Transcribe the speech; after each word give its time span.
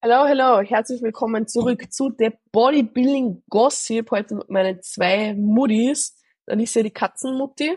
Hallo, 0.00 0.28
hallo, 0.28 0.60
herzlich 0.60 1.02
willkommen 1.02 1.48
zurück 1.48 1.92
zu 1.92 2.08
der 2.08 2.32
Bodybuilding 2.52 3.42
Gossip. 3.50 4.12
Heute 4.12 4.36
mit 4.36 4.48
meinen 4.48 4.80
zwei 4.80 5.34
Muttis. 5.34 6.16
Dann 6.46 6.60
ist 6.60 6.76
ja 6.76 6.84
die 6.84 6.92
Katzenmutti. 6.92 7.76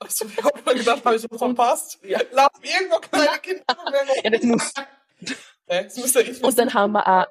Achso, 0.00 0.24
ich 0.26 0.42
hab 0.42 0.66
mal 0.66 0.74
gedacht, 0.74 1.04
habe 1.04 1.14
ich 1.14 1.30
was 1.30 1.38
verpasst. 1.38 2.00
Ja. 2.02 2.18
Laufen 2.32 2.64
irgendwo 2.64 2.96
kleine 2.98 3.38
Kinder 3.40 3.62
Ja, 4.24 4.30
das 4.30 4.42
muss. 4.42 4.72
Ja, 5.68 5.82
das 5.84 5.96
müsste 5.98 6.22
ich 6.22 6.28
wissen. 6.30 6.44
Und 6.44 6.58
dann 6.58 6.74
haben 6.74 6.94
wir 6.94 7.06
auch, 7.06 7.26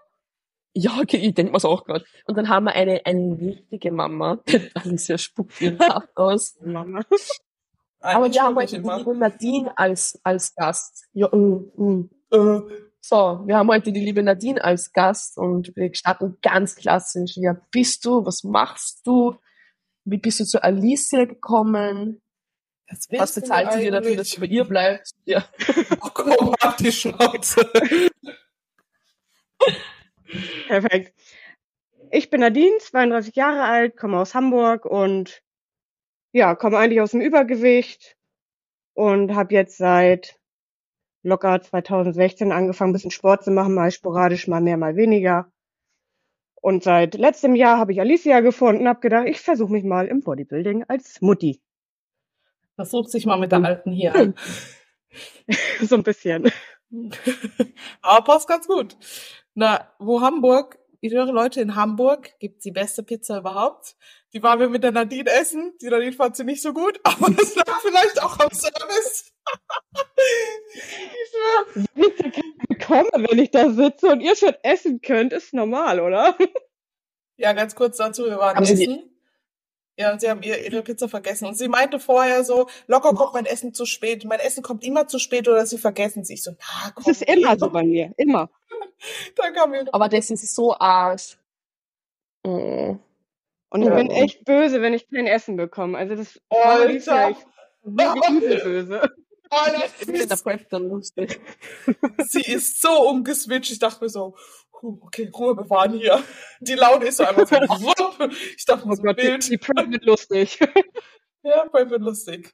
ja, 0.76 0.98
okay, 1.02 1.18
ich 1.18 1.34
denke 1.34 1.52
mir's 1.52 1.66
auch 1.66 1.84
gerade. 1.84 2.06
Und 2.26 2.38
dann 2.38 2.48
haben 2.48 2.64
wir 2.68 2.72
eine, 2.72 3.06
eine 3.06 3.38
richtige 3.38 3.92
Mama. 3.92 4.40
Alicia 4.76 5.18
spuckt 5.18 5.60
ihren 5.60 5.78
Haft 5.78 6.16
aus. 6.16 6.58
Mama. 6.62 7.02
Aber 8.00 8.32
wir 8.32 8.42
haben 8.42 8.56
schon 8.66 8.86
heute 8.90 9.12
die 9.12 9.20
Nadine 9.20 9.78
als, 9.78 10.18
als 10.24 10.56
Gast. 10.56 11.04
Ja, 11.12 11.28
mm, 11.36 11.72
mm. 11.76 12.10
Äh, 12.32 12.91
So, 13.04 13.42
wir 13.48 13.58
haben 13.58 13.68
heute 13.70 13.92
die 13.92 14.00
liebe 14.00 14.22
Nadine 14.22 14.64
als 14.64 14.94
Gast 14.94 15.36
und 15.40 15.76
wir 15.76 15.92
starten 15.96 16.38
ganz 16.44 16.76
klassisch. 16.76 17.36
Wer 17.36 17.60
bist 17.72 18.06
du? 18.06 18.24
Was 18.28 18.44
machst 18.44 19.02
du? 19.08 19.40
Wie 20.06 20.18
bist 20.18 20.40
du 20.40 20.46
zu 20.46 20.64
Alicia 20.64 21.26
gekommen? 21.26 22.22
Was, 22.88 23.08
Was 23.10 23.34
bezahlt 23.34 23.74
sie 23.74 23.80
dir 23.80 23.92
dafür, 23.92 24.18
dass 24.18 24.30
du 24.30 24.42
bei 24.42 24.46
ihr 24.46 24.66
bleibst? 24.66 25.16
Ja. 25.26 25.44
Oh, 26.04 26.10
komm, 26.14 26.56
mach 26.62 26.78
die 26.78 26.92
Schnauze. 26.92 27.64
Perfekt. 30.68 31.14
Ich 32.12 32.30
bin 32.30 32.42
Nadine, 32.42 32.78
32 32.80 33.36
Jahre 33.36 33.64
alt, 33.64 33.98
komme 33.98 34.20
aus 34.20 34.36
Hamburg 34.36 34.86
und 34.86 35.42
ja, 36.34 36.56
komme 36.56 36.78
eigentlich 36.78 37.02
aus 37.02 37.12
dem 37.12 37.22
Übergewicht 37.22 38.16
und 38.94 39.34
habe 39.34 39.54
jetzt 39.54 39.78
seit 39.78 40.41
locker 41.24 41.62
2016 41.62 42.52
angefangen, 42.52 42.92
ein 42.92 42.94
bisschen 42.94 43.12
Sport 43.12 43.44
zu 43.44 43.52
machen, 43.52 43.74
mal 43.74 43.92
sporadisch, 43.92 44.48
mal 44.48 44.62
mehr, 44.62 44.78
mal 44.78 44.96
weniger. 44.96 45.52
Und 46.62 46.84
seit 46.84 47.16
letztem 47.16 47.56
Jahr 47.56 47.80
habe 47.80 47.92
ich 47.92 48.00
Alicia 48.00 48.40
gefunden, 48.42 48.88
habe 48.88 49.00
gedacht, 49.00 49.28
ich 49.28 49.40
versuche 49.40 49.72
mich 49.72 49.84
mal 49.84 50.08
im 50.08 50.22
Bodybuilding 50.22 50.86
als 50.88 51.20
Mutti. 51.22 51.60
Versuch 52.76 53.08
sich 53.08 53.26
mal 53.26 53.40
mit 53.40 53.52
der 53.52 53.64
Alten 53.64 53.92
hier 53.92 54.16
an. 54.16 54.36
so 55.82 55.96
ein 55.96 56.04
bisschen. 56.04 56.52
Aber 58.02 58.24
passt 58.24 58.48
ganz 58.48 58.68
gut. 58.68 58.96
Na, 59.54 59.92
wo 59.98 60.22
Hamburg, 60.22 60.78
ich 61.00 61.14
höre 61.14 61.32
Leute 61.32 61.62
in 61.62 61.76
Hamburg, 61.76 62.38
gibt's 62.40 62.64
die 62.64 62.72
beste 62.72 63.02
Pizza 63.04 63.40
überhaupt. 63.40 63.96
Die 64.34 64.42
waren 64.42 64.60
wir 64.60 64.70
mit 64.70 64.84
der 64.84 64.92
Nadine 64.92 65.30
essen. 65.30 65.74
Die 65.82 65.88
Nadine 65.88 66.14
fand 66.14 66.36
sie 66.38 66.44
nicht 66.44 66.62
so 66.62 66.74
gut, 66.74 67.00
aber 67.04 67.32
das 67.32 67.56
lag 67.56 67.82
vielleicht 67.82 68.22
auch 68.24 68.40
am 68.40 68.52
Service. 68.52 69.34
Ich 71.96 72.68
bekommen, 72.70 73.10
wenn 73.14 73.40
ich 73.40 73.52
da 73.52 73.70
sitze 73.70 74.08
und 74.08 74.22
ihr 74.22 74.36
schon 74.36 74.56
essen 74.64 75.02
könnt, 75.02 75.34
ist 75.34 75.54
normal, 75.54 76.00
oder? 76.00 76.38
Ja, 77.38 77.54
ganz 77.54 77.76
kurz 77.76 77.98
dazu, 77.98 78.26
wir 78.26 78.38
waren 78.38 78.56
Haben 78.56 78.66
Sie 78.66 78.74
essen. 78.84 79.12
Ja, 79.98 80.14
und 80.14 80.22
sie 80.22 80.30
haben 80.30 80.42
ihr, 80.42 80.64
ihre 80.66 80.82
Pizza 80.82 81.10
vergessen. 81.10 81.46
Und 81.46 81.56
sie 81.56 81.68
meinte 81.68 82.00
vorher 82.00 82.44
so, 82.44 82.68
locker 82.88 83.14
kommt 83.14 83.34
mein 83.34 83.46
Essen 83.46 83.74
zu 83.74 83.86
spät. 83.86 84.26
Mein 84.26 84.40
Essen 84.40 84.64
kommt 84.64 84.84
immer 84.84 85.08
zu 85.08 85.20
spät 85.20 85.48
oder 85.48 85.66
sie 85.66 85.78
vergessen 85.78 86.24
sich. 86.24 86.42
So, 86.42 86.52
na 86.60 86.92
komm. 86.96 87.04
Das 87.06 87.22
ist 87.22 87.30
immer 87.30 87.60
so 87.60 87.70
bei 87.70 87.84
mir, 87.84 88.14
immer. 88.18 88.50
Dann 89.36 89.54
kam 89.54 89.72
mir 89.72 89.86
Aber 89.92 90.10
das 90.10 90.32
ist 90.32 90.56
so 90.56 90.76
arsch. 90.76 91.38
Oh. 92.44 92.98
Und 93.72 93.82
ich 93.82 93.88
Ja. 93.88 93.96
bin 93.96 94.12
echt 94.12 94.46
böse, 94.46 94.82
wenn 94.82 94.94
ich 94.94 95.10
kein 95.10 95.26
Essen 95.28 95.56
bekomme. 95.56 95.98
Also 95.98 96.16
das 96.16 96.40
Alter. 96.50 96.82
Alicia, 96.82 97.30
ich 97.32 97.38
bin 97.84 97.98
wirklich 97.98 98.64
böse. 98.64 99.02
Alter, 99.50 99.80
Das 99.82 100.02
ist 100.02 100.10
in 100.24 100.30
der 100.30 100.36
Prep 100.38 100.70
dann 100.70 100.88
lustig. 100.90 101.40
sie 102.30 102.42
ist 102.42 102.80
so 102.82 103.10
umgeswitcht. 103.10 103.72
Ich 103.72 103.80
dachte 103.80 104.04
mir 104.04 104.10
so, 104.10 104.36
okay, 104.72 105.30
Ruhe 105.36 105.56
bewahren 105.56 105.94
hier. 105.94 106.24
Die 106.62 106.74
Laune 106.76 107.06
ist 107.06 107.18
so 107.18 107.24
einfach 107.26 107.48
so. 107.48 107.56
wupp. 107.86 108.32
ich 108.58 108.66
dachte 108.66 108.88
mir 108.88 108.94
Oh 108.94 108.96
so, 108.96 109.02
die, 109.04 109.18
wild. 109.24 109.50
die 109.50 109.58
Prep 109.58 109.92
wird 109.92 110.06
lustig. 110.06 110.60
Ja, 111.44 111.68
voll 111.72 111.90
wird 111.90 112.04
lustig. 112.04 112.54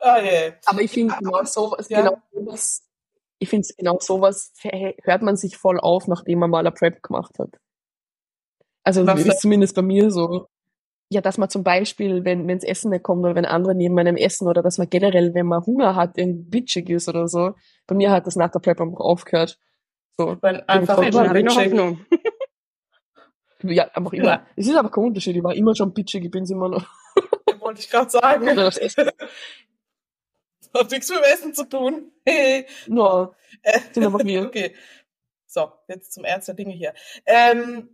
Ah, 0.00 0.20
yeah. 0.20 0.54
Aber 0.66 0.80
ich 0.80 0.90
finde 0.90 1.14
genau 1.16 1.44
sowas, 1.44 1.88
Ja. 1.88 2.00
genau 2.02 2.18
sowas, 2.32 2.82
ich 3.38 3.48
finde 3.48 3.68
genau 3.78 3.98
sowas 4.00 4.52
hört 5.04 5.22
man 5.22 5.36
sich 5.36 5.56
voll 5.56 5.78
auf, 5.78 6.08
nachdem 6.08 6.40
man 6.40 6.50
mal 6.50 6.58
eine 6.58 6.72
Prep 6.72 7.04
gemacht 7.04 7.38
hat. 7.38 7.50
Also 8.84 9.06
Was 9.06 9.24
ist 9.24 9.40
zumindest 9.40 9.74
bei 9.74 9.82
mir 9.82 10.10
so. 10.10 10.46
Ja, 11.12 11.20
dass 11.20 11.38
man 11.38 11.50
zum 11.50 11.64
Beispiel, 11.64 12.24
wenn 12.24 12.46
wenns 12.46 12.62
Essen 12.62 12.90
nicht 12.90 13.02
kommt 13.02 13.24
oder 13.24 13.34
wenn 13.34 13.44
andere 13.44 13.74
neben 13.74 13.98
einem 13.98 14.16
essen 14.16 14.46
oder 14.46 14.62
dass 14.62 14.78
man 14.78 14.88
generell, 14.88 15.34
wenn 15.34 15.46
man 15.46 15.66
Hunger 15.66 15.96
hat, 15.96 16.16
irgendwie 16.16 16.44
bitchig 16.44 16.88
ist 16.88 17.08
oder 17.08 17.26
so. 17.26 17.54
Bei 17.86 17.96
mir 17.96 18.12
hat 18.12 18.26
das 18.26 18.36
nach 18.36 18.50
der 18.50 18.60
Prep 18.60 18.80
einfach 18.80 19.00
aufgehört. 19.00 19.58
So, 20.16 20.36
Wenn 20.40 20.60
einfach 20.68 20.98
immer 20.98 21.28
habe 21.28 21.38
ich 21.40 21.44
noch 21.44 21.56
bitchig. 21.56 21.72
Hoffnung. 21.78 22.06
ja, 23.64 23.84
einfach 23.92 24.12
immer. 24.12 24.24
Ja. 24.24 24.46
Es 24.54 24.68
ist 24.68 24.76
aber 24.76 24.90
kein 24.90 25.04
Unterschied. 25.04 25.36
Ich 25.36 25.42
war 25.42 25.54
immer 25.54 25.74
schon 25.74 25.92
bitchig, 25.92 26.24
ich 26.24 26.30
bin's 26.30 26.50
immer 26.50 26.68
noch. 26.68 26.86
Wollte 27.58 27.80
ich 27.80 27.90
gerade 27.90 28.10
sagen. 28.10 28.44
Oder 28.44 28.64
das 28.64 28.78
Essen. 28.78 29.10
Hat 30.74 30.90
nichts 30.92 31.08
mit 31.08 31.18
dem 31.18 31.24
Essen 31.24 31.54
zu 31.54 31.64
tun. 31.68 32.12
Hey. 32.24 32.66
No, 32.86 33.34
Äh, 33.62 33.80
sind 33.92 34.04
einfach 34.04 34.24
wir. 34.24 34.46
Okay. 34.46 34.74
So, 35.46 35.72
jetzt 35.88 36.12
zum 36.12 36.24
Ernst 36.24 36.48
der 36.48 36.54
Dinge 36.54 36.72
hier. 36.72 36.94
Ähm, 37.26 37.88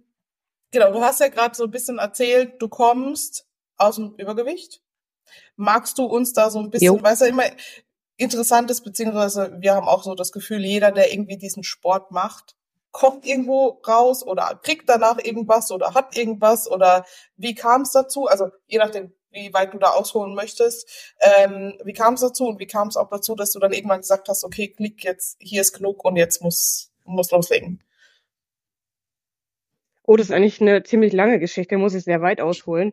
genau, 0.76 0.92
du 0.92 1.00
hast 1.00 1.20
ja 1.20 1.28
gerade 1.28 1.54
so 1.54 1.64
ein 1.64 1.70
bisschen 1.70 1.98
erzählt, 1.98 2.60
du 2.60 2.68
kommst 2.68 3.46
aus 3.76 3.96
dem 3.96 4.14
Übergewicht. 4.16 4.82
Magst 5.56 5.98
du 5.98 6.04
uns 6.04 6.32
da 6.32 6.50
so 6.50 6.58
ein 6.58 6.70
bisschen, 6.70 6.96
Jo. 6.96 7.02
weißt 7.02 7.22
du, 7.22 7.26
immer 7.26 7.44
interessant 8.16 8.70
ist, 8.70 8.82
beziehungsweise 8.82 9.56
wir 9.58 9.74
haben 9.74 9.88
auch 9.88 10.02
so 10.02 10.14
das 10.14 10.32
Gefühl, 10.32 10.64
jeder, 10.64 10.92
der 10.92 11.12
irgendwie 11.12 11.38
diesen 11.38 11.64
Sport 11.64 12.10
macht, 12.10 12.56
kommt 12.92 13.26
irgendwo 13.26 13.80
raus 13.86 14.22
oder 14.22 14.58
kriegt 14.62 14.88
danach 14.88 15.18
irgendwas 15.18 15.70
oder 15.70 15.94
hat 15.94 16.16
irgendwas 16.16 16.70
oder 16.70 17.04
wie 17.36 17.54
kam 17.54 17.82
es 17.82 17.92
dazu? 17.92 18.26
Also 18.26 18.48
je 18.66 18.78
nachdem, 18.78 19.12
wie 19.30 19.52
weit 19.52 19.74
du 19.74 19.78
da 19.78 19.90
ausholen 19.90 20.34
möchtest. 20.34 21.14
Ähm, 21.20 21.78
wie 21.84 21.92
kam 21.92 22.14
es 22.14 22.20
dazu 22.20 22.46
und 22.46 22.58
wie 22.58 22.66
kam 22.66 22.88
es 22.88 22.96
auch 22.96 23.08
dazu, 23.08 23.34
dass 23.34 23.52
du 23.52 23.58
dann 23.58 23.72
irgendwann 23.72 24.00
gesagt 24.00 24.28
hast, 24.28 24.44
okay, 24.44 24.68
klick 24.68 25.04
jetzt, 25.04 25.36
hier 25.40 25.60
ist 25.60 25.72
genug 25.74 26.04
und 26.04 26.16
jetzt 26.16 26.42
muss 26.42 26.90
muss 27.04 27.30
loslegen. 27.30 27.82
Oh, 30.06 30.16
das 30.16 30.28
ist 30.28 30.32
eigentlich 30.32 30.60
eine 30.60 30.82
ziemlich 30.84 31.12
lange 31.12 31.38
Geschichte, 31.40 31.78
muss 31.78 31.94
ich 31.94 32.04
sehr 32.04 32.22
weit 32.22 32.40
ausholen. 32.40 32.92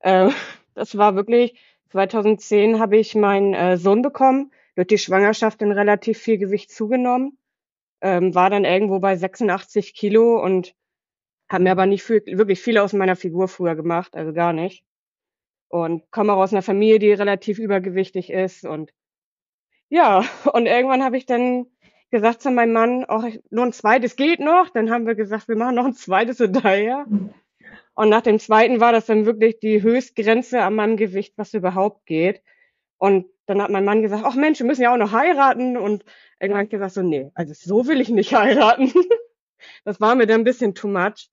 Äh, 0.00 0.30
das 0.74 0.96
war 0.96 1.16
wirklich, 1.16 1.54
2010 1.90 2.78
habe 2.78 2.96
ich 2.96 3.14
meinen 3.14 3.54
äh, 3.54 3.76
Sohn 3.76 4.02
bekommen, 4.02 4.52
durch 4.76 4.88
die 4.88 4.98
Schwangerschaft 4.98 5.60
dann 5.60 5.72
relativ 5.72 6.18
viel 6.18 6.38
Gewicht 6.38 6.70
zugenommen, 6.70 7.36
ähm, 8.00 8.34
war 8.34 8.48
dann 8.48 8.64
irgendwo 8.64 9.00
bei 9.00 9.16
86 9.16 9.94
Kilo 9.94 10.42
und 10.42 10.74
habe 11.50 11.64
mir 11.64 11.72
aber 11.72 11.86
nicht 11.86 12.02
viel, 12.02 12.22
wirklich 12.26 12.60
viel 12.60 12.78
aus 12.78 12.94
meiner 12.94 13.16
Figur 13.16 13.48
früher 13.48 13.76
gemacht, 13.76 14.16
also 14.16 14.32
gar 14.32 14.52
nicht. 14.52 14.84
Und 15.68 16.10
komme 16.10 16.32
auch 16.32 16.38
aus 16.38 16.52
einer 16.52 16.62
Familie, 16.62 16.98
die 16.98 17.12
relativ 17.12 17.58
übergewichtig 17.58 18.30
ist 18.30 18.64
und 18.64 18.92
ja, 19.88 20.24
und 20.52 20.66
irgendwann 20.66 21.04
habe 21.04 21.18
ich 21.18 21.26
dann 21.26 21.66
gesagt 22.12 22.42
zu 22.42 22.50
meinem 22.50 22.72
Mann, 22.72 23.04
auch 23.06 23.24
nur 23.50 23.64
ein 23.64 23.72
zweites 23.72 24.14
geht 24.14 24.38
noch. 24.38 24.68
Dann 24.70 24.90
haben 24.90 25.06
wir 25.06 25.16
gesagt, 25.16 25.48
wir 25.48 25.56
machen 25.56 25.74
noch 25.74 25.86
ein 25.86 25.94
zweites 25.94 26.38
hinterher. 26.38 27.06
Und 27.94 28.08
nach 28.08 28.20
dem 28.20 28.38
zweiten 28.38 28.80
war 28.80 28.92
das 28.92 29.06
dann 29.06 29.26
wirklich 29.26 29.58
die 29.58 29.82
Höchstgrenze 29.82 30.62
an 30.62 30.74
meinem 30.74 30.96
Gewicht, 30.96 31.34
was 31.36 31.54
überhaupt 31.54 32.06
geht. 32.06 32.42
Und 32.98 33.26
dann 33.46 33.60
hat 33.60 33.70
mein 33.70 33.84
Mann 33.84 34.02
gesagt, 34.02 34.22
ach 34.24 34.36
Mensch, 34.36 34.60
wir 34.60 34.66
müssen 34.66 34.82
ja 34.82 34.92
auch 34.92 34.98
noch 34.98 35.12
heiraten. 35.12 35.76
Und 35.76 36.04
irgendwann 36.38 36.68
gesagt, 36.68 36.92
so, 36.92 37.02
nee, 37.02 37.30
also 37.34 37.54
so 37.54 37.88
will 37.88 38.00
ich 38.00 38.10
nicht 38.10 38.34
heiraten. 38.38 38.92
das 39.84 40.00
war 40.00 40.14
mir 40.14 40.26
dann 40.26 40.42
ein 40.42 40.44
bisschen 40.44 40.74
too 40.74 40.88
much. 40.88 41.30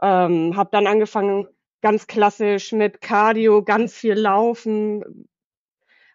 Ähm, 0.00 0.56
habe 0.56 0.70
dann 0.70 0.86
angefangen, 0.86 1.48
ganz 1.80 2.06
klassisch 2.06 2.72
mit 2.72 3.00
Cardio, 3.00 3.62
ganz 3.62 3.94
viel 3.94 4.14
laufen, 4.14 5.28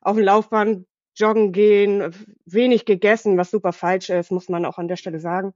auf 0.01 0.15
dem 0.15 0.25
Laufband 0.25 0.85
joggen 1.15 1.51
gehen, 1.51 2.13
wenig 2.45 2.85
gegessen, 2.85 3.37
was 3.37 3.51
super 3.51 3.73
falsch 3.73 4.09
ist, 4.09 4.31
muss 4.31 4.49
man 4.49 4.65
auch 4.65 4.77
an 4.77 4.87
der 4.87 4.95
Stelle 4.95 5.19
sagen. 5.19 5.53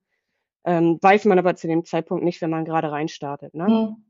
Ähm, 0.65 0.99
weiß 1.01 1.25
man 1.25 1.39
aber 1.39 1.55
zu 1.55 1.67
dem 1.67 1.85
Zeitpunkt 1.85 2.23
nicht, 2.23 2.41
wenn 2.41 2.49
man 2.49 2.65
gerade 2.65 2.91
reinstartet. 2.91 3.53
Ne? 3.53 3.67
Mhm. 3.67 4.05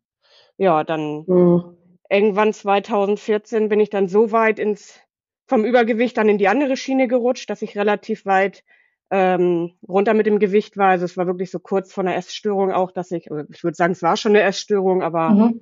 Ja, 0.57 0.83
dann 0.83 1.25
Mhm. 1.27 1.77
irgendwann 2.09 2.53
2014 2.53 3.69
bin 3.69 3.79
ich 3.79 3.89
dann 3.89 4.07
so 4.07 4.31
weit 4.31 4.59
ins 4.59 4.99
vom 5.47 5.63
Übergewicht 5.63 6.17
dann 6.17 6.27
in 6.29 6.37
die 6.37 6.49
andere 6.49 6.75
Schiene 6.75 7.07
gerutscht, 7.07 7.49
dass 7.49 7.61
ich 7.61 7.77
relativ 7.77 8.25
weit 8.25 8.63
ähm, 9.09 9.71
runter 9.87 10.13
mit 10.13 10.25
dem 10.25 10.39
Gewicht 10.39 10.75
war. 10.75 10.89
Also 10.89 11.05
es 11.05 11.15
war 11.15 11.25
wirklich 11.25 11.51
so 11.51 11.59
kurz 11.59 11.93
vor 11.93 12.03
einer 12.03 12.17
Essstörung 12.17 12.73
auch, 12.73 12.91
dass 12.91 13.11
ich, 13.11 13.31
also 13.31 13.45
ich 13.49 13.63
würde 13.63 13.75
sagen, 13.75 13.93
es 13.93 14.01
war 14.01 14.17
schon 14.17 14.35
eine 14.35 14.41
Essstörung, 14.41 15.01
aber 15.01 15.29
Mhm. 15.29 15.61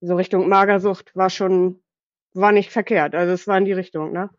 so 0.00 0.16
Richtung 0.16 0.48
Magersucht 0.48 1.14
war 1.14 1.28
schon, 1.28 1.82
war 2.32 2.52
nicht 2.52 2.70
verkehrt. 2.70 3.14
Also 3.14 3.34
es 3.34 3.46
war 3.46 3.58
in 3.58 3.66
die 3.66 3.72
Richtung, 3.72 4.12
ne? 4.12 4.30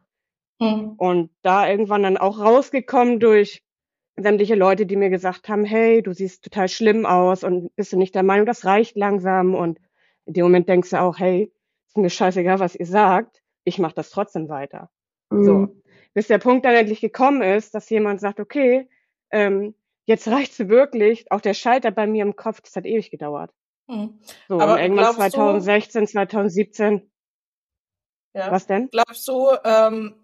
Mhm. 0.60 0.94
Und 0.98 1.30
da 1.42 1.68
irgendwann 1.70 2.04
dann 2.04 2.18
auch 2.18 2.40
rausgekommen 2.40 3.20
durch 3.20 3.64
sämtliche 4.16 4.56
Leute, 4.56 4.86
die 4.86 4.96
mir 4.96 5.10
gesagt 5.10 5.48
haben, 5.50 5.64
hey, 5.64 6.02
du 6.02 6.14
siehst 6.14 6.44
total 6.44 6.68
schlimm 6.70 7.06
aus 7.06 7.44
und 7.44 7.76
bist 7.76 7.94
du 7.94 7.98
nicht 7.98 8.16
der 8.16 8.24
Meinung, 8.24 8.46
das 8.46 8.66
reicht 8.66 8.96
langsam. 8.98 9.54
Und 9.54 9.80
in 10.26 10.34
dem 10.34 10.44
Moment 10.46 10.68
denkst 10.68 10.90
du 10.90 11.00
auch, 11.00 11.20
hey, 11.20 11.54
ist 11.88 11.98
mir 11.98 12.10
scheißegal, 12.10 12.60
was 12.60 12.76
ihr 12.76 12.86
sagt, 12.88 13.42
ich 13.64 13.78
mache 13.78 13.94
das 13.96 14.10
trotzdem 14.10 14.50
weiter. 14.50 14.90
So. 15.30 15.54
Mhm. 15.54 15.84
Bis 16.14 16.28
der 16.28 16.40
Punkt 16.40 16.66
dann 16.66 16.74
endlich 16.74 17.02
gekommen 17.02 17.42
ist, 17.44 17.76
dass 17.76 17.90
jemand 17.90 18.20
sagt, 18.20 18.40
okay, 18.40 18.90
ähm, 19.30 19.76
jetzt 20.06 20.28
reicht's 20.28 20.58
wirklich. 20.68 21.32
Auch 21.32 21.42
der 21.42 21.54
Schalter 21.54 21.92
bei 21.92 22.08
mir 22.08 22.24
im 22.24 22.36
Kopf, 22.36 22.62
das 22.62 22.76
hat 22.76 22.86
ewig 22.86 23.12
gedauert. 23.12 23.52
Hm. 23.88 24.20
So, 24.48 24.60
Aber 24.60 24.74
und 24.74 24.80
irgendwann 24.80 25.16
glaubst 25.16 25.20
du- 25.20 25.38
2016, 25.38 26.08
2017. 26.08 27.12
Ja. 28.34 28.52
Was 28.52 28.66
denn? 28.68 28.90
Glaubst 28.90 29.28
du, 29.28 29.50
ähm, 29.64 30.16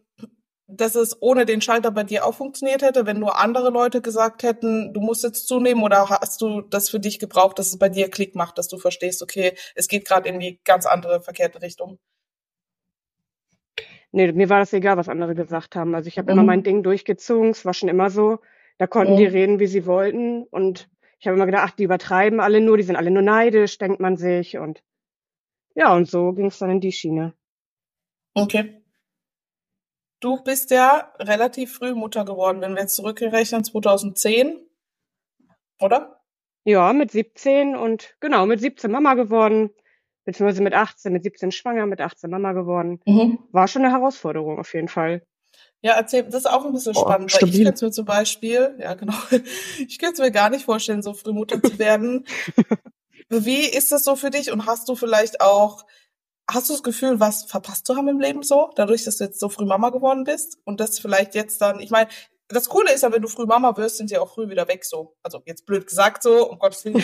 dass 0.75 0.95
es 0.95 1.21
ohne 1.21 1.45
den 1.45 1.61
Schalter 1.61 1.91
bei 1.91 2.03
dir 2.03 2.25
auch 2.25 2.35
funktioniert 2.35 2.81
hätte, 2.81 3.05
wenn 3.05 3.19
nur 3.19 3.39
andere 3.39 3.69
Leute 3.69 4.01
gesagt 4.01 4.43
hätten, 4.43 4.93
du 4.93 5.01
musst 5.01 5.23
jetzt 5.23 5.47
zunehmen 5.47 5.83
oder 5.83 6.09
hast 6.09 6.41
du 6.41 6.61
das 6.61 6.89
für 6.89 6.99
dich 6.99 7.19
gebraucht, 7.19 7.59
dass 7.59 7.67
es 7.67 7.77
bei 7.79 7.89
dir 7.89 8.09
Klick 8.09 8.35
macht, 8.35 8.57
dass 8.57 8.67
du 8.67 8.77
verstehst, 8.77 9.21
okay, 9.21 9.53
es 9.75 9.87
geht 9.87 10.05
gerade 10.05 10.29
in 10.29 10.39
die 10.39 10.59
ganz 10.63 10.85
andere 10.85 11.21
verkehrte 11.21 11.61
Richtung? 11.61 11.99
Nee, 14.11 14.31
mir 14.31 14.49
war 14.49 14.59
das 14.59 14.73
egal, 14.73 14.97
was 14.97 15.09
andere 15.09 15.33
gesagt 15.35 15.75
haben. 15.75 15.95
Also 15.95 16.07
ich 16.07 16.17
habe 16.17 16.31
Mhm. 16.31 16.37
immer 16.39 16.43
mein 16.43 16.63
Ding 16.63 16.83
durchgezogen, 16.83 17.49
es 17.49 17.65
war 17.65 17.73
schon 17.73 17.89
immer 17.89 18.09
so. 18.09 18.39
Da 18.77 18.87
konnten 18.87 19.13
Mhm. 19.13 19.17
die 19.17 19.25
reden, 19.25 19.59
wie 19.59 19.67
sie 19.67 19.85
wollten. 19.85 20.43
Und 20.43 20.89
ich 21.19 21.27
habe 21.27 21.35
immer 21.35 21.45
gedacht, 21.45 21.63
ach, 21.65 21.75
die 21.75 21.83
übertreiben 21.83 22.39
alle 22.39 22.61
nur, 22.61 22.77
die 22.77 22.83
sind 22.83 22.95
alle 22.95 23.11
nur 23.11 23.21
neidisch, 23.23 23.77
denkt 23.77 23.99
man 23.99 24.17
sich. 24.17 24.57
Und 24.57 24.83
ja, 25.75 25.95
und 25.95 26.07
so 26.09 26.33
ging 26.33 26.47
es 26.47 26.59
dann 26.59 26.69
in 26.69 26.79
die 26.81 26.91
Schiene. 26.91 27.33
Okay. 28.35 28.82
Du 30.23 30.41
bist 30.41 30.71
ja 30.71 31.11
relativ 31.19 31.73
früh 31.73 31.93
Mutter 31.93 32.23
geworden, 32.23 32.61
wenn 32.61 32.75
wir 32.75 32.81
jetzt 32.83 32.95
zurückrechnen, 32.95 33.65
2010, 33.65 34.57
oder? 35.81 36.21
Ja, 36.63 36.93
mit 36.93 37.11
17 37.11 37.75
und 37.75 38.15
genau, 38.21 38.45
mit 38.45 38.61
17 38.61 38.89
Mama 38.89 39.15
geworden, 39.15 39.71
beziehungsweise 40.23 40.63
mit 40.63 40.73
18, 40.73 41.11
mit 41.11 41.23
17 41.23 41.51
schwanger, 41.51 41.87
mit 41.87 41.99
18 41.99 42.29
Mama 42.29 42.53
geworden. 42.53 43.01
War 43.51 43.67
schon 43.67 43.83
eine 43.83 43.93
Herausforderung 43.93 44.59
auf 44.59 44.73
jeden 44.73 44.87
Fall. 44.87 45.23
Ja, 45.81 45.95
erzähl, 45.95 46.23
das 46.23 46.35
ist 46.35 46.45
auch 46.49 46.63
ein 46.65 46.71
bisschen 46.71 46.95
Oh, 46.95 47.01
spannend, 47.01 47.33
weil 47.33 47.43
ich 47.43 47.49
stabil. 47.49 47.63
könnte 47.65 47.73
es 47.75 47.81
mir 47.81 47.91
zum 47.91 48.05
Beispiel, 48.05 48.77
ja 48.79 48.93
genau, 48.93 49.17
ich 49.89 49.99
könnte 49.99 50.13
es 50.13 50.19
mir 50.19 50.31
gar 50.31 50.49
nicht 50.49 50.63
vorstellen, 50.63 51.01
so 51.01 51.13
früh 51.13 51.33
Mutter 51.33 51.61
zu 51.61 51.77
werden. 51.79 52.25
Wie 53.29 53.65
ist 53.65 53.91
das 53.91 54.05
so 54.05 54.15
für 54.15 54.29
dich 54.29 54.53
und 54.53 54.67
hast 54.67 54.87
du 54.87 54.95
vielleicht 54.95 55.41
auch, 55.41 55.85
hast 56.49 56.69
du 56.69 56.73
das 56.73 56.83
Gefühl, 56.83 57.19
was 57.19 57.45
verpasst 57.45 57.85
zu 57.85 57.95
haben 57.95 58.07
im 58.07 58.19
Leben 58.19 58.43
so, 58.43 58.71
dadurch, 58.75 59.03
dass 59.03 59.17
du 59.17 59.25
jetzt 59.25 59.39
so 59.39 59.49
früh 59.49 59.65
Mama 59.65 59.89
geworden 59.89 60.23
bist 60.23 60.57
und 60.65 60.79
das 60.79 60.99
vielleicht 60.99 61.35
jetzt 61.35 61.61
dann, 61.61 61.79
ich 61.79 61.89
meine, 61.89 62.09
das 62.49 62.69
Coole 62.69 62.93
ist 62.93 63.01
ja, 63.01 63.11
wenn 63.11 63.21
du 63.21 63.27
früh 63.27 63.45
Mama 63.45 63.75
wirst, 63.77 63.97
sind 63.97 64.09
sie 64.09 64.17
auch 64.17 64.33
früh 64.33 64.49
wieder 64.49 64.67
weg 64.67 64.85
so. 64.85 65.15
Also 65.23 65.41
jetzt 65.45 65.65
blöd 65.65 65.87
gesagt 65.87 66.23
so, 66.23 66.49
um 66.49 66.59
Gottes 66.59 66.85
Willen. 66.85 67.03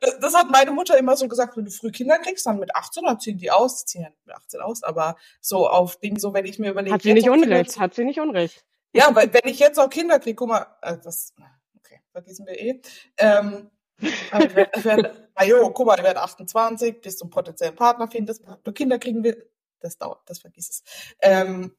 das, 0.00 0.18
das 0.20 0.34
hat 0.34 0.50
meine 0.50 0.72
Mutter 0.72 0.98
immer 0.98 1.16
so 1.16 1.28
gesagt, 1.28 1.56
wenn 1.56 1.66
du 1.66 1.70
früh 1.70 1.90
Kinder 1.90 2.18
kriegst, 2.18 2.46
dann 2.46 2.58
mit 2.58 2.74
18, 2.74 3.04
dann 3.04 3.20
ziehen 3.20 3.38
die 3.38 3.50
aus, 3.50 3.84
ziehen 3.84 4.06
mit 4.24 4.34
18 4.34 4.60
aus, 4.60 4.82
aber 4.82 5.16
so 5.40 5.68
auf 5.68 6.00
Dinge, 6.00 6.18
so 6.18 6.34
wenn 6.34 6.46
ich 6.46 6.58
mir 6.58 6.70
überlege, 6.70 6.94
Hat 6.94 7.02
sie 7.02 7.12
nicht 7.12 7.24
Kinder 7.28 7.46
unrecht, 7.46 7.78
hat 7.78 7.94
sie 7.94 8.04
nicht 8.04 8.20
unrecht. 8.20 8.64
ja, 8.92 9.14
weil 9.14 9.32
wenn 9.32 9.50
ich 9.50 9.58
jetzt 9.58 9.78
auch 9.78 9.90
Kinder 9.90 10.18
kriege, 10.18 10.36
guck 10.36 10.48
mal, 10.48 10.66
äh, 10.82 10.96
das, 11.02 11.34
okay, 11.76 12.00
vergessen 12.12 12.46
wir 12.46 12.58
eh. 12.58 12.80
Ähm, 13.18 13.70
aber 14.30 14.46
ich 14.46 14.54
werd, 14.54 14.76
ich 14.76 14.84
werd, 14.84 15.30
ah 15.34 15.44
jo, 15.44 15.70
guck 15.70 15.86
mal, 15.86 15.98
ich 15.98 16.04
werde 16.04 16.20
28, 16.20 17.00
bis 17.00 17.18
zum 17.18 17.30
potenziellen 17.30 17.74
Partner 17.74 18.08
findest, 18.08 18.42
du 18.64 18.72
Kinder 18.72 18.98
kriegen 18.98 19.22
will, 19.24 19.50
das 19.80 19.98
dauert, 19.98 20.20
das 20.26 20.40
vergiss 20.40 20.70
es. 20.70 20.82
Ähm, 21.20 21.76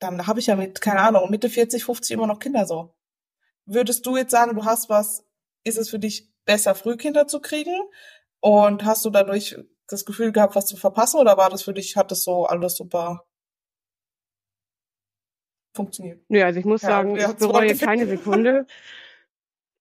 dann 0.00 0.26
habe 0.26 0.40
ich 0.40 0.46
ja 0.46 0.56
mit, 0.56 0.80
keine 0.80 1.00
Ahnung, 1.00 1.30
Mitte 1.30 1.50
40, 1.50 1.84
50 1.84 2.14
immer 2.14 2.26
noch 2.26 2.38
Kinder 2.38 2.66
so. 2.66 2.94
Würdest 3.66 4.04
du 4.06 4.16
jetzt 4.16 4.30
sagen, 4.30 4.56
du 4.56 4.64
hast 4.64 4.88
was, 4.88 5.24
ist 5.62 5.78
es 5.78 5.90
für 5.90 5.98
dich 5.98 6.30
besser, 6.44 6.74
früh 6.74 6.96
Kinder 6.96 7.26
zu 7.26 7.40
kriegen? 7.40 7.76
Und 8.40 8.84
hast 8.84 9.04
du 9.04 9.10
dadurch 9.10 9.56
das 9.86 10.04
Gefühl 10.06 10.32
gehabt, 10.32 10.56
was 10.56 10.66
zu 10.66 10.76
verpassen? 10.76 11.20
Oder 11.20 11.36
war 11.36 11.50
das 11.50 11.62
für 11.62 11.74
dich, 11.74 11.96
hat 11.96 12.10
das 12.10 12.24
so 12.24 12.46
alles 12.46 12.76
super 12.76 13.26
funktioniert? 15.76 16.22
Nö, 16.28 16.42
also 16.42 16.58
ich 16.58 16.64
muss 16.64 16.82
Ja, 16.82 16.88
sagen, 16.88 17.16
ich 17.16 17.26
bereue 17.36 17.76
keine 17.76 18.06
Sekunde. 18.06 18.66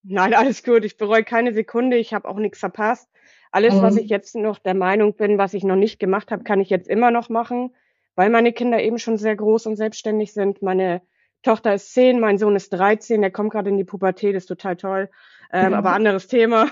Nein, 0.04 0.34
alles 0.34 0.64
gut. 0.64 0.86
Ich 0.86 0.98
bereue 0.98 1.24
keine 1.24 1.54
Sekunde. 1.54 1.98
Ich 1.98 2.14
habe 2.14 2.28
auch 2.28 2.38
nichts 2.38 2.60
verpasst. 2.60 3.10
Alles, 3.52 3.82
was 3.82 3.96
Mhm. 3.96 4.02
ich 4.02 4.10
jetzt 4.10 4.36
noch 4.36 4.60
der 4.60 4.76
Meinung 4.76 5.16
bin, 5.16 5.38
was 5.38 5.54
ich 5.54 5.64
noch 5.64 5.76
nicht 5.76 6.00
gemacht 6.00 6.32
habe, 6.32 6.44
kann 6.44 6.62
ich 6.62 6.70
jetzt 6.70 6.88
immer 6.88 7.12
noch 7.12 7.30
machen, 7.30 7.76
weil 8.16 8.30
meine 8.30 8.54
Kinder 8.54 8.82
eben 8.82 9.00
schon 9.00 9.18
sehr 9.18 9.36
groß 9.36 9.66
und 9.66 9.76
selbstständig 9.76 10.34
sind. 10.34 10.62
Meine 10.62 11.02
Tochter 11.42 11.74
ist 11.74 11.94
zehn, 11.94 12.20
mein 12.20 12.38
Sohn 12.38 12.56
ist 12.56 12.70
13, 12.72 13.22
der 13.22 13.32
kommt 13.32 13.52
gerade 13.52 13.70
in 13.70 13.78
die 13.78 13.84
Pubertät, 13.86 14.36
ist 14.36 14.46
total 14.46 14.76
toll. 14.76 15.10
Ähm, 15.52 15.70
Mhm. 15.70 15.74
aber 15.74 15.92
anderes 15.94 16.28
Thema. 16.28 16.70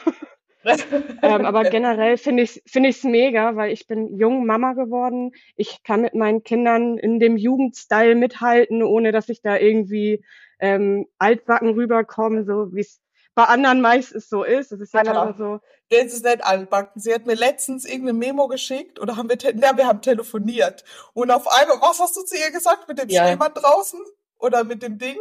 ähm, 1.23 1.45
aber 1.45 1.63
generell 1.63 2.17
finde 2.17 2.43
ich 2.43 2.61
finde 2.67 2.89
ich 2.89 2.97
es 2.97 3.03
mega, 3.03 3.55
weil 3.55 3.71
ich 3.71 3.87
bin 3.87 4.17
jung 4.17 4.45
Mama 4.45 4.73
geworden. 4.73 5.31
Ich 5.55 5.81
kann 5.83 6.01
mit 6.01 6.13
meinen 6.13 6.43
Kindern 6.43 6.97
in 6.97 7.19
dem 7.19 7.37
Jugendstyle 7.37 8.15
mithalten, 8.15 8.83
ohne 8.83 9.11
dass 9.11 9.29
ich 9.29 9.41
da 9.41 9.57
irgendwie 9.57 10.23
ähm, 10.59 11.07
altbacken 11.17 11.69
rüberkomme, 11.69 12.43
so 12.43 12.73
wie 12.73 12.81
es 12.81 12.99
bei 13.37 13.43
anderen 13.43 13.81
meistens 13.81 14.29
so 14.29 14.43
ist. 14.43 14.71
Es 14.71 14.79
ist 14.79 14.95
ja 14.95 15.03
leider 15.03 15.35
so. 15.37 15.59
Das 15.91 16.11
ist 16.11 16.25
nicht 16.25 16.43
anbacken. 16.43 16.99
Sie 16.99 17.13
hat 17.13 17.27
mir 17.27 17.35
letztens 17.35 17.85
irgendeine 17.85 18.17
Memo 18.17 18.47
geschickt 18.47 18.99
oder 18.99 19.15
haben 19.15 19.29
wir, 19.29 19.37
te 19.37 19.53
ja, 19.55 19.77
wir 19.77 19.85
haben 19.85 20.01
telefoniert. 20.01 20.83
Und 21.13 21.29
auf 21.29 21.47
einmal, 21.47 21.77
was 21.79 21.99
hast 21.99 22.17
du 22.17 22.23
zu 22.23 22.35
ihr 22.35 22.49
gesagt? 22.49 22.87
Mit 22.87 22.97
dem 22.97 23.09
Ja. 23.09 23.27
Schneemann 23.27 23.53
draußen? 23.53 23.99
Oder 24.39 24.63
mit 24.63 24.81
dem 24.81 24.97
Ding? 24.97 25.19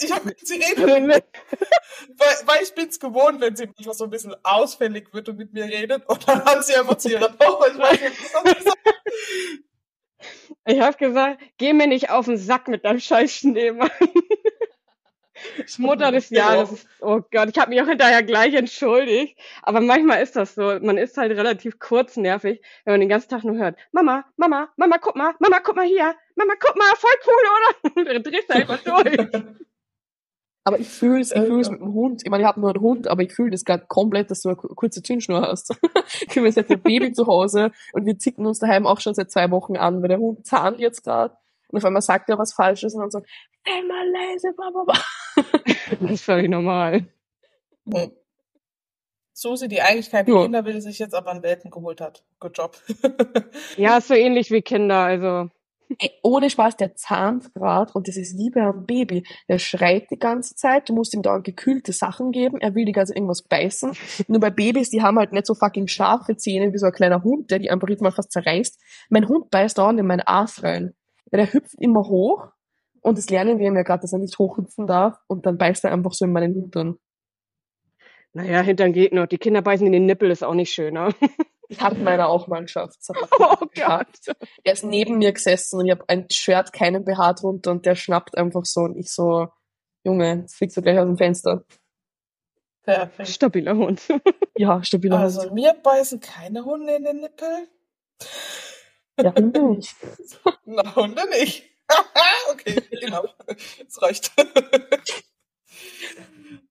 Ich 0.00 0.12
habe 0.12 0.32
sie 0.44 0.62
reden, 0.62 1.08
weil, 1.08 1.22
weil 2.44 2.62
ich 2.62 2.72
bin's 2.72 3.00
gewohnt, 3.00 3.40
wenn 3.40 3.56
sie 3.56 3.66
manchmal 3.66 3.94
so 3.96 4.04
ein 4.04 4.10
bisschen 4.10 4.36
ausfällig 4.44 5.12
wird 5.12 5.28
und 5.28 5.38
mit 5.38 5.52
mir 5.52 5.64
redet. 5.64 6.08
Und 6.08 6.28
dann 6.28 6.44
hat 6.44 6.64
sie 6.64 6.76
einfach 6.76 6.98
zu 6.98 7.10
ihrer 7.10 7.36
Tochter, 7.36 7.72
ich 7.72 7.78
weiß 7.78 8.00
nicht, 8.00 8.34
was 8.34 8.42
sie 8.44 8.54
gesagt. 8.54 8.78
Ich 10.66 10.80
habe 10.80 10.96
gesagt, 10.96 11.42
geh 11.58 11.72
mir 11.72 11.88
nicht 11.88 12.10
auf 12.10 12.26
den 12.26 12.36
Sack 12.36 12.68
mit 12.68 12.84
deinem 12.84 13.00
scheiß 13.00 13.32
Schneemann. 13.32 13.90
Mutter 15.78 16.12
des 16.12 16.30
Jahres. 16.30 16.86
Oh 17.00 17.20
Gott, 17.30 17.48
ich 17.50 17.58
habe 17.58 17.70
mich 17.70 17.80
auch 17.82 17.86
hinterher 17.88 18.22
gleich 18.22 18.54
entschuldigt. 18.54 19.38
Aber 19.62 19.80
manchmal 19.80 20.22
ist 20.22 20.36
das 20.36 20.54
so. 20.54 20.62
Man 20.80 20.98
ist 20.98 21.16
halt 21.16 21.32
relativ 21.32 21.78
kurznervig, 21.78 22.60
wenn 22.84 22.94
man 22.94 23.00
den 23.00 23.08
ganzen 23.08 23.28
Tag 23.30 23.44
nur 23.44 23.56
hört, 23.56 23.78
Mama, 23.92 24.24
Mama, 24.36 24.68
Mama, 24.76 24.98
guck 24.98 25.16
mal, 25.16 25.34
Mama, 25.38 25.60
guck 25.62 25.76
mal 25.76 25.86
hier, 25.86 26.14
Mama, 26.36 26.52
guck 26.60 26.76
mal, 26.76 26.92
voll 26.96 27.10
cool, 27.26 27.94
oder? 28.04 28.04
Dann 28.14 28.22
drehst 28.22 28.48
du 28.48 28.54
einfach 28.54 28.78
durch. 28.82 29.28
Aber 30.64 30.78
ich 30.78 30.88
fühl's, 30.88 31.32
ich 31.32 31.36
Äh, 31.38 31.46
fühl's 31.46 31.66
ja. 31.66 31.72
mit 31.72 31.80
dem 31.80 31.92
Hund. 31.92 32.22
Ich 32.24 32.30
meine, 32.30 32.44
ich 32.44 32.46
habe 32.46 32.60
nur 32.60 32.70
einen 32.70 32.80
Hund, 32.80 33.08
aber 33.08 33.22
ich 33.22 33.32
fühle 33.34 33.50
das 33.50 33.64
gerade 33.64 33.84
komplett, 33.88 34.30
dass 34.30 34.42
du 34.42 34.50
eine 34.50 34.56
ku- 34.56 34.68
kurze 34.76 35.02
Zündschnur 35.02 35.42
hast. 35.42 35.74
ich 36.20 36.36
habe 36.36 36.46
jetzt 36.46 36.56
ein 36.58 36.80
Baby 36.82 37.10
zu 37.12 37.26
Hause 37.26 37.72
und 37.92 38.06
wir 38.06 38.16
zicken 38.16 38.46
uns 38.46 38.60
daheim 38.60 38.86
auch 38.86 39.00
schon 39.00 39.12
seit 39.14 39.32
zwei 39.32 39.50
Wochen 39.50 39.76
an, 39.76 40.02
weil 40.02 40.08
der 40.08 40.18
Hund 40.18 40.46
zahnt 40.46 40.78
jetzt 40.78 41.02
gerade. 41.02 41.36
Und 41.72 41.78
auf 41.78 41.84
einmal 41.84 42.02
sagt 42.02 42.28
er 42.28 42.38
was 42.38 42.52
Falsches 42.52 42.94
und 42.94 43.00
dann 43.00 43.10
so, 43.10 43.20
sei 43.64 43.82
mal 43.82 44.08
leise, 44.10 44.52
Papa. 44.54 44.92
Das 46.00 46.10
ist 46.10 46.24
völlig 46.24 46.50
normal. 46.50 47.06
Hm. 47.90 48.12
Susi, 49.32 49.68
die 49.68 49.80
eigentlich 49.80 50.10
keine 50.10 50.30
Ja. 50.30 50.42
Kinder 50.42 50.64
will, 50.64 50.80
sich 50.80 50.98
jetzt 50.98 51.14
aber 51.14 51.30
einen 51.30 51.42
Welpen 51.42 51.70
geholt 51.70 52.00
hat. 52.00 52.22
Good 52.38 52.58
job. 52.58 52.76
Ja, 53.76 54.00
so 54.00 54.14
ähnlich 54.14 54.50
wie 54.50 54.62
Kinder, 54.62 54.98
also. 54.98 55.48
Ey, 55.98 56.10
ohne 56.22 56.48
Spaß, 56.48 56.76
der 56.76 56.94
zahnt 56.94 57.52
grad 57.54 57.94
und 57.94 58.08
das 58.08 58.16
ist 58.16 58.38
wie 58.38 58.50
bei 58.50 58.62
einem 58.62 58.86
Baby. 58.86 59.24
Der 59.48 59.58
schreit 59.58 60.10
die 60.10 60.18
ganze 60.18 60.54
Zeit, 60.54 60.88
du 60.88 60.94
musst 60.94 61.14
ihm 61.14 61.22
da 61.22 61.38
gekühlte 61.38 61.92
Sachen 61.92 62.30
geben, 62.32 62.60
er 62.60 62.74
will 62.74 62.84
die 62.84 62.92
ganze 62.92 63.10
Zeit 63.10 63.18
irgendwas 63.18 63.42
beißen. 63.42 63.92
Nur 64.28 64.40
bei 64.40 64.50
Babys, 64.50 64.90
die 64.90 65.02
haben 65.02 65.18
halt 65.18 65.32
nicht 65.32 65.46
so 65.46 65.54
fucking 65.54 65.88
scharfe 65.88 66.36
Zähne 66.36 66.72
wie 66.72 66.78
so 66.78 66.86
ein 66.86 66.92
kleiner 66.92 67.22
Hund, 67.22 67.50
der 67.50 67.58
die 67.58 67.70
einfach 67.70 67.88
Mal 68.00 68.10
fast 68.12 68.32
zerreißt. 68.32 68.80
Mein 69.10 69.28
Hund 69.28 69.50
beißt 69.50 69.76
dauernd 69.78 70.00
in 70.00 70.06
meinen 70.06 70.22
Arsch 70.22 70.62
rein. 70.62 70.94
Ja, 71.32 71.38
der 71.38 71.52
hüpft 71.52 71.74
immer 71.78 72.02
hoch 72.08 72.48
und 73.00 73.18
das 73.18 73.30
lernen 73.30 73.58
wir 73.58 73.66
ihm 73.66 73.76
ja 73.76 73.82
gerade, 73.82 74.02
dass 74.02 74.12
er 74.12 74.18
nicht 74.18 74.38
hochhüpfen 74.38 74.86
darf 74.86 75.18
und 75.26 75.46
dann 75.46 75.58
beißt 75.58 75.84
er 75.84 75.92
einfach 75.92 76.12
so 76.12 76.24
in 76.24 76.32
meinen 76.32 76.54
Hintern. 76.54 76.98
Naja, 78.34 78.60
Hintern 78.60 78.92
geht 78.92 79.12
noch. 79.12 79.26
Die 79.26 79.38
Kinder 79.38 79.60
beißen 79.60 79.86
in 79.86 79.92
den 79.92 80.06
Nippel, 80.06 80.30
ist 80.30 80.44
auch 80.44 80.54
nicht 80.54 80.72
schöner. 80.72 81.10
Ich 81.68 81.80
hatte 81.80 81.96
meiner 81.96 82.28
auch 82.28 82.48
mal 82.48 82.60
geschafft. 82.60 82.98
Das 82.98 83.16
Oh 83.38 83.56
er 83.58 83.66
geschafft. 83.66 84.26
Er 84.62 84.72
ist 84.74 84.84
neben 84.84 85.16
mir 85.16 85.32
gesessen 85.32 85.78
und 85.78 85.86
ich 85.86 85.90
habe 85.90 86.04
ein 86.06 86.28
Shirt, 86.30 86.70
keinen 86.70 87.02
BH 87.02 87.32
drunter 87.32 87.70
und 87.70 87.86
der 87.86 87.94
schnappt 87.94 88.36
einfach 88.36 88.66
so 88.66 88.82
und 88.82 88.98
ich 88.98 89.10
so, 89.10 89.48
Junge, 90.04 90.40
jetzt 90.42 90.56
fliegst 90.56 90.76
du 90.76 90.82
gleich 90.82 90.98
aus 90.98 91.06
dem 91.06 91.16
Fenster. 91.16 91.64
Perfekt. 92.82 93.28
Stabiler 93.28 93.74
Hund. 93.74 94.02
Ja, 94.54 94.84
stabiler 94.84 95.16
Hund. 95.16 95.24
Also 95.24 95.54
mir 95.54 95.74
beißen 95.82 96.20
keine 96.20 96.62
Hunde 96.62 96.94
in 96.94 97.04
den 97.04 97.20
Nippel. 97.20 97.68
Ja, 99.22 99.34
Hunde 99.34 99.62
nicht. 99.62 99.96
Na, 100.64 100.96
Hunde 100.96 101.22
nicht. 101.30 101.64
okay, 102.52 102.82
genau. 103.00 103.24
Das 103.46 104.02
reicht. 104.02 104.32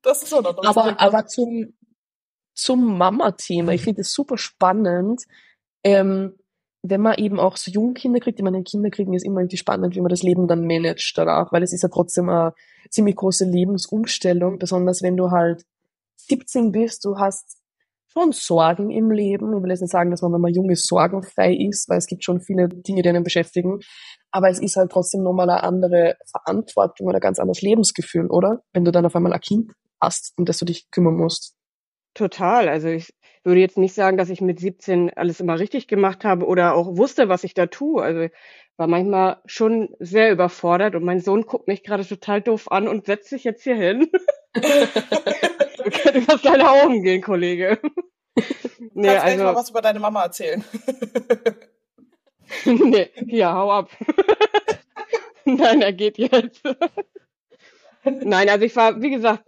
das 0.02 0.24
ist 0.24 0.34
auch 0.34 0.42
noch 0.42 0.64
Aber, 0.64 1.00
aber 1.00 1.28
zum, 1.28 1.74
zum 2.54 2.98
Mama-Thema, 2.98 3.74
ich 3.74 3.84
finde 3.84 4.02
es 4.02 4.12
super 4.12 4.38
spannend, 4.38 5.24
ähm, 5.84 6.38
wenn 6.84 7.02
man 7.02 7.16
eben 7.16 7.40
auch 7.40 7.58
so 7.58 7.70
Jungkinder 7.72 8.20
kriegt, 8.20 8.40
ich 8.40 8.44
meine, 8.44 8.64
Kinder 8.64 8.90
kriegen 8.90 9.14
ist 9.14 9.24
immer 9.24 9.42
irgendwie 9.42 9.58
spannend, 9.58 9.96
wie 9.96 10.02
man 10.02 10.10
das 10.10 10.24
Leben 10.24 10.48
dann 10.48 10.66
managt 10.66 11.14
danach, 11.16 11.52
weil 11.52 11.62
es 11.62 11.74
ist 11.74 11.84
ja 11.84 11.90
trotzdem 11.90 12.30
eine 12.30 12.54
ziemlich 12.90 13.16
große 13.16 13.46
Lebensumstellung, 13.46 14.58
besonders 14.58 15.04
wenn 15.04 15.16
du 15.16 15.30
halt 15.30 15.64
17 16.16 16.72
bist, 16.72 17.06
du 17.06 17.18
hast 17.18 17.61
schon 18.12 18.32
Sorgen 18.32 18.90
im 18.90 19.12
Leben. 19.12 19.56
Ich 19.56 19.64
will 19.64 19.70
jetzt 19.70 19.82
nicht 19.82 19.92
sagen, 19.92 20.12
dass 20.12 20.22
man, 20.22 20.34
wenn 20.34 20.42
man 20.42 20.54
jung 20.54 20.70
ist, 20.70 20.88
sorgenfrei 20.88 21.54
ist, 21.54 21.90
weil 21.90 21.98
es 21.98 22.08
gibt 22.08 22.24
schon 22.24 22.42
viele 22.42 22.68
Dinge, 22.68 23.02
die 23.02 23.10
einen 23.10 23.24
beschäftigen. 23.24 23.80
Aber 24.32 24.50
es 24.50 24.60
ist 24.60 24.76
halt 24.76 24.92
trotzdem 24.92 25.24
nochmal 25.24 25.50
eine 25.50 25.64
andere 25.64 26.16
Verantwortung 26.30 27.08
oder 27.08 27.18
ein 27.18 27.22
ganz 27.22 27.40
anderes 27.40 27.62
Lebensgefühl, 27.62 28.28
oder? 28.28 28.64
Wenn 28.74 28.86
du 28.86 28.92
dann 28.92 29.06
auf 29.06 29.16
einmal 29.16 29.34
ein 29.34 29.42
Kind 29.42 29.72
hast, 30.02 30.34
um 30.38 30.46
das 30.46 30.58
du 30.58 30.66
dich 30.66 30.90
kümmern 30.92 31.16
musst. 31.16 31.56
Total. 32.14 32.68
Also 32.68 32.90
ich 32.90 33.14
würde 33.44 33.62
jetzt 33.62 33.78
nicht 33.78 33.94
sagen, 33.94 34.18
dass 34.18 34.30
ich 34.30 34.42
mit 34.42 34.60
17 34.60 35.12
alles 35.16 35.40
immer 35.40 35.60
richtig 35.60 35.88
gemacht 35.88 36.26
habe 36.26 36.46
oder 36.46 36.76
auch 36.76 36.98
wusste, 36.98 37.30
was 37.30 37.44
ich 37.44 37.54
da 37.54 37.68
tue. 37.68 38.02
Also 38.02 38.28
war 38.78 38.88
manchmal 38.88 39.38
schon 39.46 39.90
sehr 40.00 40.32
überfordert 40.32 40.96
und 40.96 41.04
mein 41.04 41.22
Sohn 41.22 41.44
guckt 41.44 41.68
mich 41.68 41.84
gerade 41.84 42.06
total 42.06 42.42
doof 42.42 42.70
an 42.72 42.88
und 42.88 43.06
setzt 43.06 43.30
sich 43.30 43.44
jetzt 43.44 43.64
hier 43.64 43.76
hin. 43.76 44.10
du 44.54 45.90
könntest 45.90 46.34
aus 46.34 46.42
deine 46.42 46.70
Augen 46.70 47.04
gehen, 47.04 47.22
Kollege. 47.22 47.80
nee, 48.94 49.08
Kannst 49.08 49.24
also 49.26 49.44
mal 49.44 49.56
was 49.56 49.70
über 49.70 49.82
deine 49.82 50.00
Mama 50.00 50.24
erzählen. 50.24 50.64
nee, 52.66 53.10
ja, 53.26 53.54
hau 53.54 53.72
ab. 53.72 53.90
Nein, 55.46 55.82
er 55.82 55.94
geht 55.94 56.18
jetzt. 56.18 56.64
Nein, 58.04 58.50
also 58.50 58.66
ich 58.66 58.76
war, 58.76 59.02
wie 59.02 59.12
gesagt, 59.12 59.44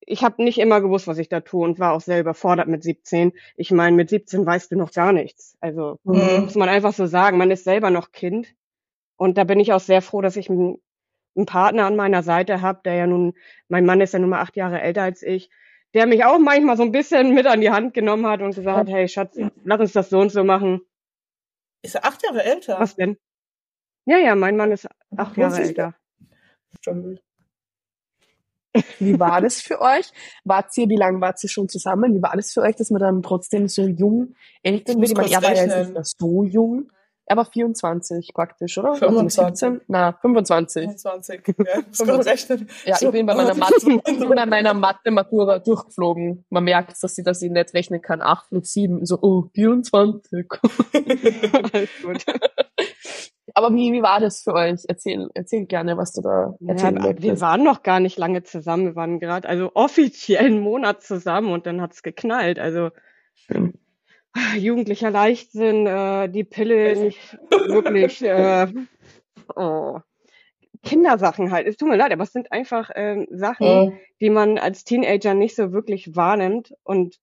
ich 0.00 0.22
habe 0.22 0.42
nicht 0.42 0.58
immer 0.58 0.80
gewusst, 0.80 1.06
was 1.06 1.18
ich 1.18 1.28
da 1.28 1.40
tue 1.40 1.64
und 1.64 1.78
war 1.78 1.92
auch 1.92 2.00
sehr 2.00 2.20
überfordert 2.20 2.68
mit 2.68 2.82
17. 2.82 3.32
Ich 3.56 3.70
meine, 3.70 3.96
mit 3.96 4.10
17 4.10 4.44
weißt 4.44 4.72
du 4.72 4.76
noch 4.76 4.92
gar 4.92 5.12
nichts. 5.12 5.56
Also 5.60 5.98
mhm. 6.04 6.42
muss 6.44 6.54
man 6.54 6.68
einfach 6.68 6.92
so 6.92 7.06
sagen, 7.06 7.38
man 7.38 7.50
ist 7.50 7.64
selber 7.64 7.90
noch 7.90 8.12
Kind. 8.12 8.54
Und 9.16 9.38
da 9.38 9.44
bin 9.44 9.60
ich 9.60 9.72
auch 9.72 9.80
sehr 9.80 10.02
froh, 10.02 10.20
dass 10.20 10.36
ich 10.36 10.50
einen, 11.36 11.46
Partner 11.46 11.86
an 11.86 11.96
meiner 11.96 12.22
Seite 12.22 12.60
habe, 12.60 12.80
der 12.84 12.94
ja 12.94 13.06
nun, 13.06 13.34
mein 13.68 13.84
Mann 13.84 14.00
ist 14.00 14.12
ja 14.12 14.18
nun 14.18 14.30
mal 14.30 14.40
acht 14.40 14.56
Jahre 14.56 14.80
älter 14.80 15.02
als 15.02 15.22
ich, 15.22 15.50
der 15.94 16.06
mich 16.06 16.24
auch 16.24 16.38
manchmal 16.38 16.76
so 16.76 16.82
ein 16.82 16.92
bisschen 16.92 17.34
mit 17.34 17.46
an 17.46 17.60
die 17.60 17.70
Hand 17.70 17.94
genommen 17.94 18.26
hat 18.26 18.40
und 18.40 18.54
gesagt 18.54 18.78
hat, 18.78 18.88
hey 18.88 19.08
Schatz, 19.08 19.36
lass 19.64 19.80
uns 19.80 19.92
das 19.92 20.10
so 20.10 20.20
und 20.20 20.30
so 20.30 20.44
machen. 20.44 20.80
Ist 21.82 21.96
er 21.96 22.04
acht 22.04 22.22
Jahre 22.22 22.44
älter? 22.44 22.78
Was 22.78 22.96
denn? 22.96 23.16
Ja, 24.06 24.18
ja, 24.18 24.34
mein 24.34 24.56
Mann 24.56 24.72
ist 24.72 24.88
acht 25.16 25.36
Jahre 25.36 25.60
älter. 25.60 25.94
Wie 28.98 29.20
war 29.20 29.40
das 29.40 29.60
für 29.60 29.80
euch? 29.80 30.10
Wart 30.44 30.76
ihr, 30.78 30.88
wie 30.88 30.96
lange 30.96 31.20
wart 31.20 31.42
ihr 31.42 31.50
schon 31.50 31.68
zusammen? 31.68 32.14
Wie 32.14 32.22
war 32.22 32.34
das 32.36 32.52
für 32.52 32.62
euch, 32.62 32.76
dass 32.76 32.90
man 32.90 33.00
dann 33.00 33.22
trotzdem 33.22 33.68
so 33.68 33.86
jung 33.86 34.34
Eltern 34.62 35.00
wird? 35.00 35.10
Ich 35.10 35.16
meine, 35.16 35.30
er 35.30 35.42
war 35.42 35.54
ja 35.54 35.64
jetzt 35.64 35.94
nicht 35.94 36.18
so 36.18 36.44
jung. 36.44 36.90
Er 37.32 37.36
war 37.38 37.46
24 37.46 38.34
praktisch, 38.34 38.76
oder? 38.76 38.94
25. 38.94 39.84
Na, 39.88 40.12
25. 40.12 40.82
25, 41.00 41.42
ja, 41.66 41.80
ich 41.90 42.26
rechnen. 42.26 42.68
Ja, 42.84 42.96
ich 43.00 43.10
bin 43.10 43.24
bei 43.24 43.34
meiner 43.34 43.54
Mathe, 43.54 43.74
ich 43.78 44.18
bin 44.18 44.28
bei 44.28 44.44
meiner 44.44 44.74
Mathe-Matura 44.74 45.58
durchgeflogen. 45.60 46.44
Man 46.50 46.64
merkt, 46.64 47.02
dass 47.02 47.14
sie, 47.14 47.24
sie 47.32 47.48
nicht 47.48 47.72
rechnen 47.72 48.02
kann. 48.02 48.20
8 48.20 48.52
und 48.52 48.66
7, 48.66 49.06
so, 49.06 49.18
oh, 49.22 49.44
24. 49.54 50.46
Alles 51.72 51.88
gut. 52.02 52.22
Aber 53.54 53.72
wie, 53.72 53.94
wie 53.94 54.02
war 54.02 54.20
das 54.20 54.42
für 54.42 54.52
euch? 54.52 54.82
Erzähl, 54.86 55.30
erzähl 55.32 55.64
gerne, 55.64 55.96
was 55.96 56.12
du 56.12 56.20
da 56.20 56.54
erzählen 56.66 57.02
ja, 57.02 57.22
Wir 57.22 57.40
waren 57.40 57.64
noch 57.64 57.82
gar 57.82 58.00
nicht 58.00 58.18
lange 58.18 58.42
zusammen. 58.42 58.88
Wir 58.88 58.96
waren 58.96 59.20
gerade, 59.20 59.48
also 59.48 59.70
offiziell 59.72 60.44
einen 60.44 60.60
Monat 60.60 61.02
zusammen 61.02 61.50
und 61.50 61.64
dann 61.64 61.80
hat's 61.80 62.02
geknallt. 62.02 62.58
Also 62.58 62.90
Schön. 63.34 63.72
jugendlicher 64.56 65.10
Leichtsinn, 65.10 65.86
äh, 65.86 66.28
die 66.28 66.44
Pille 66.44 66.96
nicht 66.96 67.38
wirklich, 67.50 68.22
äh, 68.22 68.68
oh. 69.56 70.00
Kindersachen 70.84 71.52
halt. 71.52 71.68
Es 71.68 71.76
tut 71.76 71.88
mir 71.88 71.96
leid, 71.96 72.12
aber 72.12 72.24
es 72.24 72.32
sind 72.32 72.50
einfach 72.50 72.90
ähm, 72.96 73.28
Sachen, 73.30 73.66
oh. 73.66 73.92
die 74.20 74.30
man 74.30 74.58
als 74.58 74.84
Teenager 74.84 75.34
nicht 75.34 75.54
so 75.54 75.72
wirklich 75.72 76.16
wahrnimmt 76.16 76.74
und 76.82 77.20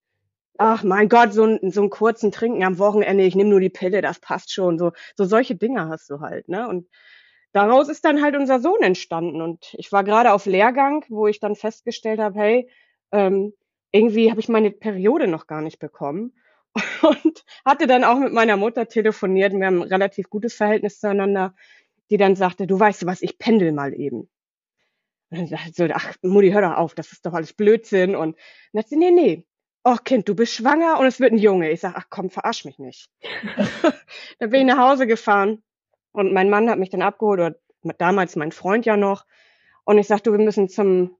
ach 0.59 0.83
mein 0.83 1.09
Gott, 1.09 1.33
so, 1.33 1.45
ein, 1.45 1.71
so 1.71 1.81
einen 1.81 1.89
kurzen 1.89 2.31
Trinken 2.31 2.63
am 2.63 2.79
Wochenende, 2.79 3.23
ich 3.23 3.35
nehme 3.35 3.49
nur 3.49 3.61
die 3.61 3.69
Pille, 3.69 4.01
das 4.01 4.19
passt 4.19 4.51
schon. 4.51 4.77
So, 4.77 4.91
so 5.15 5.25
solche 5.25 5.55
Dinge 5.55 5.87
hast 5.87 6.09
du 6.09 6.19
halt, 6.19 6.49
ne? 6.49 6.67
Und 6.67 6.87
daraus 7.53 7.87
ist 7.89 8.05
dann 8.05 8.21
halt 8.21 8.35
unser 8.35 8.59
Sohn 8.59 8.81
entstanden. 8.81 9.41
Und 9.41 9.73
ich 9.77 9.91
war 9.91 10.03
gerade 10.03 10.33
auf 10.33 10.45
Lehrgang, 10.45 11.05
wo 11.07 11.27
ich 11.27 11.39
dann 11.39 11.55
festgestellt 11.55 12.19
habe, 12.19 12.37
hey, 12.37 12.69
ähm, 13.11 13.53
irgendwie 13.91 14.29
habe 14.29 14.41
ich 14.41 14.49
meine 14.49 14.69
Periode 14.69 15.27
noch 15.27 15.47
gar 15.47 15.61
nicht 15.61 15.79
bekommen. 15.79 16.33
Und 17.01 17.43
hatte 17.65 17.87
dann 17.87 18.03
auch 18.03 18.19
mit 18.19 18.33
meiner 18.33 18.57
Mutter 18.57 18.87
telefoniert. 18.87 19.53
Wir 19.53 19.65
haben 19.65 19.81
ein 19.81 19.87
relativ 19.87 20.29
gutes 20.29 20.53
Verhältnis 20.53 20.99
zueinander, 20.99 21.55
die 22.09 22.17
dann 22.17 22.35
sagte, 22.35 22.67
du 22.67 22.79
weißt 22.79 23.05
was, 23.05 23.21
ich 23.21 23.37
pendel 23.37 23.71
mal 23.71 23.93
eben. 23.93 24.29
Und 25.31 25.37
dann 25.37 25.47
sagte 25.47 25.71
so, 25.73 25.87
ach, 25.93 26.13
Mutti, 26.21 26.51
hör 26.51 26.61
doch 26.61 26.77
auf, 26.77 26.95
das 26.95 27.11
ist 27.11 27.25
doch 27.25 27.33
alles 27.33 27.53
Blödsinn. 27.53 28.15
Und 28.15 28.35
dann 28.73 28.81
sagte 28.81 28.89
sie, 28.89 28.97
nee, 28.97 29.11
nee, 29.11 29.45
oh 29.83 29.97
Kind, 30.03 30.27
du 30.27 30.35
bist 30.35 30.53
schwanger 30.53 30.99
und 30.99 31.05
es 31.05 31.19
wird 31.19 31.31
ein 31.31 31.37
Junge. 31.37 31.71
Ich 31.71 31.81
sag, 31.81 31.95
ach 31.95 32.07
komm, 32.09 32.29
verarsch 32.29 32.65
mich 32.65 32.79
nicht. 32.79 33.09
dann 34.39 34.49
bin 34.49 34.61
ich 34.61 34.67
nach 34.67 34.89
Hause 34.89 35.07
gefahren 35.07 35.63
und 36.11 36.33
mein 36.33 36.49
Mann 36.49 36.69
hat 36.69 36.79
mich 36.79 36.89
dann 36.89 37.01
abgeholt, 37.01 37.39
oder 37.39 37.55
damals 37.97 38.35
mein 38.35 38.51
Freund 38.51 38.85
ja 38.85 38.97
noch. 38.97 39.25
Und 39.85 39.97
ich 39.97 40.07
sag, 40.07 40.23
du, 40.23 40.31
wir 40.31 40.39
müssen 40.39 40.69
zum, 40.69 41.15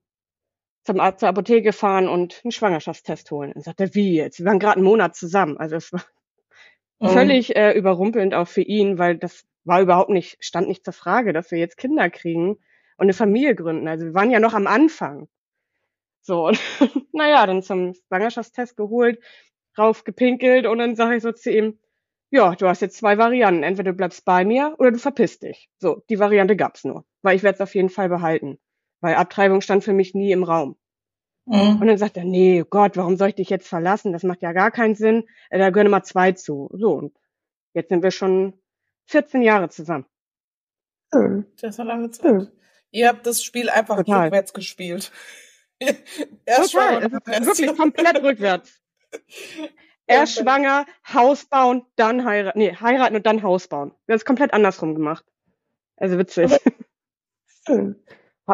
zum 0.84 0.98
zur 1.18 1.30
Apotheke 1.30 1.74
fahren 1.74 2.08
und 2.08 2.42
einen 2.44 2.52
Schwangerschaftstest 2.52 3.30
holen. 3.32 3.52
Und 3.54 3.64
sagt 3.64 3.82
er, 3.82 3.94
wie 3.96 4.16
jetzt? 4.16 4.40
Wir 4.40 4.46
waren 4.46 4.60
gerade 4.60 4.78
einen 4.78 4.86
Monat 4.86 5.16
zusammen. 5.16 5.58
Also 5.58 5.76
es 5.76 5.94
war 5.94 6.04
mhm. 7.00 7.10
völlig 7.10 7.56
äh, 7.56 7.74
überrumpelnd 7.74 8.34
auch 8.34 8.48
für 8.48 8.62
ihn, 8.62 8.98
weil 8.98 9.18
das 9.18 9.46
war 9.64 9.82
überhaupt 9.82 10.10
nicht, 10.10 10.38
stand 10.40 10.68
nicht 10.68 10.84
zur 10.84 10.94
Frage, 10.94 11.34
dass 11.34 11.52
wir 11.52 11.60
jetzt 11.60 11.78
Kinder 11.78 12.10
kriegen 12.10 12.52
und 12.52 13.06
eine 13.06 13.14
Familie 13.14 13.56
gründen. 13.56 13.88
Also 13.88 14.06
wir 14.06 14.14
waren 14.14 14.32
ja 14.32 14.40
noch 14.40 14.54
am 14.54 14.68
Anfang. 14.68 15.28
So, 16.22 16.48
und 16.48 16.60
naja, 17.14 17.46
dann 17.46 17.64
zum 17.64 17.94
Schwangerschaftstest 18.08 18.76
geholt, 18.76 19.20
raufgepinkelt 19.78 20.66
und 20.66 20.80
dann 20.80 20.96
sage 20.96 21.18
ich 21.18 21.24
so 21.24 21.32
zu 21.32 21.52
ihm, 21.52 21.80
ja, 22.32 22.56
du 22.56 22.68
hast 22.68 22.82
jetzt 22.82 22.98
zwei 22.98 23.18
Varianten. 23.18 23.64
Entweder 23.64 23.92
du 23.92 23.98
bleibst 23.98 24.26
bei 24.26 24.46
mir 24.46 24.76
oder 24.78 24.92
du 24.92 25.00
verpisst 25.00 25.44
dich. 25.44 25.70
So, 25.80 26.04
die 26.10 26.20
Variante 26.20 26.56
gab's 26.56 26.84
nur. 26.84 27.06
Weil 27.22 27.36
ich 27.36 27.44
werde 27.44 27.56
es 27.56 27.62
auf 27.62 27.74
jeden 27.74 27.90
Fall 27.90 28.10
behalten. 28.10 28.60
Weil 29.02 29.16
Abtreibung 29.16 29.62
stand 29.62 29.84
für 29.84 29.94
mich 29.94 30.14
nie 30.14 30.32
im 30.32 30.44
Raum. 30.44 30.76
Mhm. 31.46 31.82
Und 31.82 31.88
dann 31.88 31.98
sagt 31.98 32.18
er, 32.18 32.26
nee, 32.26 32.64
Gott, 32.70 32.98
warum 32.98 33.18
soll 33.18 33.30
ich 33.30 33.36
dich 33.36 33.50
jetzt 33.50 33.68
verlassen? 33.68 34.14
Das 34.14 34.24
macht 34.24 34.42
ja 34.42 34.52
gar 34.54 34.72
keinen 34.72 34.96
Sinn. 34.96 35.26
Äh, 35.50 35.60
da 35.60 35.70
gehören 35.70 35.90
mal 35.90 36.04
zwei 36.04 36.32
zu. 36.34 36.70
So, 36.74 36.94
und 36.94 37.18
jetzt 37.74 37.90
sind 37.90 38.04
wir 38.04 38.12
schon 38.12 38.54
14 39.06 39.42
Jahre 39.42 39.70
zusammen. 39.70 40.06
Das 41.12 41.72
ist 41.72 41.80
eine 41.80 41.90
lange 41.90 42.12
Zeit. 42.12 42.52
Ihr 42.92 43.08
habt 43.08 43.26
das 43.26 43.44
Spiel 43.44 43.70
einfach 43.70 43.98
Total. 43.98 44.26
rückwärts 44.26 44.54
gespielt. 44.54 45.12
Erst 46.46 46.74
Total, 46.74 47.04
es 47.26 47.48
ist 47.48 47.60
wirklich 47.60 47.78
komplett 47.78 48.22
rückwärts. 48.22 48.82
Erst 50.08 50.40
schwanger, 50.40 50.86
Haus 51.14 51.46
bauen, 51.46 51.86
dann 51.96 52.26
heiraten. 52.26 52.58
Nee, 52.58 52.76
heiraten 52.76 53.16
und 53.16 53.26
dann 53.26 53.44
Haus 53.44 53.68
bauen. 53.68 53.92
Wir 54.06 54.14
haben 54.14 54.18
es 54.18 54.26
komplett 54.26 54.54
andersrum 54.54 54.96
gemacht. 54.96 55.24
Also 55.98 56.18
witzig. 56.18 56.52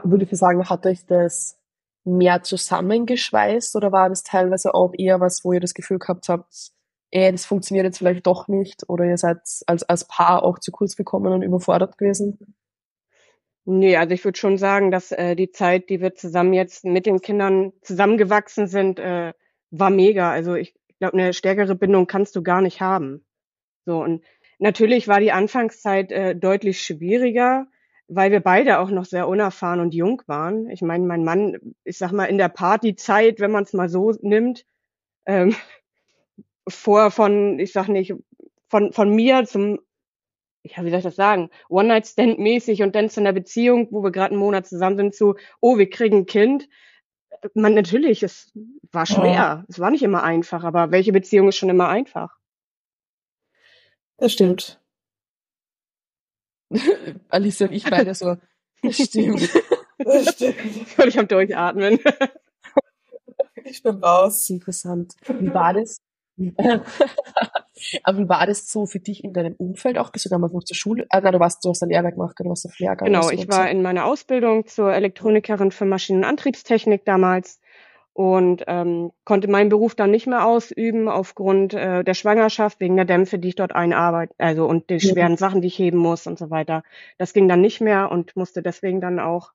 Würde 0.04 0.26
ich 0.26 0.38
sagen, 0.38 0.68
hat 0.70 0.86
euch 0.86 1.06
das 1.06 1.58
mehr 2.06 2.44
zusammengeschweißt 2.44 3.76
oder 3.76 3.92
war 3.92 4.10
das 4.10 4.24
teilweise 4.24 4.74
auch 4.76 4.94
eher 4.98 5.20
was, 5.20 5.44
wo 5.44 5.54
ihr 5.54 5.60
das 5.60 5.74
Gefühl 5.74 6.00
gehabt 6.00 6.30
habt, 6.30 6.72
ey, 7.12 7.32
das 7.32 7.46
funktioniert 7.46 7.86
jetzt 7.86 7.98
vielleicht 7.98 8.28
doch 8.28 8.48
nicht 8.48 8.88
oder 8.88 9.06
ihr 9.06 9.18
seid 9.18 9.38
als, 9.68 9.84
als 9.84 10.06
Paar 10.08 10.44
auch 10.44 10.60
zu 10.60 10.72
kurz 10.72 10.96
gekommen 10.96 11.34
und 11.34 11.42
überfordert 11.42 11.98
gewesen? 11.98 12.56
Nee, 13.68 13.98
also 13.98 14.14
ich 14.14 14.24
würde 14.24 14.38
schon 14.38 14.60
sagen, 14.60 14.92
dass 14.92 15.12
äh, 15.12 15.36
die 15.36 15.50
Zeit, 15.50 15.90
die 15.90 16.00
wir 16.00 16.14
zusammen 16.14 16.54
jetzt 16.54 16.86
mit 16.86 17.08
den 17.08 17.22
Kindern 17.22 17.74
zusammengewachsen 17.82 18.68
sind, 18.68 19.00
äh, 19.00 19.34
war 19.72 19.90
mega. 19.90 20.30
Also 20.30 20.54
ich 20.54 20.76
glaube, 21.00 21.18
eine 21.18 21.34
stärkere 21.34 21.74
Bindung 21.76 22.06
kannst 22.06 22.36
du 22.36 22.44
gar 22.44 22.62
nicht 22.62 22.82
haben. 22.82 23.26
So 23.86 24.04
und 24.04 24.24
natürlich 24.60 25.08
war 25.08 25.20
die 25.20 25.32
Anfangszeit 25.32 26.12
äh, 26.12 26.36
deutlich 26.36 26.82
schwieriger, 26.82 27.66
weil 28.08 28.32
wir 28.32 28.40
beide 28.40 28.80
auch 28.80 28.90
noch 28.90 29.06
sehr 29.06 29.28
unerfahren 29.28 29.80
und 29.80 29.94
jung 29.94 30.22
waren. 30.28 30.70
Ich 30.70 30.82
meine, 30.82 31.06
mein 31.06 31.24
Mann, 31.24 31.58
ich 31.84 31.98
sag 31.98 32.12
mal, 32.12 32.26
in 32.26 32.38
der 32.38 32.50
Partyzeit, 32.50 33.40
wenn 33.40 33.52
man 33.52 33.64
es 33.64 33.74
mal 33.74 33.90
so 33.90 34.12
nimmt, 34.22 34.66
ähm, 35.26 35.56
vor 36.68 37.12
von, 37.12 37.60
ich 37.60 37.72
sag 37.72 37.88
nicht, 37.88 38.14
von, 38.70 38.94
von 38.94 39.14
mir 39.14 39.46
zum 39.46 39.80
ja, 40.66 40.84
wie 40.84 40.90
soll 40.90 41.00
ich 41.00 41.06
das 41.06 41.16
sagen, 41.16 41.50
One-Night-Stand-mäßig 41.70 42.82
und 42.82 42.96
dann 42.96 43.10
zu 43.10 43.20
einer 43.20 43.34
Beziehung, 43.34 43.88
wo 43.92 44.04
wir 44.04 44.12
gerade 44.12 44.32
einen 44.32 44.40
Monat 44.40 44.66
zusammen 44.66 44.98
sind, 44.98 45.16
zu, 45.16 45.36
oh, 45.62 45.78
wir 45.78 45.90
kriegen 45.90 46.20
ein 46.20 46.26
Kind. 46.26 46.68
Man, 47.54 47.76
natürlich, 47.76 48.24
es 48.24 48.52
war 48.92 49.06
schwer. 49.06 49.62
Oh. 49.62 49.66
Es 49.70 49.80
war 49.80 49.92
nicht 49.92 50.04
immer 50.04 50.24
einfach, 50.24 50.64
aber 50.64 50.92
welche 50.92 51.12
Beziehung 51.12 51.50
ist 51.50 51.58
schon 51.58 51.70
immer 51.70 51.90
einfach? 51.90 52.36
Das 54.18 54.34
stimmt. 54.34 54.82
Alice 57.30 57.62
und 57.62 57.72
ich 57.72 57.84
beide 57.84 58.14
so, 58.14 58.38
das 58.82 58.96
stimmt. 58.96 59.50
Das 59.98 60.34
stimmt. 60.34 60.56
Ich 61.06 61.20
am 61.20 61.28
Durchatmen. 61.28 62.00
Ich 63.64 63.82
bin 63.82 63.96
raus. 63.96 64.50
Interessant. 64.50 65.14
Wie 65.40 65.54
war 65.54 65.74
das? 65.74 65.98
Aber 68.04 68.18
wie 68.18 68.30
war 68.30 68.46
das 68.46 68.70
so 68.70 68.86
für 68.86 69.00
dich 69.00 69.24
in 69.24 69.34
deinem 69.34 69.56
Umfeld 69.56 69.98
auch? 69.98 70.12
Bist 70.12 70.26
du 70.26 70.30
damals 70.30 70.54
noch 70.54 70.64
zur 70.64 70.76
Schule? 70.76 71.06
Ah, 71.10 71.22
nein, 71.22 71.34
du 71.34 71.40
warst, 71.40 71.64
du 71.64 71.70
hast 71.70 71.82
eine 71.82 71.94
Lehre 71.94 72.12
gemacht, 72.12 72.36
du 72.38 72.46
warst 72.46 72.66
auf 72.66 72.78
Lehrgang. 72.78 73.08
Genau, 73.08 73.30
ich 73.30 73.48
war 73.48 73.64
so. 73.64 73.70
in 73.70 73.82
meiner 73.82 74.06
Ausbildung 74.06 74.68
zur 74.68 74.94
Elektronikerin 74.94 75.72
für 75.72 75.86
Maschinen- 75.86 76.20
und 76.20 76.26
Antriebstechnik 76.26 77.06
damals. 77.06 77.60
Und 78.16 78.64
ähm, 78.68 79.12
konnte 79.26 79.50
meinen 79.50 79.68
Beruf 79.68 79.94
dann 79.94 80.10
nicht 80.10 80.26
mehr 80.26 80.48
ausüben 80.48 81.10
aufgrund 81.10 81.74
äh, 81.74 82.02
der 82.02 82.14
Schwangerschaft 82.14 82.80
wegen 82.80 82.96
der 82.96 83.04
Dämpfe, 83.04 83.40
die 83.40 83.50
ich 83.50 83.56
dort 83.56 83.76
einarbeite, 83.76 84.34
also 84.38 84.66
und 84.68 84.90
den 84.90 85.02
schweren 85.02 85.36
Sachen, 85.36 85.60
die 85.60 85.68
ich 85.68 85.78
heben 85.78 85.98
muss 85.98 86.26
und 86.26 86.40
so 86.40 86.50
weiter. 86.50 86.84
Das 87.18 87.34
ging 87.34 87.50
dann 87.50 87.60
nicht 87.60 87.82
mehr 87.82 88.10
und 88.10 88.34
musste 88.38 88.64
deswegen 88.64 89.02
dann 89.02 89.20
auch 89.20 89.52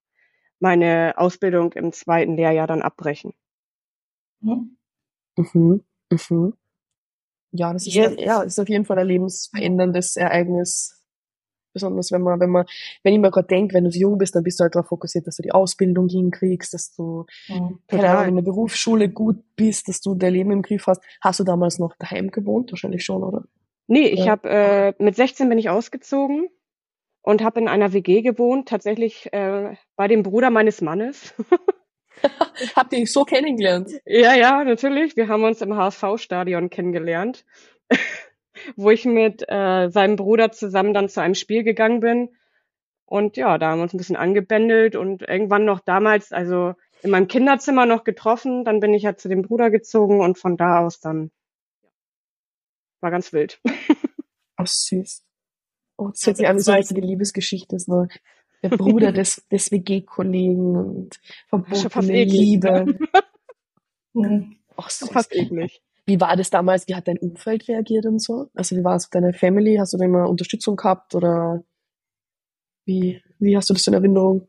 meine 0.58 1.14
Ausbildung 1.16 1.72
im 1.72 1.90
zweiten 1.92 2.36
Lehrjahr 2.36 2.66
dann 2.66 2.82
abbrechen. 2.82 3.32
Mhm. 4.42 4.76
Mhm. 5.38 5.84
Mhm. 6.10 6.52
Ja, 7.52 7.72
das 7.72 7.86
ist, 7.86 7.94
yes. 7.94 8.14
ja, 8.18 8.42
ist 8.42 8.60
auf 8.60 8.68
jeden 8.68 8.84
Fall 8.84 8.98
ein 8.98 9.06
lebensveränderndes 9.06 10.16
Ereignis, 10.16 10.99
Besonders 11.72 12.12
wenn 12.12 12.22
man, 12.22 12.40
wenn 12.40 12.50
man, 12.50 12.66
wenn 13.02 13.14
ich 13.14 13.20
mir 13.20 13.30
gerade 13.30 13.48
denke, 13.48 13.74
wenn 13.74 13.84
du 13.84 13.90
so 13.90 13.98
jung 13.98 14.18
bist, 14.18 14.34
dann 14.34 14.42
bist 14.42 14.60
du 14.60 14.62
halt 14.62 14.74
darauf 14.74 14.88
fokussiert, 14.88 15.26
dass 15.26 15.36
du 15.36 15.42
die 15.42 15.52
Ausbildung 15.52 16.08
hinkriegst, 16.08 16.74
dass 16.74 16.94
du, 16.94 17.26
mhm. 17.48 17.78
keine 17.88 18.10
Ahnung, 18.10 18.28
in 18.28 18.36
der 18.36 18.42
Berufsschule 18.42 19.08
gut 19.08 19.42
bist, 19.56 19.88
dass 19.88 20.00
du 20.00 20.14
dein 20.14 20.32
Leben 20.32 20.50
im 20.50 20.62
Griff 20.62 20.86
hast. 20.86 21.02
Hast 21.20 21.40
du 21.40 21.44
damals 21.44 21.78
noch 21.78 21.94
daheim 21.96 22.30
gewohnt? 22.30 22.72
Wahrscheinlich 22.72 23.04
schon, 23.04 23.22
oder? 23.22 23.44
Nee, 23.86 24.06
ich 24.06 24.26
ja. 24.26 24.32
habe 24.32 24.48
äh, 24.48 24.94
mit 24.98 25.16
16 25.16 25.48
bin 25.48 25.58
ich 25.58 25.68
ausgezogen 25.68 26.48
und 27.22 27.42
habe 27.42 27.60
in 27.60 27.68
einer 27.68 27.92
WG 27.92 28.22
gewohnt, 28.22 28.68
tatsächlich 28.68 29.32
äh, 29.32 29.74
bei 29.96 30.08
dem 30.08 30.22
Bruder 30.22 30.50
meines 30.50 30.80
Mannes. 30.80 31.34
Habt 32.76 32.92
ihr 32.92 33.06
so 33.06 33.24
kennengelernt? 33.24 33.90
Ja, 34.04 34.34
ja, 34.34 34.64
natürlich. 34.64 35.16
Wir 35.16 35.28
haben 35.28 35.44
uns 35.44 35.60
im 35.62 35.74
HSV-Stadion 35.76 36.70
kennengelernt 36.70 37.44
wo 38.76 38.90
ich 38.90 39.04
mit 39.04 39.44
äh, 39.48 39.88
seinem 39.90 40.16
Bruder 40.16 40.52
zusammen 40.52 40.94
dann 40.94 41.08
zu 41.08 41.20
einem 41.20 41.34
Spiel 41.34 41.62
gegangen 41.62 42.00
bin. 42.00 42.30
Und 43.04 43.36
ja, 43.36 43.58
da 43.58 43.70
haben 43.70 43.78
wir 43.78 43.82
uns 43.84 43.94
ein 43.94 43.98
bisschen 43.98 44.16
angebändelt 44.16 44.94
und 44.94 45.22
irgendwann 45.22 45.64
noch 45.64 45.80
damals, 45.80 46.32
also 46.32 46.74
in 47.02 47.10
meinem 47.10 47.28
Kinderzimmer 47.28 47.86
noch 47.86 48.04
getroffen. 48.04 48.64
Dann 48.64 48.80
bin 48.80 48.94
ich 48.94 49.02
ja 49.02 49.16
zu 49.16 49.28
dem 49.28 49.42
Bruder 49.42 49.70
gezogen 49.70 50.20
und 50.20 50.38
von 50.38 50.56
da 50.56 50.78
aus 50.78 51.00
dann 51.00 51.30
war 53.00 53.10
ganz 53.10 53.32
wild. 53.32 53.60
Ach, 54.56 54.66
süß. 54.66 55.24
Oh, 55.96 56.08
das 56.08 56.26
hört 56.26 56.36
sich 56.36 56.46
an 56.46 56.56
wie 56.56 56.60
so 56.60 56.72
eine 56.72 57.06
Liebesgeschichte. 57.06 57.78
So 57.78 58.06
der 58.62 58.68
Bruder 58.70 59.12
des, 59.12 59.46
des 59.48 59.70
WG-Kollegen 59.70 60.76
und 60.76 61.20
verbotene 61.48 62.24
Liebe. 62.24 62.98
Ach, 64.76 64.90
süß. 64.90 65.10
Fast 65.10 65.34
eklig. 65.34 65.82
Wie 66.06 66.20
war 66.20 66.36
das 66.36 66.50
damals? 66.50 66.88
Wie 66.88 66.94
hat 66.94 67.08
dein 67.08 67.18
Umfeld 67.18 67.68
reagiert 67.68 68.06
und 68.06 68.20
so? 68.20 68.48
Also 68.54 68.76
wie 68.76 68.84
war 68.84 68.96
es 68.96 69.06
mit 69.06 69.14
deiner 69.14 69.32
Family? 69.32 69.76
Hast 69.76 69.92
du 69.92 69.98
da 69.98 70.04
immer 70.04 70.28
Unterstützung 70.28 70.76
gehabt 70.76 71.14
oder 71.14 71.62
wie, 72.84 73.22
wie 73.38 73.56
hast 73.56 73.70
du 73.70 73.74
das 73.74 73.86
in 73.86 73.94
Erinnerung? 73.94 74.48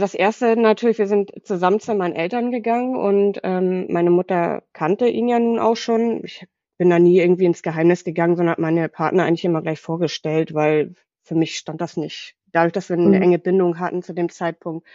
Das 0.00 0.14
erste 0.14 0.56
natürlich, 0.56 0.98
wir 0.98 1.06
sind 1.06 1.30
zusammen 1.44 1.78
zu 1.78 1.94
meinen 1.94 2.16
Eltern 2.16 2.50
gegangen 2.50 2.96
und 2.96 3.40
ähm, 3.44 3.86
meine 3.90 4.10
Mutter 4.10 4.64
kannte 4.72 5.08
ihn 5.08 5.28
ja 5.28 5.38
nun 5.38 5.60
auch 5.60 5.76
schon. 5.76 6.24
Ich 6.24 6.46
bin 6.78 6.90
da 6.90 6.98
nie 6.98 7.20
irgendwie 7.20 7.44
ins 7.44 7.62
Geheimnis 7.62 8.02
gegangen, 8.02 8.36
sondern 8.36 8.52
hat 8.52 8.58
meine 8.58 8.88
Partner 8.88 9.24
eigentlich 9.24 9.44
immer 9.44 9.62
gleich 9.62 9.80
vorgestellt, 9.80 10.52
weil 10.52 10.94
für 11.22 11.36
mich 11.36 11.56
stand 11.56 11.80
das 11.80 11.96
nicht. 11.96 12.34
Dadurch, 12.46 12.72
dass 12.72 12.88
wir 12.88 12.96
eine 12.96 13.16
mhm. 13.16 13.22
enge 13.22 13.38
Bindung 13.38 13.78
hatten 13.78 14.02
zu 14.02 14.14
dem 14.14 14.30
Zeitpunkt. 14.30 14.86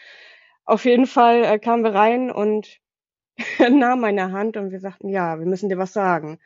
Auf 0.65 0.85
jeden 0.85 1.05
Fall 1.05 1.43
äh, 1.43 1.59
kamen 1.59 1.83
wir 1.83 1.93
rein 1.93 2.31
und 2.31 2.79
nahm 3.69 4.01
meine 4.01 4.31
Hand 4.31 4.57
und 4.57 4.71
wir 4.71 4.79
sagten, 4.79 5.09
ja, 5.09 5.39
wir 5.39 5.45
müssen 5.45 5.69
dir 5.69 5.77
was 5.77 5.93
sagen. 5.93 6.39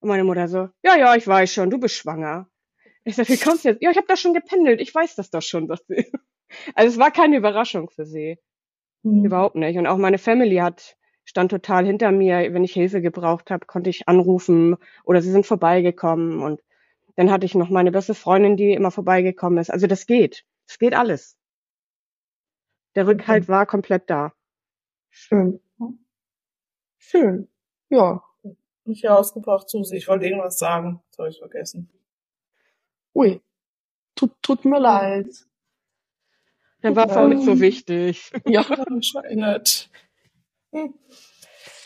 Und 0.00 0.08
meine 0.08 0.24
Mutter 0.24 0.48
so, 0.48 0.68
ja, 0.82 0.96
ja, 0.96 1.14
ich 1.14 1.26
weiß 1.26 1.52
schon, 1.52 1.70
du 1.70 1.78
bist 1.78 1.94
schwanger. 1.94 2.48
Ich 3.04 3.16
sag, 3.16 3.28
wie 3.28 3.36
kommst 3.38 3.64
du 3.64 3.70
jetzt? 3.70 3.82
Ja, 3.82 3.90
ich 3.90 3.96
habe 3.96 4.06
da 4.06 4.16
schon 4.16 4.34
gependelt, 4.34 4.80
ich 4.80 4.94
weiß 4.94 5.14
das 5.16 5.30
doch 5.30 5.42
schon, 5.42 5.66
sagt 5.68 5.86
sie. 5.88 6.06
Also 6.74 6.92
es 6.92 6.98
war 6.98 7.10
keine 7.10 7.38
Überraschung 7.38 7.88
für 7.88 8.04
sie. 8.04 8.38
Mhm. 9.02 9.24
Überhaupt 9.24 9.56
nicht. 9.56 9.78
Und 9.78 9.86
auch 9.86 9.96
meine 9.96 10.18
Family 10.18 10.56
hat, 10.56 10.98
stand 11.24 11.50
total 11.50 11.86
hinter 11.86 12.12
mir. 12.12 12.52
Wenn 12.52 12.62
ich 12.62 12.74
Hilfe 12.74 13.00
gebraucht 13.00 13.50
habe, 13.50 13.64
konnte 13.64 13.88
ich 13.88 14.06
anrufen 14.06 14.76
oder 15.04 15.22
sie 15.22 15.30
sind 15.30 15.46
vorbeigekommen. 15.46 16.42
Und 16.42 16.60
dann 17.16 17.30
hatte 17.30 17.46
ich 17.46 17.54
noch 17.54 17.70
meine 17.70 17.90
beste 17.90 18.14
Freundin, 18.14 18.58
die 18.58 18.72
immer 18.72 18.90
vorbeigekommen 18.90 19.58
ist. 19.58 19.70
Also 19.70 19.86
das 19.86 20.06
geht. 20.06 20.44
Es 20.66 20.78
geht 20.78 20.94
alles. 20.94 21.38
Der 22.94 23.06
Rückhalt 23.06 23.48
war 23.48 23.64
komplett 23.64 24.10
da. 24.10 24.32
Schön. 25.10 25.60
Schön. 27.02 27.48
Ja. 27.90 28.22
Nicht 28.84 29.02
herausgebracht, 29.02 29.68
Susi. 29.68 29.96
Ich 29.96 30.08
wollte 30.08 30.24
irgendwas 30.26 30.58
sagen. 30.58 31.02
Das 31.10 31.18
habe 31.18 31.28
ich 31.28 31.38
vergessen. 31.38 31.90
Ui. 33.14 33.40
Tut, 34.14 34.30
tut 34.40 34.64
mir 34.64 34.78
leid. 34.78 35.26
Der 36.82 36.96
war 36.96 37.08
voll 37.08 37.28
nicht 37.28 37.44
so 37.44 37.60
wichtig. 37.60 38.32
Ja, 38.46 38.62
anscheinend. 38.86 39.90
Hm. 40.72 40.94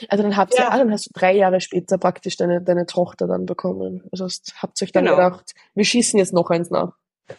Also 0.08 0.22
dann 0.22 0.36
habt 0.36 0.54
ihr, 0.54 0.60
ja. 0.60 0.76
dann 0.76 0.92
hast 0.92 1.06
du 1.06 1.10
drei 1.14 1.34
Jahre 1.34 1.60
später 1.60 1.96
praktisch 1.96 2.36
deine, 2.36 2.62
deine 2.62 2.86
Tochter 2.86 3.26
dann 3.26 3.46
bekommen. 3.46 4.06
Also 4.12 4.28
habt 4.60 4.80
ihr 4.80 4.84
euch 4.84 4.92
dann 4.92 5.04
genau. 5.04 5.16
gedacht, 5.16 5.54
wir 5.74 5.84
schießen 5.84 6.18
jetzt 6.18 6.34
noch 6.34 6.50
eins 6.50 6.70
nach. 6.70 6.94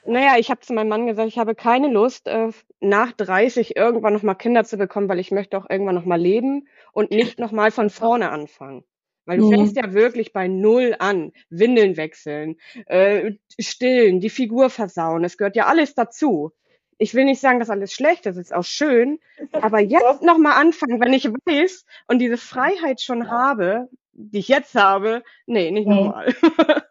Naja, 0.05 0.37
ich 0.37 0.49
habe 0.49 0.61
zu 0.61 0.73
meinem 0.73 0.89
Mann 0.89 1.07
gesagt, 1.07 1.27
ich 1.27 1.37
habe 1.37 1.55
keine 1.55 1.89
Lust, 1.89 2.27
äh, 2.27 2.49
nach 2.79 3.11
30 3.11 3.75
irgendwann 3.75 4.13
nochmal 4.13 4.35
Kinder 4.35 4.63
zu 4.63 4.77
bekommen, 4.77 5.09
weil 5.09 5.19
ich 5.19 5.31
möchte 5.31 5.57
auch 5.57 5.69
irgendwann 5.69 5.95
nochmal 5.95 6.19
leben 6.19 6.67
und 6.91 7.11
nicht 7.11 7.39
nochmal 7.39 7.71
von 7.71 7.89
vorne 7.89 8.29
anfangen. 8.29 8.83
Weil 9.25 9.39
du 9.39 9.47
mhm. 9.47 9.55
fängst 9.55 9.75
ja 9.75 9.93
wirklich 9.93 10.31
bei 10.31 10.47
Null 10.47 10.95
an. 10.99 11.33
Windeln 11.49 11.97
wechseln, 11.97 12.57
äh, 12.85 13.33
stillen, 13.59 14.21
die 14.21 14.29
Figur 14.29 14.69
versauen. 14.69 15.23
Es 15.25 15.37
gehört 15.37 15.55
ja 15.55 15.65
alles 15.65 15.95
dazu. 15.95 16.53
Ich 16.97 17.13
will 17.13 17.25
nicht 17.25 17.41
sagen, 17.41 17.59
dass 17.59 17.69
alles 17.69 17.91
schlecht 17.93 18.25
ist, 18.25 18.37
ist 18.37 18.53
auch 18.53 18.63
schön. 18.63 19.19
Aber 19.51 19.79
jetzt 19.81 20.21
nochmal 20.21 20.53
anfangen, 20.53 20.99
wenn 21.01 21.13
ich 21.13 21.25
weiß 21.25 21.85
und 22.07 22.19
diese 22.19 22.37
Freiheit 22.37 23.01
schon 23.01 23.29
habe, 23.29 23.89
die 24.13 24.39
ich 24.39 24.47
jetzt 24.47 24.75
habe, 24.75 25.23
nee, 25.45 25.71
nicht 25.71 25.87
mhm. 25.87 25.95
nochmal. 25.95 26.33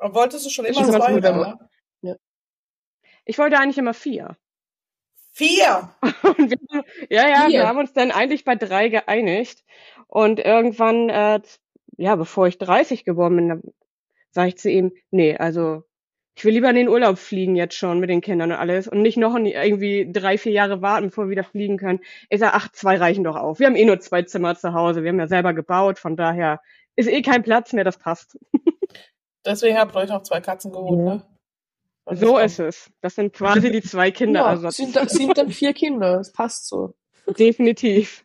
Und 0.00 0.14
wolltest 0.14 0.46
du 0.46 0.50
schon 0.50 0.64
immer 0.64 0.84
zwei? 0.84 1.10
Ne? 1.18 1.58
Ja. 2.02 2.14
Ich 3.24 3.36
wollte 3.36 3.58
eigentlich 3.58 3.78
immer 3.78 3.94
vier. 3.94 4.36
Vier? 5.38 5.88
wir, 6.02 6.84
ja, 7.10 7.28
ja, 7.28 7.46
vier. 7.46 7.60
wir 7.60 7.68
haben 7.68 7.78
uns 7.78 7.92
dann 7.92 8.10
eigentlich 8.10 8.44
bei 8.44 8.56
drei 8.56 8.88
geeinigt. 8.88 9.64
Und 10.08 10.40
irgendwann, 10.40 11.08
äh, 11.10 11.40
ja, 11.96 12.16
bevor 12.16 12.48
ich 12.48 12.58
30 12.58 13.04
geworden 13.04 13.36
bin, 13.36 13.48
da 13.48 13.58
sage 14.32 14.48
ich 14.48 14.58
zu 14.58 14.68
ihm, 14.68 14.92
nee, 15.12 15.36
also 15.36 15.84
ich 16.34 16.44
will 16.44 16.54
lieber 16.54 16.70
in 16.70 16.74
den 16.74 16.88
Urlaub 16.88 17.18
fliegen 17.18 17.54
jetzt 17.54 17.76
schon 17.76 18.00
mit 18.00 18.10
den 18.10 18.20
Kindern 18.20 18.50
und 18.50 18.58
alles 18.58 18.88
und 18.88 19.00
nicht 19.00 19.16
noch 19.16 19.36
irgendwie 19.36 20.10
drei, 20.10 20.38
vier 20.38 20.52
Jahre 20.52 20.82
warten, 20.82 21.06
bevor 21.06 21.26
wir 21.26 21.30
wieder 21.30 21.44
fliegen 21.44 21.76
können. 21.76 22.00
Ich 22.30 22.40
sage, 22.40 22.54
ach, 22.54 22.72
zwei 22.72 22.96
reichen 22.96 23.22
doch 23.22 23.36
auf. 23.36 23.60
Wir 23.60 23.68
haben 23.68 23.76
eh 23.76 23.84
nur 23.84 24.00
zwei 24.00 24.22
Zimmer 24.22 24.56
zu 24.56 24.72
Hause. 24.72 25.04
Wir 25.04 25.10
haben 25.10 25.20
ja 25.20 25.28
selber 25.28 25.54
gebaut, 25.54 26.00
von 26.00 26.16
daher 26.16 26.60
ist 26.96 27.08
eh 27.08 27.22
kein 27.22 27.44
Platz 27.44 27.72
mehr, 27.72 27.84
das 27.84 27.98
passt. 27.98 28.36
Deswegen 29.46 29.78
habt 29.78 29.94
ihr 29.94 30.00
euch 30.00 30.10
noch 30.10 30.22
zwei 30.22 30.40
Katzen 30.40 30.72
geholt, 30.72 30.98
ja. 30.98 31.14
ne? 31.14 31.37
So 32.10 32.38
ist 32.38 32.58
es. 32.58 32.90
Das 33.00 33.14
sind 33.14 33.32
quasi 33.32 33.70
die 33.70 33.82
zwei 33.82 34.10
Kinder. 34.10 34.40
Ja, 34.44 34.46
also 34.46 34.70
sind, 34.70 34.98
sind 35.10 35.36
dann 35.36 35.50
vier 35.50 35.72
Kinder. 35.72 36.18
Das 36.18 36.32
passt 36.32 36.68
so. 36.68 36.94
Definitiv. 37.38 38.24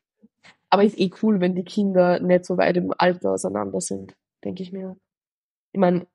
Aber 0.70 0.84
ist 0.84 1.00
eh 1.00 1.12
cool, 1.22 1.40
wenn 1.40 1.56
die 1.56 1.64
Kinder 1.64 2.20
nicht 2.20 2.46
so 2.46 2.58
weit 2.58 2.78
im 2.78 2.94
Alter 2.98 3.32
auseinander 3.32 3.80
sind, 3.82 4.16
denke 4.44 4.64
ich 4.64 4.72
mir. 4.72 4.96
Ich 5.72 5.80
meine, 5.80 6.08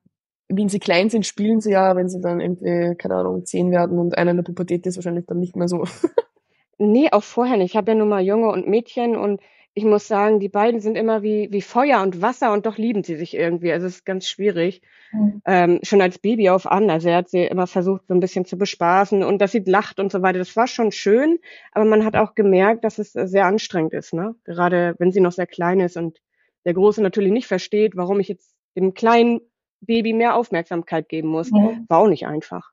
wenn 0.49 0.67
sie 0.67 0.79
klein 0.79 1.09
sind, 1.09 1.25
spielen 1.25 1.61
sie 1.61 1.71
ja, 1.71 1.95
wenn 1.95 2.09
sie 2.09 2.19
dann 2.19 2.41
irgendwie, 2.41 2.95
keine 2.97 3.15
Ahnung, 3.15 3.45
zehn 3.45 3.71
werden 3.71 3.99
und 3.99 4.17
einer 4.17 4.31
in 4.31 4.37
der 4.37 4.43
Pubertät 4.43 4.85
ist, 4.85 4.97
wahrscheinlich 4.97 5.25
dann 5.27 5.39
nicht 5.39 5.55
mehr 5.55 5.67
so. 5.67 5.85
nee, 6.77 7.09
auch 7.11 7.23
vorher 7.23 7.57
nicht. 7.57 7.71
Ich 7.71 7.77
habe 7.77 7.91
ja 7.91 7.95
nur 7.95 8.07
mal 8.07 8.21
Junge 8.21 8.49
und 8.49 8.67
Mädchen 8.67 9.15
und 9.15 9.39
ich 9.79 9.85
muss 9.85 10.09
sagen, 10.09 10.41
die 10.41 10.49
beiden 10.49 10.81
sind 10.81 10.97
immer 10.97 11.23
wie, 11.23 11.47
wie 11.53 11.61
Feuer 11.61 12.01
und 12.01 12.21
Wasser 12.21 12.51
und 12.51 12.65
doch 12.65 12.77
lieben 12.77 13.01
sie 13.05 13.15
sich 13.15 13.33
irgendwie. 13.33 13.71
Also 13.71 13.87
es 13.87 13.95
ist 13.95 14.05
ganz 14.05 14.27
schwierig. 14.27 14.81
Mhm. 15.13 15.41
Ähm, 15.45 15.79
schon 15.83 16.01
als 16.01 16.19
Baby 16.19 16.49
auf 16.49 16.69
an. 16.69 16.89
Also 16.89 17.07
er 17.07 17.15
hat 17.15 17.29
sie 17.29 17.45
immer 17.45 17.65
versucht, 17.65 18.05
so 18.07 18.13
ein 18.13 18.19
bisschen 18.19 18.43
zu 18.43 18.57
bespaßen 18.57 19.23
und 19.23 19.39
dass 19.39 19.53
sie 19.53 19.63
lacht 19.65 20.01
und 20.01 20.11
so 20.11 20.21
weiter. 20.21 20.37
Das 20.37 20.53
war 20.57 20.67
schon 20.67 20.91
schön, 20.91 21.39
aber 21.71 21.85
man 21.85 22.03
hat 22.03 22.17
auch 22.17 22.35
gemerkt, 22.35 22.83
dass 22.83 22.99
es 22.99 23.13
sehr 23.13 23.45
anstrengend 23.45 23.93
ist, 23.93 24.13
ne? 24.13 24.35
Gerade 24.43 24.95
wenn 24.99 25.13
sie 25.13 25.21
noch 25.21 25.31
sehr 25.31 25.47
klein 25.47 25.79
ist 25.79 25.95
und 25.95 26.19
der 26.65 26.73
Große 26.73 27.01
natürlich 27.01 27.31
nicht 27.31 27.47
versteht, 27.47 27.95
warum 27.95 28.19
ich 28.19 28.27
jetzt 28.27 28.53
dem 28.75 28.93
kleinen 28.93 29.39
Baby 29.79 30.11
mehr 30.11 30.35
Aufmerksamkeit 30.35 31.07
geben 31.07 31.29
muss. 31.29 31.51
Mhm. 31.51 31.85
War 31.87 31.99
auch 31.99 32.09
nicht 32.09 32.27
einfach. 32.27 32.71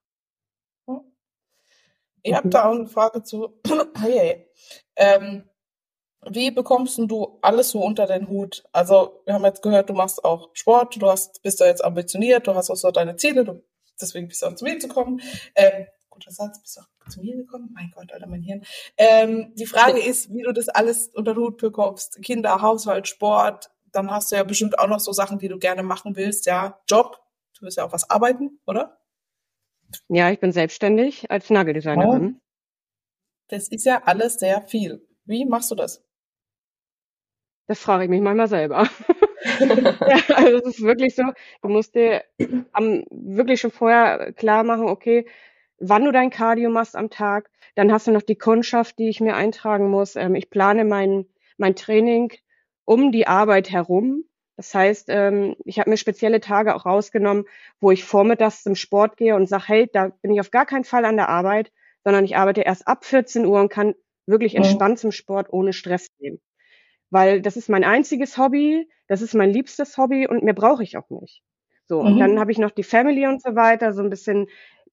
Mhm. 0.88 1.02
Ihr 2.24 2.36
habt 2.36 2.52
da 2.52 2.68
auch 2.68 2.74
eine 2.74 2.88
Frage 2.88 3.22
zu. 3.22 3.60
hey, 4.00 4.48
ähm, 4.96 5.44
wie 6.30 6.50
bekommst 6.50 6.98
du 6.98 7.38
alles 7.42 7.70
so 7.70 7.80
unter 7.80 8.06
den 8.06 8.28
Hut? 8.28 8.64
Also, 8.72 9.20
wir 9.24 9.34
haben 9.34 9.44
jetzt 9.44 9.62
gehört, 9.62 9.88
du 9.88 9.94
machst 9.94 10.24
auch 10.24 10.50
Sport, 10.54 11.00
du 11.00 11.08
hast, 11.08 11.42
bist 11.42 11.60
da 11.60 11.66
jetzt 11.66 11.84
ambitioniert, 11.84 12.46
du 12.46 12.54
hast 12.54 12.70
auch 12.70 12.76
so 12.76 12.90
deine 12.90 13.16
Ziele, 13.16 13.44
du, 13.44 13.62
deswegen 14.00 14.28
bist 14.28 14.42
du 14.42 14.46
auch 14.46 14.54
zu 14.54 14.64
mir 14.64 14.78
gekommen. 14.78 15.20
Ähm, 15.54 15.86
guter 16.10 16.30
Satz, 16.30 16.60
bist 16.60 16.76
du 16.76 16.80
auch 16.80 17.10
zu 17.10 17.20
mir 17.20 17.36
gekommen? 17.36 17.70
Mein 17.74 17.92
Gott, 17.94 18.12
Alter, 18.12 18.26
mein 18.26 18.42
Hirn. 18.42 18.64
Ähm, 18.96 19.52
die 19.54 19.66
Frage 19.66 20.00
ist, 20.00 20.32
wie 20.32 20.42
du 20.42 20.52
das 20.52 20.68
alles 20.68 21.08
unter 21.08 21.34
den 21.34 21.42
Hut 21.42 21.58
bekommst. 21.58 22.20
Kinder, 22.22 22.62
Haushalt, 22.62 23.06
Sport, 23.08 23.70
dann 23.92 24.10
hast 24.10 24.32
du 24.32 24.36
ja 24.36 24.44
bestimmt 24.44 24.78
auch 24.78 24.88
noch 24.88 25.00
so 25.00 25.12
Sachen, 25.12 25.38
die 25.38 25.48
du 25.48 25.58
gerne 25.58 25.82
machen 25.82 26.16
willst, 26.16 26.46
ja. 26.46 26.80
Job, 26.88 27.20
du 27.54 27.62
willst 27.62 27.76
ja 27.76 27.84
auch 27.84 27.92
was 27.92 28.08
arbeiten, 28.10 28.60
oder? 28.66 28.98
Ja, 30.08 30.30
ich 30.30 30.40
bin 30.40 30.52
selbstständig 30.52 31.30
als 31.30 31.50
Nageldesignerin. 31.50 32.36
Oh. 32.36 32.40
Das 33.48 33.68
ist 33.68 33.84
ja 33.84 34.02
alles 34.04 34.34
sehr 34.34 34.62
viel. 34.62 35.06
Wie 35.24 35.44
machst 35.44 35.70
du 35.70 35.74
das? 35.74 36.05
Das 37.66 37.80
frage 37.80 38.04
ich 38.04 38.10
mich 38.10 38.20
manchmal 38.20 38.48
selber. 38.48 38.88
ja, 39.60 40.34
also 40.34 40.56
es 40.58 40.64
ist 40.66 40.82
wirklich 40.82 41.14
so, 41.14 41.22
du 41.62 41.68
musst 41.68 41.94
dir 41.94 42.24
am, 42.72 43.04
wirklich 43.10 43.60
schon 43.60 43.70
vorher 43.70 44.32
klar 44.32 44.64
machen, 44.64 44.88
okay, 44.88 45.26
wann 45.78 46.04
du 46.04 46.12
dein 46.12 46.30
Cardio 46.30 46.70
machst 46.70 46.96
am 46.96 47.10
Tag. 47.10 47.50
Dann 47.74 47.92
hast 47.92 48.06
du 48.06 48.12
noch 48.12 48.22
die 48.22 48.36
Kundschaft, 48.38 48.98
die 48.98 49.08
ich 49.08 49.20
mir 49.20 49.36
eintragen 49.36 49.90
muss. 49.90 50.16
Ähm, 50.16 50.34
ich 50.34 50.50
plane 50.50 50.84
mein, 50.84 51.26
mein 51.58 51.76
Training 51.76 52.32
um 52.84 53.12
die 53.12 53.26
Arbeit 53.26 53.70
herum. 53.70 54.24
Das 54.56 54.74
heißt, 54.74 55.08
ähm, 55.10 55.56
ich 55.64 55.78
habe 55.78 55.90
mir 55.90 55.98
spezielle 55.98 56.40
Tage 56.40 56.74
auch 56.74 56.86
rausgenommen, 56.86 57.44
wo 57.80 57.90
ich 57.90 58.04
vormittags 58.04 58.62
zum 58.62 58.74
Sport 58.74 59.18
gehe 59.18 59.34
und 59.34 59.48
sage, 59.48 59.64
hey, 59.66 59.90
da 59.92 60.08
bin 60.22 60.32
ich 60.32 60.40
auf 60.40 60.50
gar 60.50 60.64
keinen 60.64 60.84
Fall 60.84 61.04
an 61.04 61.16
der 61.16 61.28
Arbeit, 61.28 61.70
sondern 62.04 62.24
ich 62.24 62.36
arbeite 62.36 62.62
erst 62.62 62.88
ab 62.88 63.04
14 63.04 63.44
Uhr 63.44 63.60
und 63.60 63.68
kann 63.68 63.94
wirklich 64.24 64.54
entspannt 64.56 64.98
zum 64.98 65.12
Sport 65.12 65.52
ohne 65.52 65.74
Stress 65.74 66.08
gehen. 66.18 66.40
Weil 67.10 67.40
das 67.40 67.56
ist 67.56 67.68
mein 67.68 67.84
einziges 67.84 68.36
Hobby, 68.38 68.88
das 69.08 69.22
ist 69.22 69.34
mein 69.34 69.50
liebstes 69.50 69.96
Hobby 69.96 70.26
und 70.26 70.42
mehr 70.42 70.54
brauche 70.54 70.82
ich 70.82 70.96
auch 70.96 71.08
nicht. 71.10 71.42
So, 71.86 72.02
mhm. 72.02 72.06
und 72.06 72.18
dann 72.18 72.40
habe 72.40 72.50
ich 72.50 72.58
noch 72.58 72.70
die 72.70 72.82
Family 72.82 73.26
und 73.26 73.42
so 73.42 73.54
weiter, 73.54 73.92
so 73.92 74.02
ein 74.02 74.10
bisschen 74.10 74.48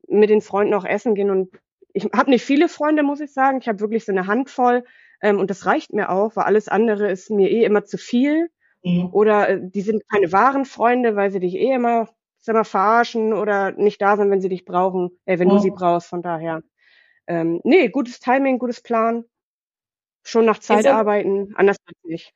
mit 0.07 0.29
den 0.29 0.41
Freunden 0.41 0.73
auch 0.73 0.85
essen 0.85 1.15
gehen 1.15 1.31
und 1.31 1.49
ich 1.93 2.05
habe 2.15 2.29
nicht 2.29 2.43
viele 2.43 2.69
Freunde, 2.69 3.03
muss 3.03 3.21
ich 3.21 3.33
sagen. 3.33 3.59
Ich 3.61 3.67
habe 3.67 3.79
wirklich 3.79 4.03
so 4.05 4.11
eine 4.11 4.27
Handvoll 4.27 4.83
ähm, 5.21 5.39
und 5.39 5.49
das 5.49 5.65
reicht 5.65 5.93
mir 5.93 6.09
auch, 6.09 6.35
weil 6.35 6.45
alles 6.45 6.67
andere 6.67 7.11
ist 7.11 7.29
mir 7.29 7.49
eh 7.49 7.63
immer 7.63 7.85
zu 7.85 7.97
viel. 7.97 8.49
Mhm. 8.83 9.09
Oder 9.11 9.49
äh, 9.49 9.59
die 9.61 9.81
sind 9.81 10.03
keine 10.09 10.31
wahren 10.31 10.65
Freunde, 10.65 11.15
weil 11.15 11.31
sie 11.31 11.39
dich 11.39 11.55
eh 11.55 11.73
immer, 11.73 12.09
sag 12.39 12.55
mal, 12.55 12.63
verarschen 12.63 13.33
oder 13.33 13.71
nicht 13.71 14.01
da 14.01 14.17
sind, 14.17 14.31
wenn 14.31 14.41
sie 14.41 14.49
dich 14.49 14.65
brauchen, 14.65 15.11
äh, 15.25 15.39
wenn 15.39 15.47
mhm. 15.47 15.51
du 15.51 15.59
sie 15.59 15.71
brauchst. 15.71 16.07
Von 16.07 16.21
daher. 16.21 16.63
Ähm, 17.27 17.61
nee, 17.63 17.87
gutes 17.87 18.19
Timing, 18.19 18.59
gutes 18.59 18.81
Plan. 18.81 19.23
Schon 20.23 20.45
nach 20.45 20.59
Zeit 20.59 20.87
arbeiten, 20.87 21.53
anders 21.55 21.77
als 21.85 21.97
nicht. 22.03 22.33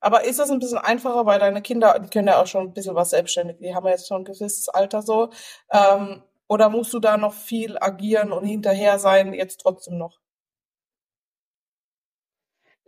Aber 0.00 0.24
ist 0.24 0.40
das 0.40 0.50
ein 0.50 0.58
bisschen 0.58 0.78
einfacher, 0.78 1.26
weil 1.26 1.38
deine 1.38 1.62
Kinder, 1.62 1.98
die 2.00 2.08
können 2.08 2.26
ja 2.26 2.42
auch 2.42 2.46
schon 2.46 2.66
ein 2.66 2.72
bisschen 2.72 2.96
was 2.96 3.10
selbstständig, 3.10 3.58
die 3.60 3.74
haben 3.74 3.84
ja 3.86 3.92
jetzt 3.92 4.08
schon 4.08 4.22
ein 4.22 4.24
gewisses 4.24 4.68
Alter 4.68 5.00
so. 5.02 5.30
Ähm, 5.70 6.22
oder 6.48 6.68
musst 6.68 6.92
du 6.92 6.98
da 6.98 7.16
noch 7.16 7.32
viel 7.32 7.78
agieren 7.78 8.32
und 8.32 8.44
hinterher 8.44 8.98
sein, 8.98 9.32
jetzt 9.32 9.58
trotzdem 9.58 9.98
noch? 9.98 10.18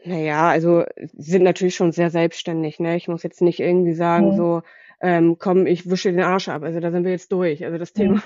Naja, 0.04 0.48
also 0.48 0.84
sind 0.96 1.44
natürlich 1.44 1.74
schon 1.74 1.92
sehr 1.92 2.10
selbstständig. 2.10 2.78
Ne? 2.78 2.96
Ich 2.96 3.08
muss 3.08 3.22
jetzt 3.22 3.40
nicht 3.40 3.60
irgendwie 3.60 3.94
sagen, 3.94 4.32
mhm. 4.32 4.37
so, 4.37 4.62
ähm, 5.04 5.36
komm, 5.38 5.66
ich 5.66 5.90
wische 5.90 6.10
den 6.10 6.22
Arsch 6.22 6.48
ab. 6.48 6.62
Also 6.62 6.80
da 6.80 6.90
sind 6.90 7.04
wir 7.04 7.10
jetzt 7.10 7.30
durch. 7.30 7.62
Also 7.62 7.76
das 7.76 7.92
Thema 7.92 8.22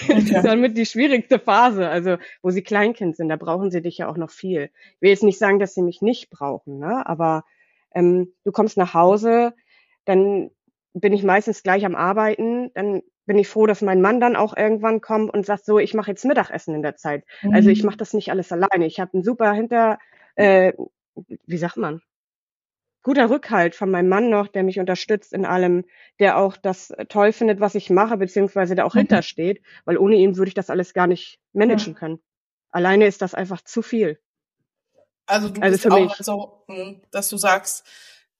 mhm. 0.00 0.16
ist 0.16 0.32
dann 0.32 0.62
mit 0.62 0.74
die 0.78 0.86
schwierigste 0.86 1.38
Phase, 1.38 1.90
also 1.90 2.16
wo 2.40 2.48
sie 2.48 2.62
Kleinkind 2.62 3.16
sind, 3.16 3.28
da 3.28 3.36
brauchen 3.36 3.70
sie 3.70 3.82
dich 3.82 3.98
ja 3.98 4.08
auch 4.08 4.16
noch 4.16 4.30
viel. 4.30 4.70
Ich 4.94 5.02
will 5.02 5.10
jetzt 5.10 5.22
nicht 5.22 5.38
sagen, 5.38 5.58
dass 5.58 5.74
sie 5.74 5.82
mich 5.82 6.00
nicht 6.00 6.30
brauchen, 6.30 6.78
ne? 6.78 7.06
aber 7.06 7.44
ähm, 7.94 8.32
du 8.44 8.50
kommst 8.50 8.78
nach 8.78 8.94
Hause, 8.94 9.52
dann 10.06 10.50
bin 10.94 11.12
ich 11.12 11.22
meistens 11.22 11.62
gleich 11.62 11.84
am 11.84 11.94
Arbeiten, 11.94 12.70
dann 12.72 13.02
bin 13.26 13.38
ich 13.38 13.48
froh, 13.48 13.66
dass 13.66 13.82
mein 13.82 14.00
Mann 14.00 14.18
dann 14.18 14.36
auch 14.36 14.56
irgendwann 14.56 15.02
kommt 15.02 15.34
und 15.34 15.44
sagt, 15.44 15.66
so, 15.66 15.78
ich 15.78 15.92
mache 15.92 16.12
jetzt 16.12 16.24
Mittagessen 16.24 16.74
in 16.74 16.82
der 16.82 16.96
Zeit. 16.96 17.24
Mhm. 17.42 17.52
Also 17.52 17.68
ich 17.68 17.82
mhm. 17.82 17.88
mache 17.88 17.98
das 17.98 18.14
nicht 18.14 18.30
alles 18.30 18.50
alleine. 18.52 18.86
Ich 18.86 19.00
habe 19.00 19.12
einen 19.12 19.22
super 19.22 19.52
hinter, 19.52 19.98
äh, 20.34 20.72
wie 21.46 21.58
sagt 21.58 21.76
man, 21.76 22.00
guter 23.06 23.30
Rückhalt 23.30 23.76
von 23.76 23.88
meinem 23.88 24.08
Mann 24.08 24.30
noch, 24.30 24.48
der 24.48 24.64
mich 24.64 24.80
unterstützt 24.80 25.32
in 25.32 25.46
allem, 25.46 25.84
der 26.18 26.38
auch 26.38 26.56
das 26.56 26.92
toll 27.08 27.30
findet, 27.30 27.60
was 27.60 27.76
ich 27.76 27.88
mache, 27.88 28.16
beziehungsweise 28.16 28.74
der 28.74 28.84
auch 28.84 28.94
mhm. 28.94 29.02
hintersteht, 29.02 29.62
weil 29.84 29.96
ohne 29.96 30.16
ihn 30.16 30.36
würde 30.36 30.48
ich 30.48 30.54
das 30.54 30.70
alles 30.70 30.92
gar 30.92 31.06
nicht 31.06 31.38
managen 31.52 31.92
ja. 31.92 31.98
können. 32.00 32.18
Alleine 32.70 33.06
ist 33.06 33.22
das 33.22 33.32
einfach 33.32 33.62
zu 33.62 33.80
viel. 33.80 34.18
Also 35.24 35.50
du 35.50 35.62
also 35.62 35.72
bist 35.72 35.86
auch 35.88 36.00
mich. 36.00 36.16
so, 36.16 36.64
hm, 36.66 37.00
dass 37.12 37.28
du 37.28 37.36
sagst, 37.36 37.86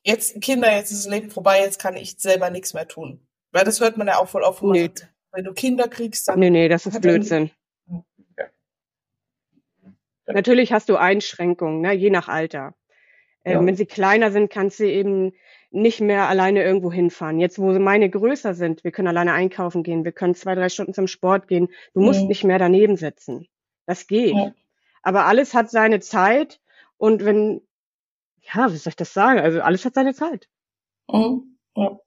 jetzt 0.03 0.43
Kinder, 0.43 0.75
jetzt 0.75 0.91
ist 0.91 1.07
das 1.07 1.13
Leben 1.13 1.31
vorbei, 1.31 1.61
jetzt 1.61 1.79
kann 1.79 1.95
ich 1.95 2.17
selber 2.19 2.51
nichts 2.51 2.75
mehr 2.75 2.89
tun. 2.89 3.25
Weil 3.53 3.65
das 3.65 3.81
hört 3.81 3.97
man 3.97 4.09
ja 4.09 4.19
auch 4.19 4.29
voll 4.29 4.43
oft. 4.43 4.65
Nee. 4.65 4.91
Wenn 5.31 5.45
du 5.45 5.53
Kinder 5.53 5.87
kriegst, 5.87 6.27
dann. 6.27 6.41
Nee, 6.41 6.51
nee, 6.51 6.69
das 6.69 6.87
ist 6.87 7.01
Blödsinn. 7.01 7.53
Ja. 8.37 8.47
Natürlich 10.27 10.73
hast 10.73 10.89
du 10.89 10.97
Einschränkungen, 10.97 11.83
ne, 11.83 11.93
je 11.93 12.11
nach 12.11 12.27
Alter. 12.27 12.75
Ähm, 13.47 13.61
ja. 13.61 13.67
Wenn 13.67 13.77
sie 13.77 13.87
kleiner 13.87 14.33
sind, 14.33 14.51
kannst 14.51 14.81
du 14.81 14.91
eben 14.91 15.33
nicht 15.71 16.01
mehr 16.01 16.29
alleine 16.29 16.65
irgendwo 16.65 16.93
hinfahren. 16.93 17.39
Jetzt, 17.39 17.59
wo 17.59 17.79
meine 17.79 18.11
größer 18.11 18.55
sind, 18.55 18.83
wir 18.83 18.91
können 18.91 19.09
alleine 19.09 19.33
einkaufen 19.33 19.85
gehen, 19.85 20.05
wir 20.05 20.13
können 20.13 20.35
zwei, 20.35 20.55
drei 20.55 20.69
Stunden 20.69 20.95
zum 20.95 21.07
Sport 21.07 21.47
gehen. 21.47 21.69
Du 21.95 22.01
musst 22.01 22.23
mhm. 22.23 22.29
nicht 22.29 22.45
mehr 22.45 22.59
daneben 22.59 22.97
sitzen. 22.97 23.47
Das 23.87 24.09
geht. 24.09 24.35
Ja. 24.35 24.53
Aber 25.03 25.27
alles 25.27 25.55
hat 25.55 25.71
seine 25.71 26.01
Zeit 26.01 26.61
und 26.97 27.25
wenn, 27.25 27.61
ja, 28.53 28.73
wie 28.73 28.77
soll 28.77 28.91
ich 28.91 28.97
das 28.97 29.15
sagen? 29.15 29.39
Also 29.39 29.61
alles 29.61 29.85
hat 29.85 29.95
seine 29.95 30.15
Zeit. 30.15 30.49
Mhm. 31.09 31.57
Ja. 31.77 32.01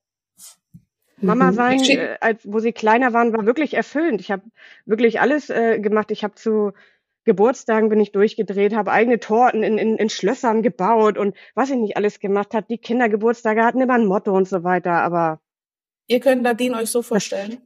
Mama 1.21 1.52
mhm. 1.52 1.56
sein, 1.56 1.80
äh, 1.84 2.17
als 2.19 2.41
wo 2.52 2.60
sie 2.60 2.73
kleiner 2.73 3.13
waren, 3.13 3.32
war 3.32 3.45
wirklich 3.45 3.75
erfüllend. 3.75 4.19
Ich 4.19 4.32
habe 4.32 4.43
wirklich 4.86 5.21
alles 5.21 5.49
äh, 5.49 5.80
gemacht. 5.80 6.12
Ich 6.12 6.23
habe 6.25 6.36
zu 6.36 6.73
Geburtstagen 7.25 7.89
bin 7.89 7.99
ich 7.99 8.12
durchgedreht, 8.12 8.73
habe 8.73 8.91
eigene 8.91 9.19
Torten 9.19 9.63
in, 9.63 9.77
in, 9.77 9.97
in 9.97 10.10
Schlössern 10.10 10.62
gebaut 10.62 11.17
und 11.17 11.36
was 11.53 11.69
ich 11.69 11.77
nicht 11.77 11.97
alles 11.97 12.19
gemacht 12.19 12.53
habe. 12.53 12.67
Die 12.69 12.77
Kindergeburtstage 12.77 13.63
hatten 13.63 13.82
immer 13.82 13.95
ein 13.95 14.05
Motto 14.05 14.36
und 14.36 14.47
so 14.47 14.63
weiter, 14.63 14.93
aber. 14.93 15.41
Ihr 16.08 16.19
könnt 16.19 16.41
Nadine 16.41 16.77
euch 16.77 16.89
so 16.89 17.01
vorstellen, 17.01 17.62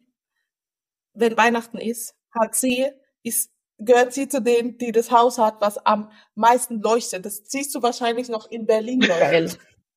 wenn 1.13 1.37
Weihnachten 1.37 1.77
ist, 1.77 2.15
hat 2.31 2.55
sie, 2.55 2.87
ist, 3.21 3.51
gehört 3.77 4.13
sie 4.13 4.27
zu 4.27 4.41
denen, 4.41 4.77
die 4.77 4.91
das 4.91 5.11
Haus 5.11 5.37
hat, 5.37 5.61
was 5.61 5.77
am 5.85 6.11
meisten 6.35 6.81
leuchtet. 6.81 7.25
Das 7.25 7.43
siehst 7.45 7.73
du 7.75 7.81
wahrscheinlich 7.81 8.29
noch 8.29 8.49
in 8.49 8.65
Berlin. 8.65 8.99
Geil. 9.01 9.49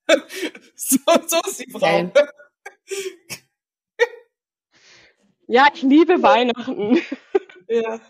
so, 0.75 0.97
so 1.25 1.39
ist 1.45 1.65
die 1.65 1.71
Frau. 1.71 2.11
Ja, 5.49 5.67
ich 5.73 5.81
liebe 5.81 6.21
Weihnachten. 6.21 7.01
Ja. 7.69 8.01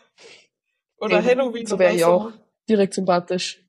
Oder 0.99 1.17
Ey, 1.17 1.23
Halloween. 1.23 1.65
So 1.65 1.79
wäre 1.79 1.95
ich 1.95 2.03
auch 2.03 2.31
direkt 2.69 2.93
sympathisch. 2.93 3.63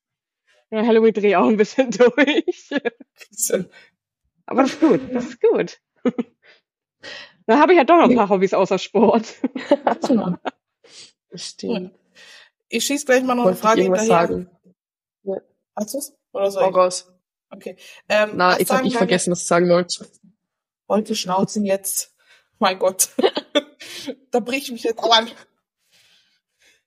Ja, 0.71 0.85
Halloween 0.85 1.15
drehe 1.15 1.31
ich 1.31 1.37
auch 1.37 1.49
ein 1.49 1.57
bisschen 1.57 1.91
durch. 1.93 2.71
Aber 4.47 4.63
das 4.63 4.73
ist 4.73 4.81
gut, 4.81 5.01
das 5.13 5.25
ist 5.27 5.41
gut. 5.41 5.81
Da 7.47 7.59
habe 7.59 7.73
ich 7.73 7.79
ja 7.79 7.85
doch 7.85 7.97
noch 7.97 8.11
ein 8.11 8.15
paar 8.15 8.29
Hobbys 8.29 8.53
außer 8.53 8.79
Sport. 8.79 9.37
Stimmt. 11.33 11.95
Ich 12.69 12.85
schieße 12.85 13.07
gleich 13.07 13.23
mal 13.23 13.37
noch 13.37 13.47
eine 13.47 13.57
Frage 13.57 13.81
hinterher. 13.81 14.07
Sagen. 14.07 14.51
Ja. 15.23 15.37
Hast 15.75 15.95
du's? 15.95 16.13
Oder 16.33 16.51
soll 16.51 16.69
ich? 16.69 16.77
raus. 16.77 17.11
Okay. 17.49 17.77
Ähm, 18.07 18.33
Na, 18.35 18.59
jetzt 18.59 18.71
habe 18.71 18.87
ich 18.87 18.95
vergessen, 18.95 19.31
was 19.31 19.41
du 19.41 19.47
sagen 19.47 19.71
wolltest. 19.71 20.21
Wollte 20.89 21.17
schnauzen 21.17 21.65
jetzt. 21.65 22.15
Mein 22.59 22.79
Gott. 22.79 23.09
da 24.31 24.41
bricht 24.41 24.65
ich 24.67 24.73
mich 24.73 24.83
jetzt 24.83 25.03
an. 25.03 25.31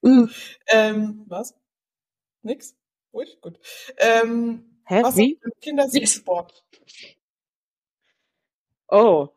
Mhm. 0.02 0.30
Ähm, 0.68 1.26
was? 1.28 1.56
Nix? 2.44 2.76
Ruhig? 3.14 3.40
Gut. 3.42 3.60
Ähm, 3.98 4.80
Hä? 4.86 5.04
Was 5.04 5.18
Wie? 5.18 5.40
Kindersport. 5.62 6.66
Oh, 8.88 9.30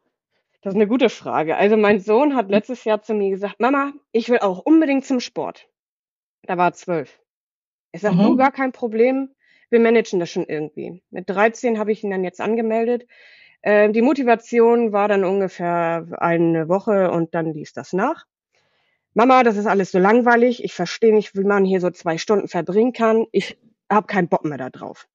das 0.63 0.73
ist 0.73 0.77
eine 0.77 0.89
gute 0.89 1.11
Frage. 1.11 1.57
Also 1.57 1.77
mein 1.77 2.01
Sohn 2.01 2.35
hat 2.35 2.49
letztes 2.49 2.85
Jahr 2.85 3.03
zu 3.03 3.15
mir 3.15 3.31
gesagt, 3.31 3.61
Mama, 3.61 3.93
ich 4.13 4.29
will 4.31 4.39
auch 4.39 4.61
unbedingt 4.61 5.05
zum 5.05 5.21
Sport. 5.21 5.69
Da 6.43 6.57
war 6.57 6.73
zwölf. 6.73 7.21
Ich 7.93 8.01
sage, 8.01 8.17
mhm. 8.17 8.23
du, 8.23 8.37
gar 8.37 8.51
kein 8.51 8.73
Problem. 8.73 9.35
Wir 9.71 9.81
managen 9.81 10.21
das 10.21 10.31
schon 10.31 10.47
irgendwie. 10.47 11.03
Mit 11.11 11.29
13 11.29 11.79
habe 11.79 11.93
ich 11.93 12.03
ihn 12.03 12.11
dann 12.11 12.25
jetzt 12.25 12.41
angemeldet. 12.41 13.07
Äh, 13.63 13.91
die 13.91 14.03
Motivation 14.03 14.93
war 14.93 15.07
dann 15.09 15.25
ungefähr 15.25 16.07
eine 16.19 16.69
Woche 16.69 17.11
und 17.11 17.35
dann 17.35 17.53
ließ 17.53 17.73
das 17.75 17.93
nach. 17.93 18.27
Mama, 19.15 19.45
das 19.45 19.57
ist 19.57 19.67
alles 19.67 19.93
so 19.93 19.99
langweilig, 19.99 20.63
ich 20.65 20.75
verstehe 20.75 21.15
nicht, 21.15 21.37
wie 21.37 21.45
man 21.45 21.65
hier 21.65 21.81
so 21.81 21.91
zwei 21.91 22.19
Stunden 22.19 22.49
verbringen 22.49 22.93
kann, 22.93 23.27
ich 23.31 23.57
habe 23.91 24.09
keinen 24.09 24.29
Bock 24.29 24.45
mehr 24.45 24.59
da 24.59 24.71
drauf. 24.71 25.09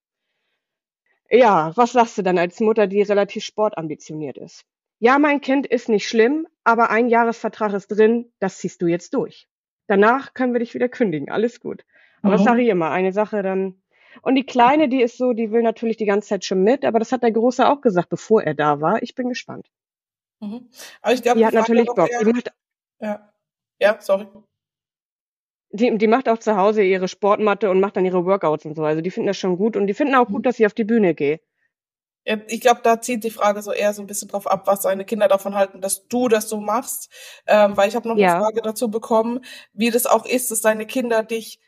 Ja, 1.30 1.74
was 1.76 1.92
sagst 1.92 2.18
du 2.18 2.22
dann 2.22 2.38
als 2.38 2.60
Mutter, 2.60 2.88
die 2.88 3.02
relativ 3.02 3.44
sportambitioniert 3.44 4.38
ist? 4.38 4.66
Ja, 5.00 5.20
mein 5.20 5.42
Kind 5.42 5.68
ist 5.68 5.90
nicht 5.90 6.08
schlimm, 6.08 6.48
aber 6.64 6.90
ein 6.90 7.08
Jahresvertrag 7.08 7.74
ist 7.74 7.88
drin, 7.88 8.32
das 8.40 8.58
ziehst 8.58 8.82
du 8.82 8.88
jetzt 8.88 9.14
durch. 9.14 9.48
Danach 9.88 10.34
können 10.34 10.54
wir 10.54 10.60
dich 10.60 10.74
wieder 10.74 10.90
kündigen, 10.90 11.30
alles 11.30 11.60
gut. 11.60 11.86
Aber 12.22 12.34
mhm. 12.34 12.38
das 12.38 12.44
sage 12.44 12.62
ich 12.62 12.70
immer, 12.70 12.92
eine 12.92 13.12
Sache 13.12 13.44
dann. 13.44 13.82
Und 14.22 14.36
die 14.36 14.46
Kleine, 14.46 14.90
die 14.90 15.02
ist 15.02 15.18
so, 15.18 15.34
die 15.34 15.52
will 15.52 15.62
natürlich 15.62 15.98
die 15.98 16.06
ganze 16.06 16.30
Zeit 16.30 16.46
schon 16.46 16.64
mit, 16.64 16.84
aber 16.84 17.00
das 17.00 17.12
hat 17.12 17.24
der 17.24 17.32
Große 17.32 17.68
auch 17.68 17.82
gesagt, 17.82 18.10
bevor 18.10 18.44
er 18.44 18.54
da 18.54 18.82
war. 18.82 19.04
Ich 19.04 19.16
bin 19.16 19.30
gespannt. 19.30 19.70
Mhm. 20.40 20.70
Aber 21.02 21.14
ich 21.14 21.22
glaube, 21.22 21.40
die 21.40 21.46
hat 21.46 21.54
natürlich 21.54 21.86
Bock. 21.86 22.10
Eher, 22.10 22.34
ja. 23.00 23.30
Ja, 23.80 24.00
sorry. 24.00 24.28
Die, 25.72 25.98
die 25.98 26.08
macht 26.08 26.28
auch 26.28 26.40
zu 26.40 26.58
Hause 26.58 26.82
ihre 26.84 27.08
Sportmatte 27.08 27.70
und 27.70 27.80
macht 27.80 27.96
dann 27.96 28.06
ihre 28.06 28.26
Workouts 28.26 28.66
und 28.66 28.76
so. 28.76 28.84
Also 28.84 29.02
die 29.02 29.12
finden 29.12 29.28
das 29.28 29.38
schon 29.38 29.58
gut 29.58 29.78
und 29.78 29.88
die 29.88 29.94
finden 29.94 30.16
auch 30.16 30.28
gut, 30.28 30.46
dass 30.46 30.58
sie 30.58 30.66
auf 30.66 30.74
die 30.74 30.84
Bühne 30.84 31.14
geht. 31.14 31.42
Ja, 32.26 32.38
ich 32.48 32.60
glaube, 32.62 32.82
da 32.84 33.00
zieht 33.00 33.24
die 33.24 33.30
Frage 33.30 33.62
so 33.62 33.72
eher 33.72 33.94
so 33.94 34.02
ein 34.02 34.08
bisschen 34.08 34.28
drauf 34.28 34.48
ab, 34.48 34.64
was 34.66 34.82
seine 34.82 35.06
Kinder 35.06 35.28
davon 35.28 35.56
halten, 35.56 35.80
dass 35.80 36.08
du 36.08 36.28
das 36.28 36.50
so 36.50 36.60
machst. 36.60 37.10
Ähm, 37.48 37.78
weil 37.78 37.88
ich 37.88 37.96
habe 37.96 38.08
noch 38.08 38.18
ja. 38.18 38.34
eine 38.34 38.44
Frage 38.44 38.62
dazu 38.62 38.90
bekommen, 38.90 39.44
wie 39.74 39.92
das 39.92 40.06
auch 40.06 40.26
ist, 40.26 40.52
dass 40.52 40.62
deine 40.62 40.86
Kinder 40.86 41.24
dich 41.24 41.60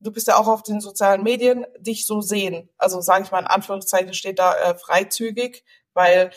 du 0.00 0.10
bist 0.10 0.28
ja 0.28 0.36
auch 0.36 0.48
auf 0.48 0.62
den 0.62 0.80
sozialen 0.80 1.22
Medien, 1.22 1.66
dich 1.78 2.06
so 2.06 2.20
sehen. 2.20 2.68
Also 2.78 3.00
sage 3.00 3.24
ich 3.24 3.30
mal 3.30 3.40
in 3.40 3.46
Anführungszeichen 3.46 4.14
steht 4.14 4.38
da 4.38 4.54
äh, 4.54 4.74
freizügig, 4.74 5.64
weil 5.94 6.30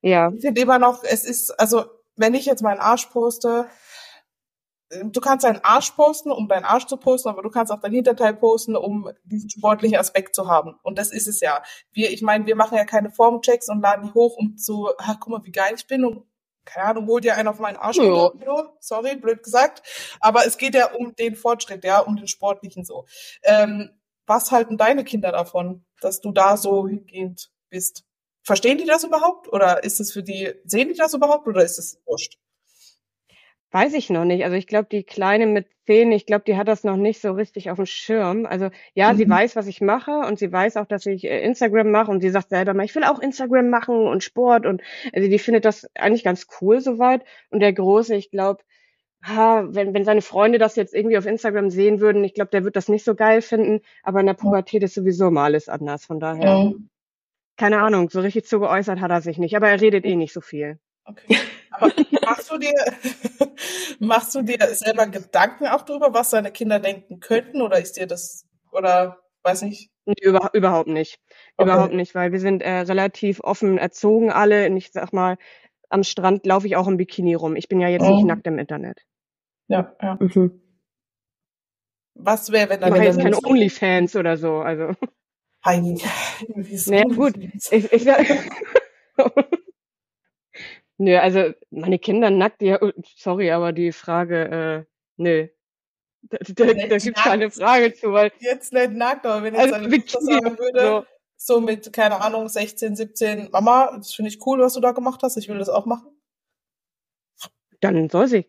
Ja. 0.00 0.32
ich 0.34 0.40
finde 0.40 0.60
immer 0.60 0.78
noch, 0.78 1.04
es 1.04 1.24
ist, 1.24 1.50
also 1.60 1.84
wenn 2.16 2.34
ich 2.34 2.46
jetzt 2.46 2.62
meinen 2.62 2.80
Arsch 2.80 3.06
poste, 3.06 3.66
du 5.04 5.20
kannst 5.20 5.44
deinen 5.44 5.62
Arsch 5.62 5.90
posten, 5.92 6.30
um 6.30 6.48
deinen 6.48 6.64
Arsch 6.64 6.86
zu 6.86 6.96
posten, 6.96 7.28
aber 7.28 7.42
du 7.42 7.50
kannst 7.50 7.72
auch 7.72 7.80
dein 7.80 7.92
Hinterteil 7.92 8.34
posten, 8.34 8.76
um 8.76 9.10
diesen 9.24 9.50
sportlichen 9.50 9.96
Aspekt 9.96 10.34
zu 10.34 10.48
haben. 10.48 10.74
Und 10.82 10.98
das 10.98 11.12
ist 11.12 11.26
es 11.26 11.40
ja. 11.40 11.62
Wir, 11.92 12.10
ich 12.10 12.22
meine, 12.22 12.46
wir 12.46 12.56
machen 12.56 12.76
ja 12.76 12.84
keine 12.84 13.10
Formchecks 13.10 13.68
und 13.68 13.80
laden 13.80 14.06
die 14.06 14.14
hoch, 14.14 14.36
um 14.36 14.56
zu, 14.56 14.90
ach, 14.98 15.16
guck 15.20 15.28
mal, 15.28 15.44
wie 15.44 15.52
geil 15.52 15.74
ich 15.76 15.86
bin 15.86 16.04
und 16.04 16.26
keine 16.64 16.86
Ahnung, 16.86 17.06
hol 17.06 17.20
dir 17.20 17.36
einen 17.36 17.48
auf 17.48 17.58
meinen 17.58 17.76
Arsch. 17.76 17.96
Ja. 17.96 18.30
Sorry, 18.78 19.16
blöd 19.16 19.42
gesagt. 19.42 19.82
Aber 20.20 20.46
es 20.46 20.58
geht 20.58 20.74
ja 20.74 20.92
um 20.92 21.14
den 21.16 21.34
Fortschritt, 21.34 21.82
ja, 21.84 21.98
um 21.98 22.16
den 22.16 22.28
sportlichen 22.28 22.84
so. 22.84 23.06
Ähm, 23.42 23.90
was 24.26 24.52
halten 24.52 24.76
deine 24.76 25.02
Kinder 25.02 25.32
davon, 25.32 25.84
dass 26.00 26.20
du 26.20 26.30
da 26.30 26.56
so 26.56 26.86
hingehend 26.86 27.50
bist? 27.68 28.04
Verstehen 28.44 28.78
die 28.78 28.84
das 28.84 29.04
überhaupt? 29.04 29.52
Oder 29.52 29.82
ist 29.82 30.00
es 30.00 30.12
für 30.12 30.22
die, 30.22 30.52
sehen 30.64 30.88
die 30.88 30.94
das 30.94 31.14
überhaupt 31.14 31.48
oder 31.48 31.64
ist 31.64 31.78
es 31.78 32.00
wurscht? 32.06 32.38
Weiß 33.72 33.94
ich 33.94 34.10
noch 34.10 34.24
nicht. 34.26 34.44
Also 34.44 34.54
ich 34.56 34.66
glaube, 34.66 34.88
die 34.92 35.02
Kleine 35.02 35.46
mit 35.46 35.66
zehn, 35.86 36.12
ich 36.12 36.26
glaube, 36.26 36.44
die 36.46 36.56
hat 36.56 36.68
das 36.68 36.84
noch 36.84 36.96
nicht 36.96 37.20
so 37.22 37.32
richtig 37.32 37.70
auf 37.70 37.76
dem 37.76 37.86
Schirm. 37.86 38.44
Also 38.46 38.68
ja, 38.94 39.14
sie 39.14 39.24
Mhm. 39.24 39.30
weiß, 39.30 39.56
was 39.56 39.66
ich 39.66 39.80
mache 39.80 40.10
und 40.12 40.38
sie 40.38 40.52
weiß 40.52 40.76
auch, 40.76 40.86
dass 40.86 41.06
ich 41.06 41.24
äh, 41.24 41.40
Instagram 41.42 41.90
mache 41.90 42.10
und 42.10 42.20
sie 42.20 42.28
sagt 42.30 42.50
selber 42.50 42.74
mal, 42.74 42.84
ich 42.84 42.94
will 42.94 43.04
auch 43.04 43.18
Instagram 43.18 43.70
machen 43.70 43.96
und 44.06 44.22
Sport 44.22 44.66
und 44.66 44.82
also 45.14 45.28
die 45.28 45.38
findet 45.38 45.64
das 45.64 45.88
eigentlich 45.94 46.22
ganz 46.22 46.46
cool 46.60 46.80
soweit. 46.80 47.24
Und 47.50 47.60
der 47.60 47.72
Große, 47.72 48.14
ich 48.14 48.30
glaube, 48.30 48.62
ha, 49.24 49.64
wenn, 49.68 49.94
wenn 49.94 50.04
seine 50.04 50.20
Freunde 50.22 50.58
das 50.58 50.76
jetzt 50.76 50.94
irgendwie 50.94 51.16
auf 51.16 51.26
Instagram 51.26 51.70
sehen 51.70 51.98
würden, 52.00 52.22
ich 52.24 52.34
glaube, 52.34 52.50
der 52.50 52.64
wird 52.64 52.76
das 52.76 52.88
nicht 52.88 53.04
so 53.04 53.14
geil 53.14 53.40
finden. 53.40 53.80
Aber 54.02 54.20
in 54.20 54.26
der 54.26 54.34
Pubertät 54.34 54.82
ist 54.82 54.94
sowieso 54.94 55.30
mal 55.30 55.44
alles 55.44 55.68
anders. 55.70 56.04
Von 56.04 56.20
daher, 56.20 56.58
Mhm. 56.58 56.90
keine 57.56 57.80
Ahnung, 57.80 58.10
so 58.10 58.20
richtig 58.20 58.44
zu 58.44 58.60
geäußert 58.60 59.00
hat 59.00 59.10
er 59.10 59.22
sich 59.22 59.38
nicht. 59.38 59.56
Aber 59.56 59.68
er 59.70 59.80
redet 59.80 60.04
eh 60.04 60.16
nicht 60.16 60.34
so 60.34 60.42
viel. 60.42 60.78
Okay. 61.06 61.36
Aber 61.72 61.92
machst 62.24 62.50
du 62.50 62.58
dir, 62.58 62.72
machst 63.98 64.34
du 64.34 64.42
dir 64.42 64.58
selber 64.74 65.06
Gedanken 65.06 65.66
auch 65.66 65.82
drüber, 65.82 66.12
was 66.12 66.30
deine 66.30 66.52
Kinder 66.52 66.78
denken 66.78 67.20
könnten? 67.20 67.62
Oder 67.62 67.80
ist 67.80 67.96
dir 67.96 68.06
das, 68.06 68.46
oder 68.70 69.18
weiß 69.42 69.62
nicht? 69.62 69.90
Nee, 70.04 70.14
über, 70.22 70.50
überhaupt 70.52 70.88
nicht. 70.88 71.18
Okay. 71.56 71.70
Überhaupt 71.70 71.94
nicht, 71.94 72.14
weil 72.14 72.32
wir 72.32 72.40
sind 72.40 72.62
äh, 72.62 72.80
relativ 72.80 73.40
offen 73.40 73.78
erzogen 73.78 74.32
alle. 74.32 74.66
Und 74.66 74.76
ich 74.76 74.90
sag 74.92 75.12
mal, 75.12 75.36
am 75.88 76.02
Strand 76.02 76.44
laufe 76.46 76.66
ich 76.66 76.76
auch 76.76 76.88
im 76.88 76.96
Bikini 76.96 77.34
rum. 77.34 77.54
Ich 77.56 77.68
bin 77.68 77.80
ja 77.80 77.88
jetzt 77.88 78.08
nicht 78.08 78.22
Mhm. 78.22 78.28
nackt 78.28 78.46
im 78.46 78.58
Internet. 78.58 79.02
Ja, 79.68 79.94
ja. 80.02 80.18
Mhm. 80.20 80.60
Was 82.14 82.52
wäre, 82.52 82.68
wenn 82.68 82.76
Ich 82.76 82.80
deine 82.80 82.96
mache 82.96 83.04
jetzt 83.04 83.20
keine 83.20 83.38
Onlyfans 83.44 84.16
oder 84.16 84.36
so. 84.36 84.56
Also, 84.56 84.94
ist 86.56 86.86
naja, 86.90 87.04
gut. 87.04 87.34
Ich, 87.70 87.92
ich, 87.92 88.06
nö, 90.98 91.18
also 91.18 91.52
meine 91.70 91.98
Kinder 91.98 92.30
nackt, 92.30 92.62
ja, 92.62 92.78
oh, 92.80 92.90
sorry, 93.16 93.50
aber 93.50 93.72
die 93.72 93.92
Frage, 93.92 94.86
äh, 94.86 94.92
nö. 95.16 95.48
Da, 96.22 96.38
da, 96.38 96.64
da 96.66 96.72
gibt's 96.72 97.04
Nackt? 97.06 97.16
keine 97.18 97.50
Frage 97.50 97.94
zu, 97.94 98.12
weil 98.12 98.30
Jetzt 98.38 98.72
nicht 98.72 98.92
nackt, 98.92 99.26
aber 99.26 99.42
wenn 99.42 99.54
jetzt 99.54 99.72
also 99.72 99.88
deine 99.88 100.04
Tochter 100.04 100.20
sagen 100.20 100.58
würde, 100.58 100.80
so, 100.80 101.54
so 101.56 101.60
mit, 101.60 101.92
keine 101.92 102.20
Ahnung, 102.20 102.48
16, 102.48 102.94
17, 102.94 103.48
Mama, 103.50 103.92
das 103.96 104.14
finde 104.14 104.30
ich 104.30 104.46
cool, 104.46 104.60
was 104.60 104.74
du 104.74 104.80
da 104.80 104.92
gemacht 104.92 105.20
hast, 105.22 105.36
ich 105.36 105.48
will 105.48 105.58
das 105.58 105.68
auch 105.68 105.84
machen. 105.86 106.08
dann 107.80 108.08
soll 108.08 108.28
sie. 108.28 108.46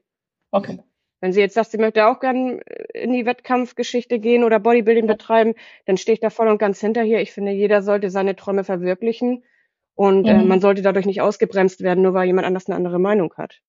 Okay. 0.52 0.80
Wenn 1.20 1.32
sie 1.32 1.40
jetzt 1.40 1.54
sagt, 1.56 1.72
sie 1.72 1.78
möchte 1.78 2.06
auch 2.06 2.20
gern 2.20 2.60
äh, 2.60 3.02
in 3.02 3.14
die 3.14 3.26
Wettkampfgeschichte 3.26 4.20
gehen 4.20 4.44
oder 4.44 4.60
Bodybuilding 4.60 5.08
betreiben, 5.08 5.56
dann 5.86 5.98
stehe 5.98 6.14
ich 6.14 6.20
da 6.20 6.30
voll 6.30 6.50
und 6.50 6.58
ganz 6.58 6.80
hinter 6.80 7.02
hier. 7.02 7.22
Ich 7.22 7.32
finde, 7.32 7.54
jeder 7.54 7.82
sollte 7.82 8.10
seine 8.10 8.36
Träume 8.36 8.64
verwirklichen 8.64 9.44
und 9.96 10.28
äh, 10.28 10.38
Mhm. 10.42 10.48
man 10.48 10.62
sollte 10.62 10.82
dadurch 10.82 11.06
nicht 11.06 11.22
ausgebremst 11.22 11.82
werden, 11.82 12.04
nur 12.04 12.14
weil 12.14 12.28
jemand 12.28 12.48
anders 12.48 12.68
eine 12.68 12.76
andere 12.76 13.00
Meinung 13.00 13.34
hat. 13.36 13.62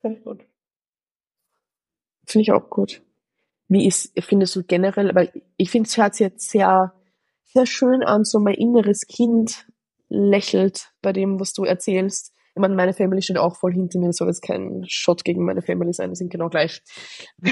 Finde 0.00 0.18
ich 0.18 0.24
gut. 0.24 0.44
Finde 2.26 2.42
ich 2.42 2.52
auch 2.52 2.70
gut. 2.70 3.02
Wie 3.68 3.86
ist, 3.86 4.12
findest 4.22 4.54
du 4.56 4.62
generell, 4.64 5.14
weil 5.14 5.32
ich 5.56 5.70
finde, 5.70 5.88
es 5.88 5.96
hört 5.96 6.14
sich 6.14 6.24
jetzt 6.26 6.50
sehr, 6.50 6.94
sehr 7.44 7.66
schön 7.66 8.02
an, 8.02 8.24
so 8.24 8.38
mein 8.38 8.54
inneres 8.54 9.06
Kind 9.06 9.66
lächelt 10.08 10.92
bei 11.02 11.12
dem, 11.12 11.38
was 11.40 11.52
du 11.52 11.64
erzählst. 11.64 12.32
Ich 12.54 12.60
meine, 12.60 12.74
meine 12.74 12.92
Family 12.94 13.22
steht 13.22 13.38
auch 13.38 13.56
voll 13.56 13.72
hinter 13.72 13.98
mir, 13.98 14.12
soll 14.12 14.28
jetzt 14.28 14.42
kein 14.42 14.84
Shot 14.88 15.24
gegen 15.24 15.44
meine 15.44 15.62
Family 15.62 15.92
sein, 15.92 16.10
die 16.10 16.16
sind 16.16 16.30
genau 16.30 16.48
gleich. 16.48 16.82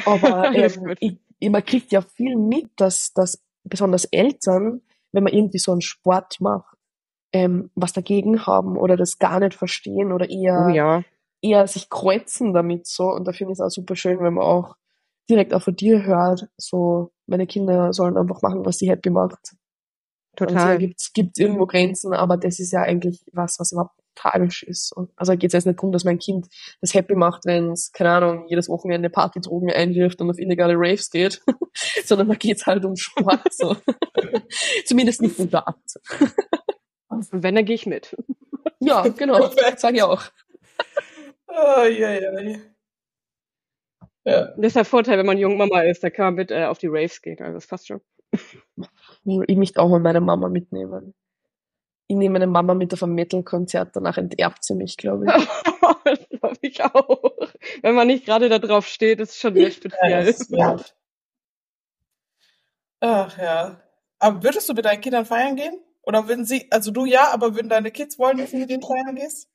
Aber 0.05 0.51
ähm, 0.55 0.95
ich, 1.01 1.51
man 1.51 1.65
kriegt 1.65 1.93
ja 1.93 2.01
viel 2.01 2.37
mit, 2.37 2.71
dass, 2.77 3.13
dass 3.13 3.43
besonders 3.65 4.05
Eltern, 4.07 4.83
wenn 5.13 5.25
man 5.25 5.33
irgendwie 5.33 5.59
so 5.59 5.73
einen 5.73 5.83
Sport 5.83 6.41
macht, 6.41 6.76
ähm, 7.37 7.71
was 7.75 7.93
dagegen 7.93 8.47
haben 8.47 8.77
oder 8.77 8.97
das 8.97 9.19
gar 9.19 9.41
nicht 9.41 9.55
verstehen 9.55 10.13
oder 10.13 10.31
eher 10.31 10.67
Oh 10.69 10.75
ja. 10.75 11.03
eher 11.43 11.67
sich 11.67 11.91
kreuzen 11.91 12.55
damit 12.55 12.87
so. 12.87 13.11
Und 13.11 13.27
da 13.27 13.33
finde 13.33 13.53
ich 13.53 13.59
es 13.59 13.65
auch 13.65 13.71
super 13.71 13.97
schön, 13.97 14.21
wenn 14.21 14.35
man 14.35 14.45
auch 14.45 14.77
direkt 15.29 15.53
auch 15.53 15.63
von 15.63 15.77
dir 15.77 16.05
hört, 16.05 16.49
so, 16.57 17.11
meine 17.27 17.47
Kinder 17.47 17.93
sollen 17.93 18.17
einfach 18.17 18.43
machen, 18.43 18.65
was 18.65 18.79
sie 18.79 18.89
happy 18.89 19.11
macht. 19.11 19.57
Total. 20.37 20.79
gibt's, 20.79 21.13
gibt's 21.13 21.39
irgendwo 21.39 21.67
Grenzen, 21.67 22.13
aber 22.13 22.37
das 22.37 22.61
ist 22.61 22.73
ja 22.73 22.83
eigentlich 22.83 23.25
was, 23.33 23.59
was 23.59 23.73
überhaupt 23.73 23.99
tragisch 24.15 24.63
ist. 24.63 24.93
Und 24.93 25.11
also 25.17 25.33
geht 25.33 25.49
es 25.49 25.53
jetzt 25.53 25.67
nicht 25.67 25.79
darum, 25.79 25.93
dass 25.93 26.05
mein 26.05 26.19
Kind 26.19 26.47
das 26.81 26.95
happy 26.95 27.15
macht, 27.15 27.45
wenn 27.45 27.73
es, 27.73 27.93
keine 27.93 28.11
Ahnung, 28.11 28.47
jedes 28.49 28.69
Wochenende 28.69 29.11
Partydrogen 29.11 29.71
einwirft 29.71 30.21
und 30.21 30.31
auf 30.31 30.39
illegale 30.39 30.75
Raves 30.77 31.11
geht, 31.11 31.43
sondern 32.05 32.29
da 32.29 32.35
geht's 32.35 32.67
halt 32.67 32.85
um 32.85 32.97
Sport. 32.97 33.53
So. 33.53 33.77
Zumindest 34.85 35.23
nicht 35.23 35.39
um 35.39 35.51
Dart. 35.51 35.77
Wenn, 37.31 37.55
dann 37.55 37.65
gehe 37.65 37.75
ich 37.75 37.87
mit. 37.87 38.17
Ja, 38.81 39.03
genau. 39.17 39.51
Sag 39.77 39.95
ich 39.95 40.03
auch. 40.03 40.23
Ai, 41.47 42.05
ai, 42.07 42.29
ai. 42.29 42.61
Ja. 44.25 44.47
Das 44.57 44.67
ist 44.67 44.77
der 44.77 44.85
Vorteil, 44.85 45.19
wenn 45.19 45.27
man 45.27 45.39
Jungmama 45.39 45.83
ist, 45.83 46.03
da 46.03 46.11
kann 46.11 46.27
man 46.27 46.35
mit 46.35 46.51
äh, 46.51 46.65
auf 46.65 46.79
die 46.79 46.89
Raves 46.89 47.23
gehen. 47.23 47.39
Also 47.41 47.55
das 47.55 47.67
passt 47.69 47.87
schon. 47.87 48.01
Ich 49.25 49.57
möchte 49.57 49.81
auch 49.81 49.89
mal 49.89 50.01
meine 50.01 50.21
Mama 50.21 50.49
mitnehmen. 50.49 51.15
Ich 52.09 52.17
nehme 52.17 52.35
meine 52.35 52.47
Mama 52.47 52.75
mit 52.75 52.93
auf 52.93 53.03
ein 53.03 53.15
Metal-Konzert, 53.15 53.95
danach 53.97 54.17
enterbt 54.19 54.65
sie 54.65 54.75
mich, 54.75 54.97
glaube 54.97 55.25
ich. 55.27 55.33
das 56.05 56.29
glaube 56.29 56.57
ich 56.61 56.83
auch. 56.85 57.33
Wenn 57.83 57.95
man 57.95 58.07
nicht 58.09 58.27
gerade 58.27 58.49
da 58.49 58.59
drauf 58.59 58.87
steht, 58.87 59.21
ist 59.21 59.39
schon 59.39 59.55
sehr 59.55 59.65
Ja, 59.65 59.71
speziell. 59.71 60.27
wild. 60.27 60.97
Ach 63.01 63.39
ja. 63.39 63.81
Aber 64.19 64.43
würdest 64.43 64.69
du 64.69 64.75
mit 64.75 64.85
deinen 64.85 65.01
Kindern 65.01 65.27
feiern 65.27 65.57
gehen? 65.57 65.81
Oder 66.07 66.29
würden 66.29 66.45
sie, 66.45 66.69
also 66.71 66.91
du 66.93 67.05
ja, 67.05 67.33
aber 67.33 67.55
würden 67.55 67.69
deine 67.69 67.91
Kids 67.91 68.19
wollen, 68.19 68.39
dass 68.39 68.53
du 68.53 68.59
mit 68.59 68.71
denen 68.71 68.83
feiern 68.83 69.17
gehst? 69.17 69.49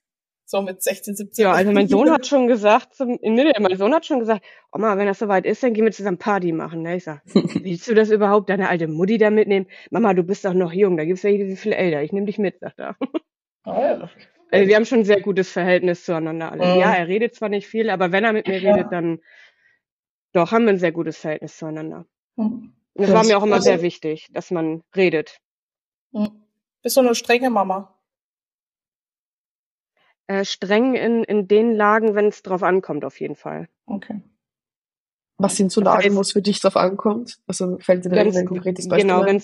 So 0.44 0.60
mit 0.60 0.82
16, 0.82 1.16
17? 1.16 1.44
Ja, 1.44 1.52
also 1.52 1.72
mein 1.72 1.88
Sohn 1.88 2.10
hat 2.10 2.26
schon 2.26 2.46
gesagt, 2.46 2.94
zum, 2.94 3.18
nee, 3.22 3.30
nee, 3.44 3.52
mein 3.58 3.76
Sohn 3.78 3.94
hat 3.94 4.04
schon 4.04 4.18
gesagt, 4.18 4.44
Oma, 4.70 4.98
wenn 4.98 5.06
das 5.06 5.18
soweit 5.18 5.46
ist, 5.46 5.62
dann 5.62 5.72
gehen 5.72 5.84
wir 5.84 5.92
zusammen 5.92 6.18
Party 6.18 6.52
machen. 6.52 6.82
Ne? 6.82 6.96
Ich 6.96 7.04
sag, 7.04 7.22
willst 7.64 7.88
du 7.88 7.94
das 7.94 8.10
überhaupt, 8.10 8.50
deine 8.50 8.68
alte 8.68 8.86
Mutti 8.86 9.16
da 9.16 9.30
mitnehmen? 9.30 9.66
Mama, 9.90 10.12
du 10.12 10.22
bist 10.24 10.44
doch 10.44 10.52
noch 10.52 10.72
jung, 10.72 10.96
da 10.98 11.04
gibt's 11.06 11.24
welche, 11.24 11.38
die 11.44 11.46
sind 11.50 11.58
viel 11.58 11.72
älter. 11.72 12.02
Ich 12.02 12.12
nehme 12.12 12.26
dich 12.26 12.38
mit, 12.38 12.60
sagt 12.60 12.78
er. 12.78 12.96
Ah, 13.64 13.80
ja. 13.80 14.10
Also 14.50 14.68
wir 14.68 14.74
haben 14.74 14.84
schon 14.84 14.98
ein 14.98 15.04
sehr 15.04 15.20
gutes 15.20 15.50
Verhältnis 15.52 16.04
zueinander 16.04 16.50
alle. 16.50 16.74
Mhm. 16.74 16.80
Ja, 16.80 16.92
er 16.92 17.06
redet 17.06 17.36
zwar 17.36 17.48
nicht 17.48 17.68
viel, 17.68 17.88
aber 17.90 18.10
wenn 18.10 18.24
er 18.24 18.32
mit 18.32 18.48
mir 18.48 18.58
Ja. 18.58 18.74
redet, 18.74 18.90
dann 18.92 19.20
doch 20.32 20.50
haben 20.50 20.64
wir 20.64 20.70
ein 20.72 20.78
sehr 20.80 20.90
gutes 20.90 21.16
Verhältnis 21.18 21.56
zueinander. 21.56 22.04
Hm. 22.36 22.44
Und 22.44 22.74
das 22.94 23.08
Ja, 23.08 23.14
war 23.14 23.20
das- 23.22 23.28
mir 23.28 23.38
auch 23.38 23.44
immer 23.44 23.54
also- 23.54 23.64
sehr 23.66 23.80
wichtig, 23.82 24.28
dass 24.32 24.50
man 24.50 24.82
redet. 24.96 25.38
Hm. 26.12 26.41
Bist 26.82 26.96
du 26.96 27.00
eine 27.00 27.14
strenge 27.14 27.50
Mama? 27.50 27.94
Äh, 30.26 30.44
streng 30.44 30.94
in, 30.94 31.24
in 31.24 31.48
den 31.48 31.74
Lagen, 31.74 32.14
wenn 32.14 32.26
es 32.26 32.42
drauf 32.42 32.62
ankommt, 32.62 33.04
auf 33.04 33.20
jeden 33.20 33.36
Fall. 33.36 33.68
Okay. 33.86 34.22
Was 35.38 35.56
sind 35.56 35.72
so 35.72 35.80
Lagen, 35.80 36.14
wo 36.14 36.20
es 36.20 36.32
für 36.32 36.42
dich 36.42 36.60
drauf 36.60 36.76
ankommt? 36.76 37.40
Also 37.46 37.78
fällt 37.78 38.04
dir 38.04 38.10
da 38.10 38.16
irgendein 38.16 38.46
konkretes 38.46 38.88
Beispiel 38.88 39.08
Genau, 39.08 39.22
ein? 39.22 39.40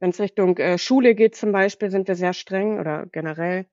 wenn 0.00 0.10
es 0.10 0.20
Richtung 0.20 0.56
äh, 0.58 0.78
Schule 0.78 1.14
geht 1.14 1.36
zum 1.36 1.52
Beispiel, 1.52 1.90
sind 1.90 2.08
wir 2.08 2.14
sehr 2.14 2.32
streng 2.32 2.78
oder 2.78 3.06
generell. 3.06 3.66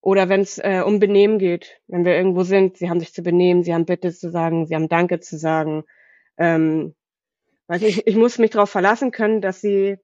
Oder 0.00 0.28
wenn 0.28 0.40
es 0.40 0.58
äh, 0.58 0.82
um 0.84 0.98
Benehmen 0.98 1.38
geht, 1.38 1.80
wenn 1.86 2.04
wir 2.04 2.16
irgendwo 2.16 2.42
sind, 2.42 2.76
sie 2.76 2.90
haben 2.90 2.98
sich 2.98 3.14
zu 3.14 3.22
benehmen, 3.22 3.62
sie 3.62 3.72
haben 3.72 3.84
Bitte 3.86 4.12
zu 4.12 4.30
sagen, 4.30 4.66
sie 4.66 4.74
haben 4.74 4.88
Danke 4.88 5.20
zu 5.20 5.38
sagen. 5.38 5.84
Ähm, 6.36 6.94
weiß 7.68 7.82
ich, 7.82 8.06
ich 8.06 8.16
muss 8.16 8.38
mich 8.38 8.50
darauf 8.50 8.70
verlassen 8.70 9.12
können, 9.12 9.40
dass 9.40 9.60
sie 9.60 9.98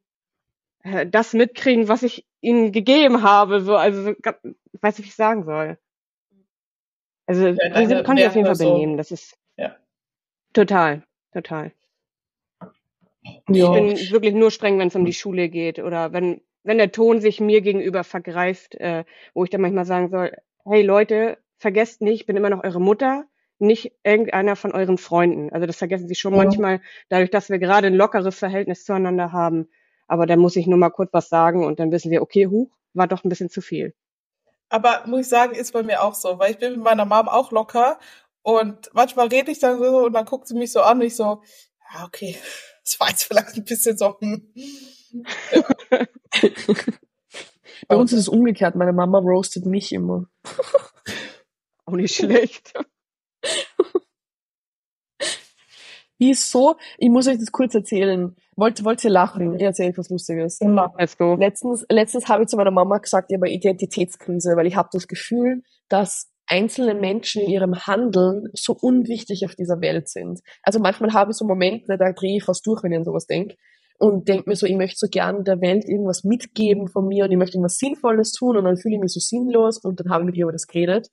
äh, 0.82 1.06
das 1.06 1.32
mitkriegen, 1.34 1.88
was 1.88 2.02
ich 2.02 2.26
ihnen 2.40 2.72
gegeben 2.72 3.22
habe. 3.22 3.60
So, 3.60 3.76
also 3.76 4.10
ich 4.10 4.16
weiß 4.82 4.98
nicht, 4.98 5.06
wie 5.06 5.10
ich 5.10 5.14
sagen 5.16 5.44
soll. 5.44 5.78
Also 7.26 7.52
die 7.52 7.56
deine 7.58 7.86
sind, 7.88 8.04
können 8.04 8.18
sich 8.18 8.26
auf 8.26 8.34
jeden 8.36 8.46
Fall 8.46 8.54
so- 8.54 8.72
benehmen. 8.72 8.96
Das 8.96 9.10
ist 9.10 9.36
Ja. 9.56 9.76
total, 10.52 11.02
total. 11.32 11.72
ja. 12.60 12.72
Ich 13.48 13.70
bin 13.72 14.10
wirklich 14.12 14.34
nur 14.34 14.50
streng, 14.50 14.78
wenn 14.78 14.88
es 14.88 14.96
um 14.96 15.04
die 15.04 15.12
Schule 15.12 15.48
geht 15.50 15.78
oder 15.78 16.12
wenn, 16.12 16.40
wenn 16.62 16.78
der 16.78 16.92
Ton 16.92 17.20
sich 17.20 17.40
mir 17.40 17.60
gegenüber 17.60 18.04
vergreift, 18.04 18.74
äh, 18.76 19.04
wo 19.34 19.44
ich 19.44 19.50
dann 19.50 19.60
manchmal 19.60 19.84
sagen 19.84 20.08
soll, 20.08 20.34
hey 20.64 20.82
Leute, 20.82 21.38
vergesst 21.58 22.00
nicht, 22.00 22.20
ich 22.20 22.26
bin 22.26 22.36
immer 22.36 22.50
noch 22.50 22.64
eure 22.64 22.80
Mutter, 22.80 23.24
nicht 23.58 23.92
irgendeiner 24.04 24.56
von 24.56 24.72
euren 24.72 24.96
Freunden. 24.98 25.50
Also 25.50 25.66
das 25.66 25.76
vergessen 25.76 26.08
sie 26.08 26.14
schon 26.14 26.32
ja. 26.32 26.38
manchmal, 26.38 26.80
dadurch, 27.08 27.30
dass 27.30 27.50
wir 27.50 27.58
gerade 27.58 27.88
ein 27.88 27.94
lockeres 27.94 28.38
Verhältnis 28.38 28.84
zueinander 28.84 29.32
haben. 29.32 29.68
Aber 30.08 30.26
da 30.26 30.36
muss 30.36 30.56
ich 30.56 30.66
nur 30.66 30.78
mal 30.78 30.90
kurz 30.90 31.12
was 31.12 31.28
sagen 31.28 31.64
und 31.64 31.78
dann 31.78 31.92
wissen 31.92 32.10
wir, 32.10 32.22
okay, 32.22 32.46
huch, 32.46 32.70
war 32.94 33.06
doch 33.06 33.22
ein 33.22 33.28
bisschen 33.28 33.50
zu 33.50 33.60
viel. 33.60 33.94
Aber 34.70 35.02
muss 35.06 35.20
ich 35.20 35.28
sagen, 35.28 35.54
ist 35.54 35.72
bei 35.72 35.82
mir 35.82 36.02
auch 36.02 36.14
so, 36.14 36.38
weil 36.38 36.50
ich 36.50 36.58
bin 36.58 36.72
mit 36.72 36.82
meiner 36.82 37.04
Mom 37.04 37.28
auch 37.28 37.52
locker 37.52 37.98
und 38.42 38.90
manchmal 38.92 39.28
rede 39.28 39.50
ich 39.50 39.60
dann 39.60 39.78
so 39.78 40.06
und 40.06 40.12
dann 40.14 40.24
guckt 40.24 40.48
sie 40.48 40.54
mich 40.54 40.72
so 40.72 40.80
an 40.80 40.98
und 40.98 41.06
ich 41.06 41.16
so, 41.16 41.42
ja, 41.94 42.04
okay, 42.04 42.36
das 42.84 42.98
war 42.98 43.08
jetzt 43.08 43.24
vielleicht 43.24 43.56
ein 43.56 43.64
bisschen 43.64 43.96
so. 43.96 44.18
Hm. 44.18 44.52
Bei 47.86 47.96
uns 47.96 48.12
ist 48.12 48.20
es 48.20 48.28
umgekehrt. 48.28 48.74
Meine 48.74 48.92
Mama 48.92 49.18
roastet 49.18 49.64
mich 49.64 49.92
immer. 49.92 50.26
Auch 51.86 51.94
nicht 51.94 52.14
schlecht. 52.14 52.74
Wie 56.18 56.30
ist 56.30 56.50
so? 56.50 56.76
Ich 56.98 57.10
muss 57.10 57.28
euch 57.28 57.38
das 57.38 57.52
kurz 57.52 57.74
erzählen. 57.74 58.34
Wollt, 58.56 58.84
wollt 58.84 59.04
ihr 59.04 59.10
lachen? 59.10 59.54
Ich 59.54 59.62
erzähle 59.62 59.90
euch 59.90 59.98
was 59.98 60.10
Lustiges. 60.10 60.58
Let's 60.98 61.16
go. 61.16 61.36
Letztens, 61.36 61.86
letztens 61.88 62.28
habe 62.28 62.42
ich 62.42 62.48
zu 62.48 62.56
meiner 62.56 62.72
Mama 62.72 62.98
gesagt, 62.98 63.30
ich 63.30 63.36
habe 63.36 63.48
Identitätskrise, 63.48 64.56
weil 64.56 64.66
ich 64.66 64.76
habe 64.76 64.88
das 64.92 65.06
Gefühl, 65.06 65.62
dass 65.88 66.28
einzelne 66.48 66.94
Menschen 66.94 67.42
in 67.42 67.50
ihrem 67.50 67.86
Handeln 67.86 68.48
so 68.54 68.76
unwichtig 68.80 69.44
auf 69.44 69.54
dieser 69.54 69.80
Welt 69.80 70.08
sind. 70.08 70.40
Also 70.62 70.80
manchmal 70.80 71.12
habe 71.12 71.30
ich 71.30 71.36
so 71.36 71.44
Momente, 71.44 71.96
da 71.96 72.12
drehe 72.12 72.38
ich 72.38 72.44
fast 72.44 72.66
durch, 72.66 72.82
wenn 72.82 72.92
ich 72.92 72.98
an 72.98 73.04
sowas 73.04 73.26
denke 73.26 73.56
und 73.98 74.28
denke 74.28 74.48
mir 74.48 74.56
so, 74.56 74.66
ich 74.66 74.76
möchte 74.76 74.96
so 74.98 75.08
gern 75.08 75.44
der 75.44 75.60
Welt 75.60 75.84
irgendwas 75.84 76.24
mitgeben 76.24 76.88
von 76.88 77.06
mir 77.06 77.24
und 77.24 77.32
ich 77.32 77.36
möchte 77.36 77.56
irgendwas 77.56 77.78
Sinnvolles 77.78 78.32
tun 78.32 78.56
und 78.56 78.64
dann 78.64 78.76
fühle 78.76 78.94
ich 78.94 79.00
mich 79.00 79.12
so 79.12 79.20
sinnlos 79.20 79.78
und 79.78 80.00
dann 80.00 80.10
habe 80.10 80.22
ich 80.22 80.26
mit 80.26 80.36
ihr 80.36 80.44
über 80.44 80.52
das 80.52 80.66
geredet 80.66 81.08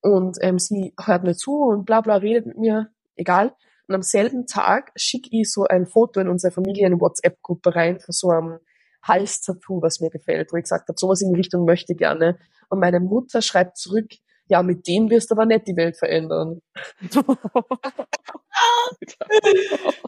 und 0.00 0.38
ähm, 0.40 0.58
sie 0.58 0.94
hört 1.04 1.24
mir 1.24 1.34
zu 1.34 1.52
und 1.52 1.84
bla 1.84 2.00
bla 2.00 2.16
redet 2.16 2.46
mit 2.46 2.58
mir, 2.58 2.88
egal. 3.16 3.52
Und 3.88 3.94
am 3.94 4.02
selben 4.02 4.46
Tag 4.46 4.92
schicke 4.96 5.30
ich 5.32 5.50
so 5.50 5.64
ein 5.64 5.86
Foto 5.86 6.20
in 6.20 6.28
unsere 6.28 6.52
Familien-WhatsApp-Gruppe 6.52 7.74
rein 7.74 7.98
von 7.98 8.12
so 8.12 8.28
einem 8.28 8.58
Hals-Tattoo, 9.02 9.80
was 9.80 10.00
mir 10.00 10.10
gefällt, 10.10 10.52
wo 10.52 10.58
ich 10.58 10.64
gesagt 10.64 10.88
habe, 10.88 10.98
sowas 10.98 11.22
in 11.22 11.32
die 11.32 11.38
Richtung 11.38 11.64
möchte 11.64 11.94
ich 11.94 11.98
gerne. 11.98 12.38
Und 12.68 12.80
meine 12.80 13.00
Mutter 13.00 13.40
schreibt 13.40 13.78
zurück, 13.78 14.10
ja, 14.48 14.62
mit 14.62 14.86
dem 14.86 15.08
wirst 15.08 15.30
du 15.30 15.34
aber 15.34 15.46
nicht 15.46 15.66
die 15.66 15.76
Welt 15.76 15.96
verändern. 15.96 16.60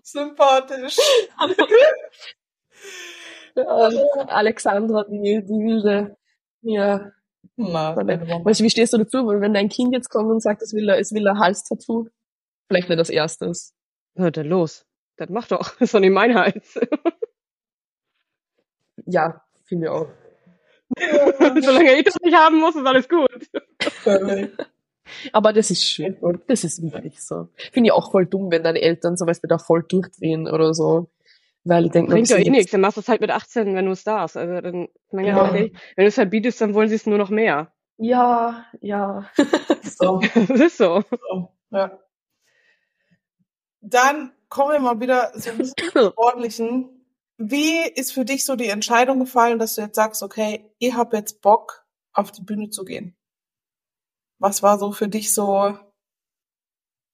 Sympathisch. 0.03 0.99
ja, 3.55 3.65
Alexandra, 4.29 5.05
die, 5.05 5.43
die 5.43 5.65
wilde, 5.65 6.17
ja. 6.63 7.13
Na, 7.57 7.97
weißt 7.97 8.61
du, 8.61 8.65
wie 8.65 8.71
stehst 8.71 8.93
du 8.93 8.99
dazu? 8.99 9.27
wenn 9.27 9.55
dein 9.55 9.69
Kind 9.71 9.95
jetzt 9.95 10.11
kommt 10.11 10.31
und 10.31 10.43
sagt, 10.43 10.63
es 10.63 10.73
will, 10.75 10.89
es 10.91 11.13
will 11.13 11.27
ein 11.29 11.39
Halstattoo, 11.39 12.09
vielleicht 12.71 12.89
nicht 12.89 13.01
das 13.01 13.11
erstes. 13.11 13.75
Hört 14.17 14.37
er 14.37 14.45
los. 14.45 14.87
Das 15.17 15.29
macht 15.29 15.53
doch. 15.53 15.71
Das 15.71 15.81
ist 15.81 15.95
doch 15.95 16.01
nicht 16.01 16.13
mein 16.13 16.35
Hals. 16.35 16.79
ja, 19.07 19.43
finde 19.65 19.87
ich 19.87 19.91
auch. 19.91 20.09
Solange 21.61 21.95
ich 21.95 22.05
das 22.05 22.17
nicht 22.23 22.37
haben 22.37 22.59
muss, 22.59 22.75
ist 22.75 22.87
alles 22.87 23.09
gut. 23.09 23.49
Aber 25.33 25.53
das 25.53 25.71
ist 25.71 25.85
schön. 25.85 26.17
Das 26.47 26.65
ist 26.65 26.83
wirklich 26.83 27.23
so. 27.23 27.49
Finde 27.73 27.89
ich 27.89 27.93
auch 27.93 28.11
voll 28.11 28.27
dumm, 28.27 28.51
wenn 28.51 28.63
deine 28.63 28.81
Eltern 28.81 29.17
zum 29.17 29.27
Beispiel 29.27 29.49
da 29.49 29.59
voll 29.59 29.85
durchdrehen 29.89 30.49
oder 30.49 30.75
so. 30.75 31.11
Weil 31.65 31.87
ich 31.87 31.93
denke, 31.93 32.13
bringt 32.13 32.31
doch 32.31 32.39
eh 32.39 32.51
nichts. 32.51 32.73
Dann 32.73 32.81
machst 32.81 32.97
du 32.97 33.03
es 33.03 33.09
halt 33.09 33.21
mit 33.21 33.31
18, 33.31 33.75
wenn 33.75 33.87
du 33.87 33.93
es 33.93 34.05
darfst. 34.05 34.37
Also 34.37 34.61
dann, 34.61 34.89
ja. 35.13 35.23
Ja, 35.23 35.53
wenn 35.53 35.73
du 35.97 36.07
es 36.07 36.15
verbietest, 36.15 36.61
dann 36.61 36.75
wollen 36.75 36.89
sie 36.89 36.95
es 36.95 37.07
nur 37.07 37.19
noch 37.19 37.31
mehr. 37.31 37.73
Ja, 37.99 38.65
ja. 38.81 39.29
so. 39.83 40.21
das 40.35 40.61
ist 40.61 40.79
so. 40.79 41.05
so. 41.11 41.53
Ja. 41.71 41.99
Dann 43.81 44.33
kommen 44.49 44.73
wir 44.73 44.81
mal 44.81 45.01
wieder 45.01 45.33
zu 45.33 45.51
einem 45.51 45.67
sportlichen. 46.13 47.07
Wie 47.39 47.81
ist 47.89 48.13
für 48.13 48.25
dich 48.25 48.45
so 48.45 48.57
die 48.57 48.69
Entscheidung 48.69 49.21
gefallen, 49.21 49.59
dass 49.59 49.75
du 49.75 49.83
jetzt 49.83 49.97
sagst, 49.97 50.23
okay, 50.23 50.71
ich 50.79 50.95
habe 50.95 51.17
jetzt 51.17 51.41
Bock, 51.41 51.87
auf 52.13 52.33
die 52.33 52.43
Bühne 52.43 52.71
zu 52.71 52.85
gehen? 52.85 53.17
Was 54.39 54.63
war 54.63 54.79
so 54.79 54.93
für 54.93 55.09
dich 55.09 55.33
so 55.33 55.79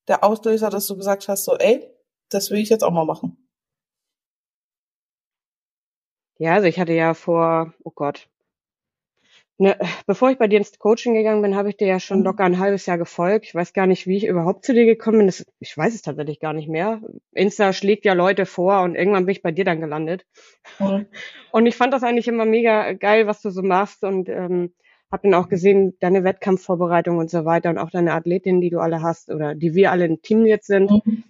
der 0.08 0.24
Auslöser, 0.24 0.70
dass 0.70 0.86
du 0.86 0.96
gesagt 0.96 1.28
hast, 1.28 1.44
so, 1.44 1.56
ey, 1.56 1.88
das 2.30 2.50
will 2.50 2.58
ich 2.58 2.68
jetzt 2.68 2.82
auch 2.82 2.92
mal 2.92 3.04
machen? 3.04 3.48
Ja, 6.38 6.54
also 6.54 6.66
ich 6.66 6.78
hatte 6.78 6.92
ja 6.92 7.14
vor, 7.14 7.72
oh 7.82 7.90
Gott, 7.90 8.28
Ne, 9.58 9.78
bevor 10.06 10.30
ich 10.30 10.36
bei 10.36 10.48
dir 10.48 10.58
ins 10.58 10.78
Coaching 10.78 11.14
gegangen 11.14 11.40
bin, 11.40 11.56
habe 11.56 11.70
ich 11.70 11.78
dir 11.78 11.86
ja 11.86 11.98
schon 11.98 12.18
mhm. 12.18 12.24
locker 12.24 12.44
ein 12.44 12.58
halbes 12.58 12.84
Jahr 12.84 12.98
gefolgt. 12.98 13.46
Ich 13.46 13.54
weiß 13.54 13.72
gar 13.72 13.86
nicht, 13.86 14.06
wie 14.06 14.18
ich 14.18 14.26
überhaupt 14.26 14.66
zu 14.66 14.74
dir 14.74 14.84
gekommen 14.84 15.18
bin. 15.18 15.26
Das, 15.28 15.46
ich 15.60 15.76
weiß 15.76 15.94
es 15.94 16.02
tatsächlich 16.02 16.40
gar 16.40 16.52
nicht 16.52 16.68
mehr. 16.68 17.00
Insta 17.32 17.72
schlägt 17.72 18.04
ja 18.04 18.12
Leute 18.12 18.44
vor 18.44 18.82
und 18.82 18.96
irgendwann 18.96 19.24
bin 19.24 19.32
ich 19.32 19.42
bei 19.42 19.52
dir 19.52 19.64
dann 19.64 19.80
gelandet. 19.80 20.26
Mhm. 20.78 21.06
Und 21.52 21.64
ich 21.64 21.74
fand 21.74 21.94
das 21.94 22.02
eigentlich 22.02 22.28
immer 22.28 22.44
mega 22.44 22.92
geil, 22.92 23.26
was 23.26 23.40
du 23.40 23.48
so 23.48 23.62
machst 23.62 24.04
und 24.04 24.28
ähm, 24.28 24.74
habe 25.10 25.22
dann 25.22 25.34
auch 25.34 25.48
gesehen, 25.48 25.96
deine 26.00 26.22
Wettkampfvorbereitung 26.22 27.16
und 27.16 27.30
so 27.30 27.46
weiter 27.46 27.70
und 27.70 27.78
auch 27.78 27.90
deine 27.90 28.12
Athletinnen, 28.12 28.60
die 28.60 28.70
du 28.70 28.80
alle 28.80 29.00
hast 29.00 29.30
oder 29.30 29.54
die 29.54 29.74
wir 29.74 29.90
alle 29.90 30.04
im 30.04 30.20
Team 30.20 30.44
jetzt 30.44 30.66
sind. 30.66 30.90
Mhm. 30.90 31.24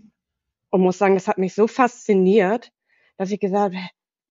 Und 0.70 0.80
muss 0.80 0.98
sagen, 0.98 1.14
das 1.14 1.28
hat 1.28 1.38
mich 1.38 1.54
so 1.54 1.68
fasziniert, 1.68 2.72
dass 3.18 3.30
ich 3.30 3.38
gesagt 3.38 3.74
habe, 3.74 3.86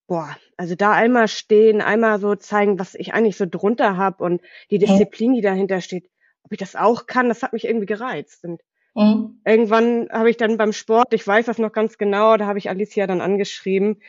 boah, 0.07 0.35
also 0.57 0.75
da 0.75 0.91
einmal 0.91 1.27
stehen, 1.27 1.81
einmal 1.81 2.19
so 2.19 2.35
zeigen, 2.35 2.79
was 2.79 2.95
ich 2.95 3.13
eigentlich 3.13 3.37
so 3.37 3.45
drunter 3.49 3.97
habe 3.97 4.23
und 4.23 4.41
die 4.71 4.77
Disziplin, 4.77 5.33
die 5.33 5.41
dahinter 5.41 5.81
steht, 5.81 6.09
ob 6.43 6.51
ich 6.51 6.59
das 6.59 6.75
auch 6.75 7.07
kann, 7.07 7.29
das 7.29 7.43
hat 7.43 7.53
mich 7.53 7.65
irgendwie 7.65 7.87
gereizt. 7.87 8.43
Und 8.43 8.61
mhm. 8.93 9.41
irgendwann 9.45 10.07
habe 10.11 10.29
ich 10.29 10.37
dann 10.37 10.57
beim 10.57 10.73
Sport, 10.73 11.13
ich 11.13 11.25
weiß 11.25 11.47
das 11.47 11.57
noch 11.57 11.71
ganz 11.71 11.97
genau, 11.97 12.37
da 12.37 12.45
habe 12.45 12.59
ich 12.59 12.69
Alicia 12.69 13.07
dann 13.07 13.21
angeschrieben. 13.21 14.01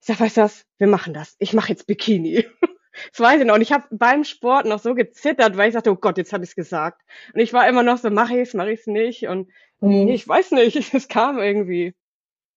Ich 0.00 0.06
sag, 0.06 0.20
weißt 0.20 0.38
du 0.38 0.40
was, 0.42 0.64
wir 0.78 0.88
machen 0.88 1.14
das. 1.14 1.36
Ich 1.38 1.52
mache 1.52 1.70
jetzt 1.70 1.86
Bikini. 1.86 2.46
Das 3.10 3.20
weiß 3.20 3.40
ich 3.40 3.46
noch. 3.46 3.54
Und 3.54 3.62
ich 3.62 3.72
habe 3.72 3.84
beim 3.90 4.22
Sport 4.22 4.66
noch 4.66 4.78
so 4.78 4.94
gezittert, 4.94 5.56
weil 5.56 5.68
ich 5.68 5.72
sagte, 5.72 5.90
oh 5.90 5.96
Gott, 5.96 6.18
jetzt 6.18 6.34
habe 6.34 6.44
ich 6.44 6.50
es 6.50 6.56
gesagt. 6.56 7.00
Und 7.32 7.40
ich 7.40 7.54
war 7.54 7.66
immer 7.66 7.82
noch 7.82 7.96
so, 7.96 8.10
mache 8.10 8.34
ich 8.34 8.48
es, 8.48 8.54
mache 8.54 8.70
ich 8.70 8.80
es 8.80 8.86
nicht. 8.86 9.28
Und 9.28 9.48
mhm. 9.80 10.08
ich 10.08 10.28
weiß 10.28 10.50
nicht, 10.50 10.76
es 10.94 11.08
kam 11.08 11.38
irgendwie. 11.38 11.94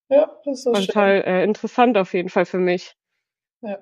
Ja, 0.10 0.40
das 0.46 0.60
ist 0.60 0.64
so 0.64 0.74
War 0.74 0.82
total 0.82 1.24
äh, 1.26 1.44
interessant 1.44 1.98
auf 1.98 2.14
jeden 2.14 2.30
Fall 2.30 2.46
für 2.46 2.60
mich. 2.60 2.96
Ja. 3.62 3.80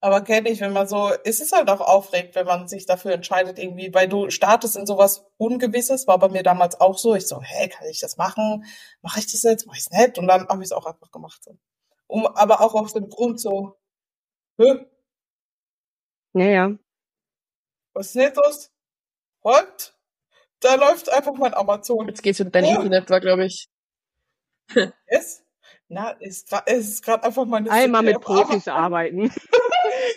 Aber 0.00 0.20
kenne 0.20 0.48
ich, 0.48 0.60
wenn 0.60 0.72
man 0.72 0.86
so, 0.86 1.10
ist 1.24 1.40
es 1.40 1.50
halt 1.50 1.68
auch 1.68 1.80
aufregend, 1.80 2.36
wenn 2.36 2.46
man 2.46 2.68
sich 2.68 2.86
dafür 2.86 3.12
entscheidet, 3.12 3.58
irgendwie, 3.58 3.92
weil 3.92 4.08
du 4.08 4.30
startest 4.30 4.76
in 4.76 4.86
sowas 4.86 5.26
Ungewisses, 5.38 6.06
war 6.06 6.18
bei 6.18 6.28
mir 6.28 6.44
damals 6.44 6.80
auch 6.80 6.98
so. 6.98 7.16
Ich 7.16 7.26
so, 7.26 7.42
hey, 7.42 7.68
kann 7.68 7.88
ich 7.88 8.00
das 8.00 8.16
machen? 8.16 8.64
Mache 9.02 9.18
ich 9.18 9.30
das 9.30 9.42
jetzt? 9.42 9.66
Mache 9.66 9.78
ich 9.78 9.86
es 9.86 9.90
nicht? 9.90 10.18
Und 10.18 10.28
dann 10.28 10.46
habe 10.48 10.62
ich 10.62 10.66
es 10.66 10.72
auch 10.72 10.86
einfach 10.86 11.10
gemacht. 11.10 11.42
So. 11.42 11.58
Um, 12.06 12.26
aber 12.26 12.60
auch 12.60 12.74
aus 12.74 12.92
dem 12.92 13.08
Grund 13.08 13.40
so, 13.40 13.76
hä? 14.58 14.86
Naja. 16.32 16.78
Was 17.92 18.08
ist 18.08 18.16
nicht 18.16 18.36
los? 18.36 18.70
What? 19.42 19.96
Da 20.60 20.76
läuft 20.76 21.10
einfach 21.10 21.34
mein 21.34 21.54
Amazon. 21.54 22.06
Jetzt 22.06 22.22
geht's 22.22 22.38
mit 22.38 22.54
deinem 22.54 22.66
oh. 22.66 22.82
Internet, 22.82 23.10
war, 23.10 23.20
glaube 23.20 23.46
ich. 23.46 23.68
Es? 25.06 25.44
Na, 25.90 26.10
ist, 26.10 26.52
ist 26.66 27.02
gerade 27.02 27.24
einfach 27.24 27.46
meine 27.46 27.70
Einmal 27.70 28.02
Serie 28.02 28.14
mit 28.16 28.22
Profis 28.22 28.68
arbeiten. 28.68 29.32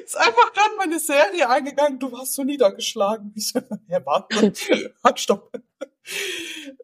ist 0.04 0.18
einfach 0.18 0.52
gerade 0.52 0.76
meine 0.78 1.00
Serie 1.00 1.48
eingegangen. 1.50 1.98
Du 1.98 2.12
warst 2.12 2.34
so 2.34 2.44
niedergeschlagen. 2.44 3.34
Ich 3.38 3.50
so, 3.50 3.62
ja, 3.88 4.06
warte. 4.06 4.54
halt, 5.04 5.20
stopp. 5.20 5.52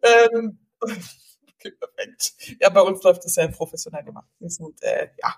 ähm, 0.02 0.58
okay, 0.80 1.72
perfekt. 1.72 2.34
Ja, 2.60 2.70
bei 2.70 2.80
uns 2.80 3.02
läuft 3.02 3.24
das 3.24 3.34
sehr 3.34 3.48
professionell 3.48 4.04
gemacht. 4.04 4.28
Wir 4.38 4.48
sind, 4.48 4.82
äh, 4.82 5.10
ja. 5.22 5.34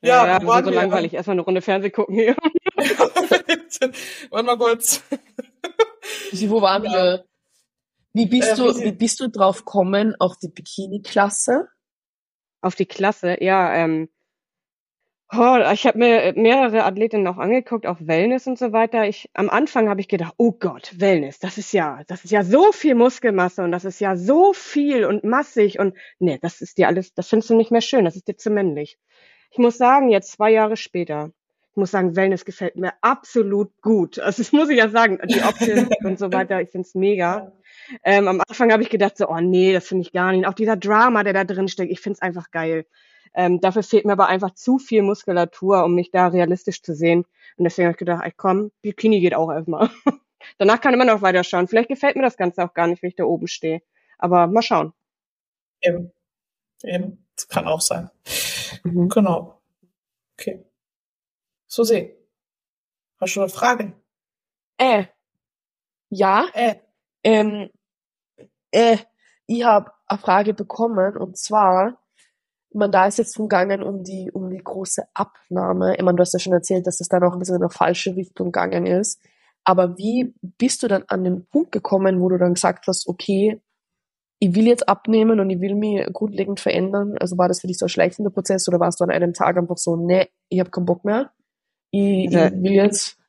ja, 0.00 0.26
ja, 0.26 0.38
ja 0.40 0.62
so 0.64 0.70
langweilig. 0.70 1.12
Erstmal 1.12 1.34
eine 1.34 1.42
Runde 1.42 1.60
Fernseh 1.60 1.90
gucken 1.90 2.14
hier. 2.14 2.36
Warte 4.30 4.46
mal 4.46 4.56
kurz. 4.56 5.02
Wo 6.32 6.62
waren 6.62 6.84
ja. 6.84 6.90
wir? 6.90 7.29
Wie 8.12 8.26
bist 8.26 8.52
äh, 8.52 8.56
du, 8.56 8.78
wie 8.80 8.92
bist 8.92 9.20
du 9.20 9.28
drauf 9.28 9.58
gekommen 9.58 10.16
auf 10.18 10.36
die 10.36 10.48
Bikini-Klasse? 10.48 11.68
Auf 12.60 12.74
die 12.74 12.86
Klasse, 12.86 13.42
ja, 13.42 13.74
ähm, 13.74 14.08
oh, 15.32 15.58
ich 15.72 15.86
habe 15.86 15.98
mir 15.98 16.32
mehrere 16.36 16.84
Athletinnen 16.84 17.26
auch 17.26 17.38
angeguckt, 17.38 17.86
auch 17.86 17.98
Wellness 18.00 18.46
und 18.46 18.58
so 18.58 18.72
weiter. 18.72 19.06
Ich, 19.06 19.30
am 19.34 19.48
Anfang 19.48 19.88
habe 19.88 20.00
ich 20.00 20.08
gedacht, 20.08 20.34
oh 20.36 20.52
Gott, 20.52 20.94
Wellness, 20.98 21.38
das 21.38 21.58
ist 21.58 21.72
ja, 21.72 22.02
das 22.08 22.24
ist 22.24 22.30
ja 22.30 22.42
so 22.42 22.72
viel 22.72 22.94
Muskelmasse 22.94 23.62
und 23.62 23.72
das 23.72 23.84
ist 23.84 24.00
ja 24.00 24.16
so 24.16 24.52
viel 24.52 25.04
und 25.04 25.24
massig 25.24 25.78
und 25.78 25.96
nee, 26.18 26.38
das 26.42 26.60
ist 26.60 26.78
dir 26.78 26.88
alles, 26.88 27.14
das 27.14 27.28
findest 27.28 27.50
du 27.50 27.56
nicht 27.56 27.70
mehr 27.70 27.80
schön, 27.80 28.04
das 28.04 28.16
ist 28.16 28.28
dir 28.28 28.36
zu 28.36 28.50
männlich. 28.50 28.98
Ich 29.50 29.58
muss 29.58 29.78
sagen, 29.78 30.10
jetzt 30.10 30.32
zwei 30.32 30.50
Jahre 30.50 30.76
später, 30.76 31.30
ich 31.70 31.76
muss 31.76 31.92
sagen, 31.92 32.16
Wellness 32.16 32.44
gefällt 32.44 32.76
mir 32.76 32.92
absolut 33.00 33.70
gut. 33.80 34.18
Also 34.18 34.42
das 34.42 34.52
muss 34.52 34.68
ich 34.70 34.78
ja 34.78 34.88
sagen, 34.88 35.18
die 35.28 35.42
Optik 35.42 35.88
und 36.04 36.18
so 36.18 36.32
weiter, 36.32 36.60
ich 36.60 36.70
find's 36.70 36.94
mega. 36.94 37.52
Ähm, 38.04 38.28
am 38.28 38.40
Anfang 38.46 38.72
habe 38.72 38.82
ich 38.82 38.90
gedacht 38.90 39.16
so, 39.16 39.28
oh 39.28 39.40
nee, 39.40 39.72
das 39.72 39.86
finde 39.86 40.02
ich 40.02 40.12
gar 40.12 40.32
nicht. 40.32 40.46
Auch 40.46 40.54
dieser 40.54 40.76
Drama, 40.76 41.22
der 41.24 41.32
da 41.32 41.44
drin 41.44 41.68
steckt, 41.68 41.90
ich 41.90 42.00
finde 42.00 42.16
es 42.16 42.22
einfach 42.22 42.50
geil. 42.50 42.86
Ähm, 43.34 43.60
dafür 43.60 43.82
fehlt 43.82 44.04
mir 44.04 44.12
aber 44.12 44.28
einfach 44.28 44.54
zu 44.54 44.78
viel 44.78 45.02
Muskulatur, 45.02 45.84
um 45.84 45.94
mich 45.94 46.10
da 46.10 46.28
realistisch 46.28 46.82
zu 46.82 46.94
sehen. 46.94 47.24
Und 47.56 47.64
deswegen 47.64 47.86
habe 47.86 47.92
ich 47.92 47.98
gedacht, 47.98 48.22
ey, 48.24 48.32
komm, 48.36 48.72
Bikini 48.82 49.20
geht 49.20 49.34
auch 49.34 49.50
erstmal. 49.50 49.90
Danach 50.58 50.80
kann 50.80 50.94
immer 50.94 51.04
noch 51.04 51.22
weiter 51.22 51.44
schauen. 51.44 51.68
Vielleicht 51.68 51.88
gefällt 51.88 52.16
mir 52.16 52.22
das 52.22 52.36
Ganze 52.36 52.64
auch 52.64 52.74
gar 52.74 52.86
nicht, 52.86 53.02
wenn 53.02 53.10
ich 53.10 53.16
da 53.16 53.24
oben 53.24 53.46
stehe. 53.46 53.82
Aber 54.18 54.46
mal 54.46 54.62
schauen. 54.62 54.92
Eben. 55.82 56.12
Eben. 56.82 57.26
Das 57.36 57.48
kann 57.48 57.66
auch 57.66 57.80
sein. 57.80 58.10
Mhm. 58.84 59.08
Genau. 59.08 59.60
Okay. 60.38 60.64
So 61.66 61.84
sehen. 61.84 62.10
Hast 63.20 63.36
du 63.36 63.40
eine 63.40 63.50
Frage? 63.50 63.92
Äh. 64.78 65.04
Ja. 66.08 66.46
Äh. 66.54 66.76
Ähm, 67.22 67.70
äh, 68.70 68.98
ich 69.46 69.64
habe 69.64 69.90
eine 70.06 70.18
Frage 70.18 70.54
bekommen 70.54 71.16
und 71.16 71.36
zwar, 71.36 71.98
man 72.72 72.92
da 72.92 73.06
ist 73.06 73.18
jetzt 73.18 73.38
umgegangen 73.38 73.82
um 73.82 74.04
die 74.04 74.30
um 74.32 74.48
die 74.48 74.62
große 74.62 75.02
Abnahme. 75.14 75.96
Ich 75.96 76.02
meine, 76.02 76.16
du 76.16 76.22
hast 76.22 76.32
ja 76.32 76.38
schon 76.38 76.52
erzählt, 76.52 76.86
dass 76.86 77.00
es 77.00 77.08
dann 77.08 77.24
auch 77.24 77.32
ein 77.32 77.38
bisschen 77.38 77.56
in 77.56 77.62
eine 77.62 77.70
falsche 77.70 78.14
Richtung 78.14 78.52
gegangen 78.52 78.86
ist. 78.86 79.20
Aber 79.64 79.98
wie 79.98 80.34
bist 80.40 80.82
du 80.82 80.88
dann 80.88 81.04
an 81.08 81.24
den 81.24 81.46
Punkt 81.46 81.72
gekommen, 81.72 82.20
wo 82.20 82.28
du 82.28 82.38
dann 82.38 82.54
gesagt 82.54 82.86
hast, 82.86 83.06
okay, 83.08 83.60
ich 84.38 84.54
will 84.54 84.66
jetzt 84.66 84.88
abnehmen 84.88 85.38
und 85.38 85.50
ich 85.50 85.60
will 85.60 85.74
mich 85.74 86.06
grundlegend 86.12 86.60
verändern? 86.60 87.16
Also 87.20 87.36
war 87.36 87.48
das 87.48 87.60
für 87.60 87.66
dich 87.66 87.78
so 87.78 87.86
ein 87.86 87.90
schleichender 87.90 88.30
Prozess 88.30 88.66
oder 88.68 88.80
warst 88.80 89.00
du 89.00 89.04
an 89.04 89.10
einem 89.10 89.34
Tag 89.34 89.56
einfach 89.58 89.76
so, 89.76 89.96
nee, 89.96 90.28
ich 90.48 90.60
habe 90.60 90.70
keinen 90.70 90.86
Bock 90.86 91.04
mehr, 91.04 91.30
ich, 91.90 92.26
ich 92.26 92.32
will 92.34 92.72
jetzt 92.72 93.19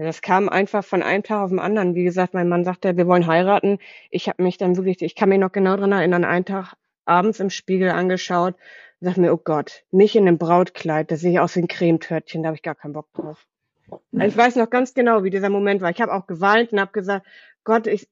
ja, 0.00 0.06
das 0.06 0.22
kam 0.22 0.48
einfach 0.48 0.82
von 0.82 1.02
einem 1.02 1.22
Tag 1.22 1.42
auf 1.44 1.50
den 1.50 1.58
anderen. 1.58 1.94
Wie 1.94 2.04
gesagt, 2.04 2.32
mein 2.32 2.48
Mann 2.48 2.64
sagte, 2.64 2.96
wir 2.96 3.06
wollen 3.06 3.26
heiraten. 3.26 3.78
Ich 4.08 4.30
habe 4.30 4.42
mich 4.42 4.56
dann 4.56 4.74
wirklich, 4.76 5.02
ich 5.02 5.14
kann 5.14 5.28
mich 5.28 5.38
noch 5.38 5.52
genau 5.52 5.76
dran 5.76 5.92
erinnern, 5.92 6.24
einen 6.24 6.46
Tag 6.46 6.72
abends 7.04 7.38
im 7.38 7.50
Spiegel 7.50 7.90
angeschaut 7.90 8.54
und 8.54 9.06
dachte 9.06 9.20
mir, 9.20 9.30
oh 9.30 9.36
Gott, 9.36 9.84
mich 9.90 10.16
in 10.16 10.26
einem 10.26 10.38
Brautkleid, 10.38 11.10
das 11.10 11.20
sehe 11.20 11.32
ich 11.32 11.38
aus 11.38 11.54
wie 11.54 11.60
ein 11.60 11.68
Cremetörtchen, 11.68 12.42
da 12.42 12.46
habe 12.46 12.56
ich 12.56 12.62
gar 12.62 12.76
keinen 12.76 12.94
Bock 12.94 13.12
drauf. 13.12 13.46
Also 13.90 14.26
ich 14.26 14.36
weiß 14.38 14.56
noch 14.56 14.70
ganz 14.70 14.94
genau, 14.94 15.22
wie 15.22 15.28
dieser 15.28 15.50
Moment 15.50 15.82
war. 15.82 15.90
Ich 15.90 16.00
habe 16.00 16.14
auch 16.14 16.26
geweint 16.26 16.72
und 16.72 16.80
habe 16.80 16.92
gesagt, 16.92 17.26
Gott, 17.64 17.86
ich, 17.86 18.08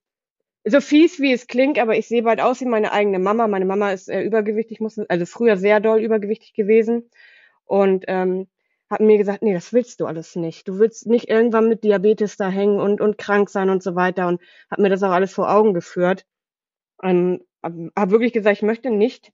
so 0.65 0.83
fies 0.83 1.21
wie 1.21 1.33
es 1.33 1.47
klingt, 1.47 1.79
aber 1.79 1.97
ich 1.97 2.07
sehe 2.07 2.23
bald 2.23 2.43
aus 2.43 2.61
wie 2.61 2.67
meine 2.67 2.93
eigene 2.93 3.19
Mama. 3.19 3.49
Meine 3.49 3.65
Mama 3.65 3.93
ist 3.93 4.11
äh, 4.11 4.21
übergewichtig, 4.21 4.81
muss, 4.81 4.99
also 4.99 5.25
früher 5.25 5.57
sehr 5.57 5.81
doll 5.81 6.01
übergewichtig 6.01 6.53
gewesen. 6.53 7.09
Und 7.65 8.05
ähm, 8.09 8.47
hat 8.91 9.01
mir 9.01 9.19
gesagt, 9.19 9.43
nee, 9.43 9.53
das 9.53 9.73
willst 9.73 10.01
du 10.01 10.07
alles 10.07 10.37
nicht. 10.37 10.67
Du 10.69 10.79
willst 10.79 11.07
nicht 11.07 11.29
irgendwann 11.29 11.69
mit 11.69 11.85
Diabetes 11.85 12.37
da 12.37 12.49
hängen 12.49 12.81
und, 12.81 13.01
und 13.01 13.19
krank 13.19 13.51
sein 13.51 13.71
und 13.71 13.83
so 13.83 13.95
weiter 13.95 14.29
und 14.29 14.41
hat 14.71 14.79
mir 14.79 14.89
das 14.89 15.03
auch 15.03 15.11
alles 15.11 15.33
vor 15.33 15.51
Augen 15.51 15.75
geführt. 15.75 16.27
Und 16.99 17.43
habe 17.63 18.11
wirklich 18.11 18.33
gesagt, 18.33 18.57
ich 18.57 18.63
möchte 18.63 18.91
nicht 18.91 19.33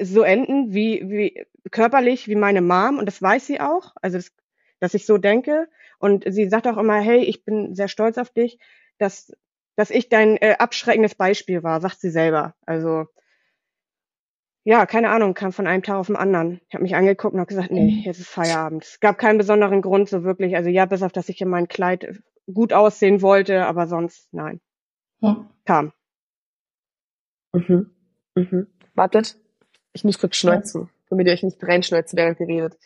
so 0.00 0.22
enden 0.22 0.72
wie, 0.72 1.02
wie 1.08 1.46
körperlich 1.70 2.28
wie 2.28 2.36
meine 2.36 2.62
Mom 2.62 2.98
und 2.98 3.06
das 3.06 3.20
weiß 3.20 3.46
sie 3.46 3.60
auch, 3.60 3.94
also 4.00 4.18
das, 4.18 4.32
dass 4.80 4.94
ich 4.94 5.06
so 5.06 5.18
denke 5.18 5.68
und 5.98 6.24
sie 6.26 6.48
sagt 6.48 6.66
auch 6.66 6.76
immer, 6.76 7.00
hey, 7.00 7.24
ich 7.24 7.44
bin 7.44 7.74
sehr 7.74 7.88
stolz 7.88 8.16
auf 8.16 8.30
dich, 8.30 8.58
dass 8.98 9.32
dass 9.78 9.90
ich 9.90 10.08
dein 10.08 10.36
äh, 10.38 10.56
abschreckendes 10.58 11.14
Beispiel 11.14 11.62
war, 11.62 11.80
sagt 11.80 12.00
sie 12.00 12.10
selber. 12.10 12.56
Also 12.66 13.06
ja, 14.68 14.84
keine 14.84 15.08
Ahnung, 15.08 15.32
kam 15.32 15.50
von 15.50 15.66
einem 15.66 15.82
Tag 15.82 15.96
auf 15.96 16.08
den 16.08 16.16
anderen. 16.16 16.60
Ich 16.68 16.74
habe 16.74 16.82
mich 16.82 16.94
angeguckt 16.94 17.32
und 17.32 17.40
habe 17.40 17.48
gesagt, 17.48 17.70
nee, 17.70 17.90
mhm. 17.90 18.02
jetzt 18.04 18.18
ist 18.18 18.28
Feierabend. 18.28 18.84
Es 18.84 19.00
gab 19.00 19.16
keinen 19.16 19.38
besonderen 19.38 19.80
Grund 19.80 20.10
so 20.10 20.24
wirklich. 20.24 20.56
Also 20.56 20.68
ja, 20.68 20.84
bis 20.84 21.02
auf, 21.02 21.10
dass 21.10 21.30
ich 21.30 21.40
in 21.40 21.48
mein 21.48 21.68
Kleid 21.68 22.20
gut 22.52 22.74
aussehen 22.74 23.22
wollte, 23.22 23.64
aber 23.64 23.86
sonst 23.86 24.28
nein. 24.34 24.60
Ja. 25.20 25.48
Kam. 25.64 25.94
Mhm. 27.54 27.90
Mhm. 28.34 28.66
Wartet, 28.92 29.38
ich 29.94 30.04
muss 30.04 30.18
kurz 30.18 30.36
schneuzen, 30.36 30.90
damit 31.08 31.28
ihr 31.28 31.32
euch 31.32 31.42
nicht 31.42 31.64
reinschneuzt, 31.64 32.14
während 32.14 32.38
ihr 32.38 32.48
redet. 32.48 32.78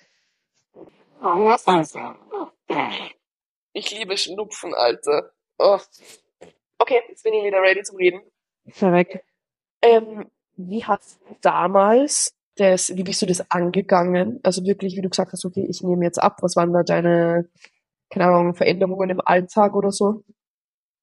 Ich 3.72 3.90
liebe 3.90 4.16
Schnupfen, 4.16 4.72
Alter. 4.72 5.32
Oh. 5.58 5.80
Okay, 6.78 7.00
jetzt 7.08 7.24
bin 7.24 7.34
ich 7.34 7.42
wieder 7.42 7.60
ready 7.60 7.82
zum 7.82 7.96
Reden. 7.96 8.22
Verreckt. 8.68 9.18
Ähm, 9.82 10.30
wie 10.56 10.84
hast 10.84 11.20
du 11.20 11.34
damals 11.40 12.34
das, 12.56 12.94
wie 12.96 13.02
bist 13.02 13.22
du 13.22 13.26
das 13.26 13.50
angegangen? 13.50 14.40
Also 14.42 14.64
wirklich, 14.64 14.96
wie 14.96 15.02
du 15.02 15.08
gesagt 15.08 15.32
hast, 15.32 15.44
okay, 15.44 15.66
ich 15.68 15.82
nehme 15.82 16.04
jetzt 16.04 16.22
ab. 16.22 16.38
Was 16.42 16.56
waren 16.56 16.72
da 16.72 16.82
deine, 16.82 17.48
keine 18.10 18.26
Ahnung, 18.26 18.54
Veränderungen 18.54 19.10
im 19.10 19.20
Alltag 19.24 19.74
oder 19.74 19.90
so? 19.90 20.24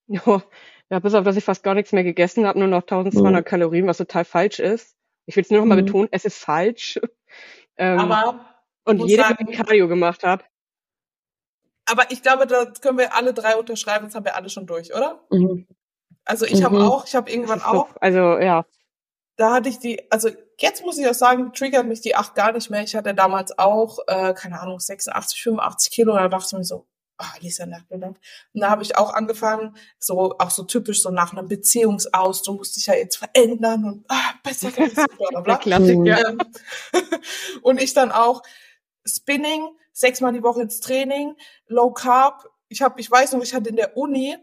Ja, 0.08 0.41
ja 0.89 1.00
bis 1.00 1.14
auf, 1.14 1.24
dass 1.24 1.38
ich 1.38 1.43
fast 1.43 1.64
gar 1.64 1.74
nichts 1.74 1.91
mehr 1.91 2.04
gegessen 2.04 2.45
habe, 2.45 2.60
nur 2.60 2.68
noch 2.68 2.82
1200 2.82 3.43
mhm. 3.43 3.45
Kalorien, 3.47 3.88
was 3.88 3.97
total 3.97 4.26
falsch 4.26 4.60
ist. 4.60 4.95
Ich 5.26 5.36
will 5.36 5.43
es 5.43 5.50
nur 5.50 5.60
noch 5.60 5.68
mal 5.68 5.80
mhm. 5.80 5.86
betonen, 5.86 6.10
es 6.12 6.26
ist 6.26 6.38
falsch. 6.38 7.00
ähm, 7.78 8.00
aber 8.00 8.45
und 8.86 9.06
jeder, 9.06 9.28
sagen, 9.28 9.52
Cardio 9.52 9.88
gemacht 9.88 10.24
hat. 10.24 10.45
Aber 11.86 12.12
ich 12.12 12.22
glaube, 12.22 12.45
da 12.45 12.66
können 12.66 13.00
wir 13.00 13.16
alle 13.16 13.34
drei 13.34 13.56
unterschreiben, 13.56 14.06
das 14.06 14.16
haben 14.16 14.26
wir 14.26 14.36
alle 14.36 14.50
schon 14.50 14.68
durch, 14.68 14.93
oder? 14.95 15.24
Mhm. 15.32 15.68
Also 16.26 16.45
ich 16.45 16.60
mhm. 16.60 16.66
habe 16.66 16.84
auch, 16.84 17.06
ich 17.06 17.16
habe 17.16 17.32
irgendwann 17.32 17.62
auch. 17.62 17.89
Also 18.00 18.38
ja 18.38 18.66
da 19.40 19.54
hatte 19.54 19.70
ich 19.70 19.80
die, 19.80 20.12
also 20.12 20.30
jetzt 20.58 20.84
muss 20.84 20.98
ich 20.98 21.08
auch 21.08 21.14
sagen, 21.14 21.54
triggert 21.54 21.86
mich 21.86 22.02
die 22.02 22.14
acht 22.14 22.36
gar 22.36 22.52
nicht 22.52 22.70
mehr. 22.70 22.84
Ich 22.84 22.94
hatte 22.94 23.14
damals 23.14 23.58
auch, 23.58 24.00
äh, 24.08 24.34
keine 24.34 24.60
Ahnung, 24.60 24.82
86, 24.82 25.42
85 25.42 25.92
Kilo, 25.92 26.12
und 26.12 26.20
da 26.20 26.28
dachte 26.28 26.48
ich 26.48 26.58
mir 26.58 26.66
so, 26.66 26.86
ah, 27.18 27.32
Lisa 27.40 27.66
Nachgedacht. 27.66 28.16
Und 28.54 28.62
da 28.62 28.70
habe 28.70 28.84
ich 28.84 28.98
auch 28.98 29.14
angefangen, 29.14 29.78
so 29.98 30.36
auch 30.40 30.50
so 30.50 30.64
typisch 30.64 31.02
so 31.02 31.10
nach 31.10 31.32
einem 31.32 31.48
Beziehungsaus, 31.48 32.44
du 32.44 32.54
musst 32.54 32.76
dich 32.76 32.88
ja 32.88 32.96
jetzt 32.96 33.16
verändern 33.16 33.86
und 33.86 34.06
ah, 34.10 34.34
besser 34.44 34.72
bla 34.72 34.88
bla 35.30 35.40
bla. 35.40 35.58
Klassiker. 35.60 36.30
Ähm, 36.30 36.40
und 37.62 37.82
ich 37.82 37.94
dann 37.94 38.12
auch 38.12 38.44
Spinning, 39.06 39.70
sechsmal 39.94 40.34
die 40.34 40.44
Woche 40.44 40.64
ins 40.64 40.82
Training, 40.82 41.38
Low 41.68 41.92
Carb. 41.92 42.46
Ich 42.68 42.82
habe, 42.82 43.00
ich 43.00 43.10
weiß 43.10 43.32
noch, 43.32 43.42
ich 43.42 43.54
hatte 43.54 43.70
in 43.70 43.78
der 43.78 43.96
Uni 43.96 44.36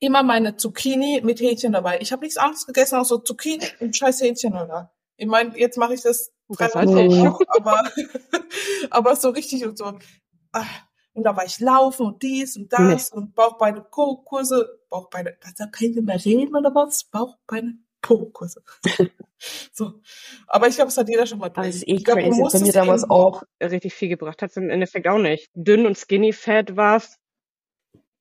immer 0.00 0.22
meine 0.22 0.56
Zucchini 0.56 1.20
mit 1.24 1.40
Hähnchen 1.40 1.72
dabei. 1.72 1.98
Ich 2.00 2.12
habe 2.12 2.22
nichts 2.22 2.36
anderes 2.36 2.66
gegessen 2.66 2.96
als 2.96 3.08
so 3.08 3.18
Zucchini 3.18 3.66
und 3.80 3.96
scheiß 3.96 4.20
Hähnchen, 4.20 4.54
oder? 4.54 4.92
Ich 5.16 5.26
meine, 5.26 5.58
jetzt 5.58 5.76
mache 5.76 5.94
ich 5.94 6.02
das, 6.02 6.32
das 6.48 6.74
auch, 6.76 7.40
aber, 7.48 7.82
aber 8.90 9.16
so 9.16 9.30
richtig 9.30 9.66
und 9.66 9.76
so. 9.76 9.98
Ah, 10.52 10.64
und 11.12 11.24
da 11.24 11.36
war 11.36 11.44
ich 11.44 11.58
laufen 11.58 12.06
und 12.06 12.22
dies 12.22 12.56
und 12.56 12.72
das 12.72 13.10
nee. 13.10 13.18
und 13.18 13.34
Bauchbeine, 13.34 13.80
Po-Kurse, 13.82 14.80
Bauchbeine, 14.88 15.36
da 15.56 15.66
kann 15.66 15.88
ich 15.88 15.96
mehr 15.96 16.24
reden 16.24 16.54
oder 16.54 16.72
was? 16.74 17.04
Bauchbeine, 17.04 17.78
Po-Kurse. 18.00 18.62
so. 19.72 19.94
Aber 20.46 20.68
ich 20.68 20.76
glaube, 20.76 20.90
es 20.90 20.96
hat 20.96 21.08
jeder 21.08 21.26
schon 21.26 21.40
mal 21.40 21.48
drin. 21.48 21.64
Das 21.64 21.74
ist 21.74 21.88
eh 21.88 21.94
ich 21.94 22.04
glaub, 22.04 22.18
crazy. 22.18 22.40
Bei 22.40 22.60
mir 22.60 22.72
damals 22.72 23.10
auch 23.10 23.42
richtig 23.60 23.94
viel 23.94 24.08
gebracht. 24.08 24.40
Hat 24.40 24.50
es 24.50 24.56
im 24.56 24.70
Endeffekt 24.70 25.08
auch 25.08 25.18
nicht. 25.18 25.50
Dünn 25.54 25.86
und 25.86 25.98
skinny 25.98 26.32
fat 26.32 26.76
war's 26.76 27.18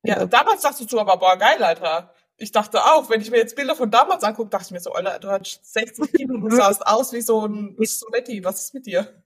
ja, 0.04 0.26
damals 0.26 0.62
dachtest 0.62 0.92
du 0.92 1.00
aber, 1.00 1.18
boah, 1.18 1.38
geil, 1.38 1.64
Alter. 1.64 2.14
Ich 2.38 2.52
dachte 2.52 2.80
auch, 2.80 3.10
wenn 3.10 3.22
ich 3.22 3.32
mir 3.32 3.38
jetzt 3.38 3.56
Bilder 3.56 3.76
von 3.76 3.90
damals 3.90 4.24
angucke, 4.24 4.50
dachte 4.50 4.66
ich 4.68 4.72
mir 4.72 4.80
so, 4.80 4.92
Alter, 4.94 5.20
du 5.20 5.30
hast 5.30 5.74
60 5.74 6.12
Kilo, 6.14 6.38
du 6.38 6.56
sahst 6.56 6.86
aus 6.86 7.14
wie 7.14 7.22
so 7.22 7.46
ein 7.46 7.76
Soletti. 7.80 8.44
Was 8.44 8.64
ist 8.64 8.74
mit 8.74 8.86
dir? 8.86 9.24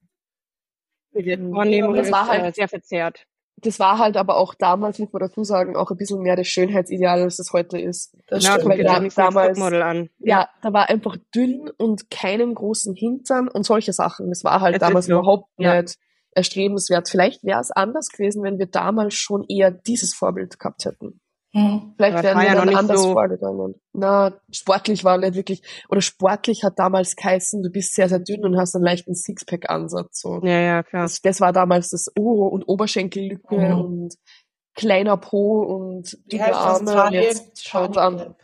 Wahrnehmung 1.14 1.94
das 1.94 2.12
war 2.12 2.28
halt 2.28 2.56
sehr 2.56 2.70
verzerrt. 2.70 3.26
Das 3.58 3.80
war 3.80 4.00
halt 4.00 4.18
aber 4.18 4.38
auch 4.38 4.56
damals, 4.56 4.98
muss 4.98 5.12
man 5.14 5.20
dazu 5.20 5.44
sagen, 5.44 5.76
auch 5.76 5.92
ein 5.92 5.98
bisschen 5.98 6.22
mehr 6.22 6.36
das 6.36 6.48
Schönheitsideal, 6.48 7.22
als 7.22 7.38
es 7.38 7.54
heute 7.54 7.80
ist. 7.80 8.16
Das 8.28 8.44
ja, 8.44 8.54
stimmt, 8.54 8.80
da, 8.80 9.00
damals, 9.16 9.62
an. 9.62 10.10
Ja, 10.20 10.50
da 10.64 10.74
war 10.74 10.90
einfach 10.90 11.18
dünn 11.36 11.70
und 11.78 12.10
keinen 12.10 12.56
großen 12.56 12.96
Hintern 12.96 13.50
und 13.50 13.64
solche 13.64 13.94
Sachen. 13.94 14.30
Das 14.30 14.44
war 14.44 14.62
halt 14.62 14.76
das 14.76 14.80
damals 14.80 15.10
überhaupt 15.10 15.50
ja. 15.58 15.82
nicht 15.82 15.98
erstrebenswert. 16.34 17.10
Vielleicht 17.10 17.44
wäre 17.44 17.60
es 17.60 17.72
anders 17.72 18.10
gewesen, 18.10 18.44
wenn 18.44 18.60
wir 18.60 18.68
damals 18.68 19.14
schon 19.14 19.44
eher 19.48 19.72
dieses 19.72 20.14
Vorbild 20.14 20.60
gehabt 20.60 20.86
hätten. 20.86 21.20
Hm. 21.54 21.94
Vielleicht 21.98 22.24
wären 22.24 22.40
wir 22.40 22.46
ja 22.46 22.56
dann 22.56 22.74
anders 22.74 23.02
so 23.02 23.12
vorgegangen. 23.12 23.76
Na, 23.92 24.34
sportlich 24.52 25.04
war 25.04 25.18
nicht 25.18 25.36
wirklich, 25.36 25.62
oder 25.90 26.00
sportlich 26.00 26.64
hat 26.64 26.80
damals 26.80 27.18
geheißen, 27.18 27.62
du 27.62 27.70
bist 27.70 27.94
sehr, 27.94 28.08
sehr 28.08 28.20
dünn 28.20 28.46
und 28.46 28.58
hast 28.58 28.74
einen 28.74 28.86
leichten 28.86 29.16
Sixpack-Ansatz, 29.16 30.22
so. 30.22 30.40
Ja, 30.44 30.60
ja, 30.60 30.84
klar. 30.84 31.04
Das, 31.04 31.22
das 31.22 31.42
war 31.42 31.52
damals 31.52 31.90
das 31.90 32.10
Oh 32.18 32.48
und 32.48 32.64
Oberschenkellücke 32.64 33.56
mhm. 33.56 33.82
und 33.82 34.16
kleiner 34.76 35.18
Po 35.18 35.64
und 35.64 36.18
dünne 36.32 36.56
Arme. 36.56 37.10
Jetzt 37.12 37.68
schaut 37.68 37.98
an. 37.98 38.36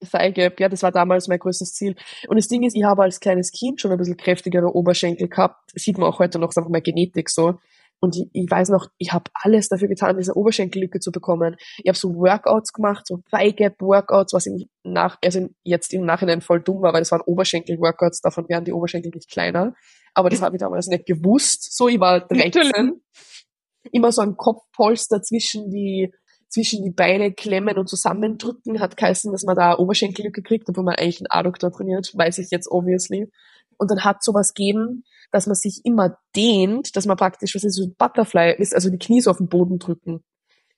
Thigh 0.00 0.34
Gap, 0.34 0.60
ja, 0.60 0.68
das 0.68 0.82
war 0.82 0.92
damals 0.92 1.28
mein 1.28 1.38
größtes 1.38 1.74
Ziel. 1.74 1.96
Und 2.28 2.36
das 2.36 2.48
Ding 2.48 2.62
ist, 2.62 2.76
ich 2.76 2.84
habe 2.84 3.02
als 3.02 3.20
kleines 3.20 3.50
Kind 3.50 3.80
schon 3.80 3.90
ein 3.90 3.98
bisschen 3.98 4.16
kräftigere 4.16 4.74
Oberschenkel 4.74 5.28
gehabt. 5.28 5.72
Das 5.74 5.82
sieht 5.82 5.98
man 5.98 6.08
auch 6.08 6.18
heute 6.18 6.38
noch, 6.38 6.50
ist 6.50 6.58
einfach 6.58 6.70
mal 6.70 6.82
Genetik 6.82 7.30
so. 7.30 7.58
Und 8.00 8.16
ich, 8.16 8.28
ich 8.32 8.48
weiß 8.48 8.68
noch, 8.68 8.86
ich 8.98 9.12
habe 9.12 9.24
alles 9.34 9.68
dafür 9.68 9.88
getan, 9.88 10.16
diese 10.16 10.36
Oberschenkellücke 10.36 11.00
zu 11.00 11.10
bekommen. 11.10 11.56
Ich 11.78 11.88
habe 11.88 11.98
so 11.98 12.14
Workouts 12.14 12.72
gemacht, 12.72 13.06
so 13.06 13.20
Thigh 13.30 13.56
Gap 13.56 13.80
Workouts, 13.80 14.32
was 14.32 14.46
im 14.46 14.68
nach, 14.84 15.18
also 15.22 15.48
jetzt 15.64 15.92
im 15.92 16.04
Nachhinein 16.04 16.40
voll 16.40 16.60
dumm 16.60 16.82
war, 16.82 16.92
weil 16.92 17.00
das 17.00 17.10
waren 17.10 17.22
Oberschenkel-Workouts, 17.22 18.20
davon 18.20 18.48
werden 18.48 18.64
die 18.64 18.72
Oberschenkel 18.72 19.10
nicht 19.12 19.30
kleiner. 19.30 19.74
Aber 20.14 20.30
das 20.30 20.42
habe 20.42 20.56
ich 20.56 20.60
damals 20.60 20.86
nicht 20.86 21.06
gewusst. 21.06 21.76
So, 21.76 21.88
ich 21.88 22.00
war 22.00 22.20
13. 22.20 23.00
Immer 23.92 24.12
so 24.12 24.22
ein 24.22 24.36
Kopfpolster 24.36 25.22
zwischen 25.22 25.70
die 25.70 26.12
zwischen 26.48 26.82
die 26.82 26.90
Beine 26.90 27.32
klemmen 27.32 27.76
und 27.76 27.88
zusammendrücken, 27.88 28.80
hat 28.80 28.96
geheißen, 28.96 29.32
dass 29.32 29.44
man 29.44 29.56
da 29.56 29.76
Oberschenkellücke 29.78 30.42
kriegt, 30.42 30.68
obwohl 30.68 30.84
man 30.84 30.94
eigentlich 30.96 31.20
einen 31.20 31.30
Adduktor 31.30 31.70
trainiert, 31.70 32.10
weiß 32.14 32.38
ich 32.38 32.50
jetzt 32.50 32.70
obviously. 32.70 33.30
Und 33.76 33.90
dann 33.90 34.04
hat 34.04 34.22
sowas 34.24 34.54
gegeben, 34.54 35.04
dass 35.30 35.46
man 35.46 35.54
sich 35.54 35.82
immer 35.84 36.18
dehnt, 36.34 36.96
dass 36.96 37.06
man 37.06 37.16
praktisch, 37.16 37.54
was 37.54 37.64
ist 37.64 37.76
so 37.76 37.84
ein 37.84 37.94
Butterfly 37.96 38.54
ist, 38.58 38.74
also 38.74 38.90
die 38.90 38.98
Knie 38.98 39.20
so 39.20 39.30
auf 39.30 39.36
den 39.36 39.48
Boden 39.48 39.78
drücken. 39.78 40.24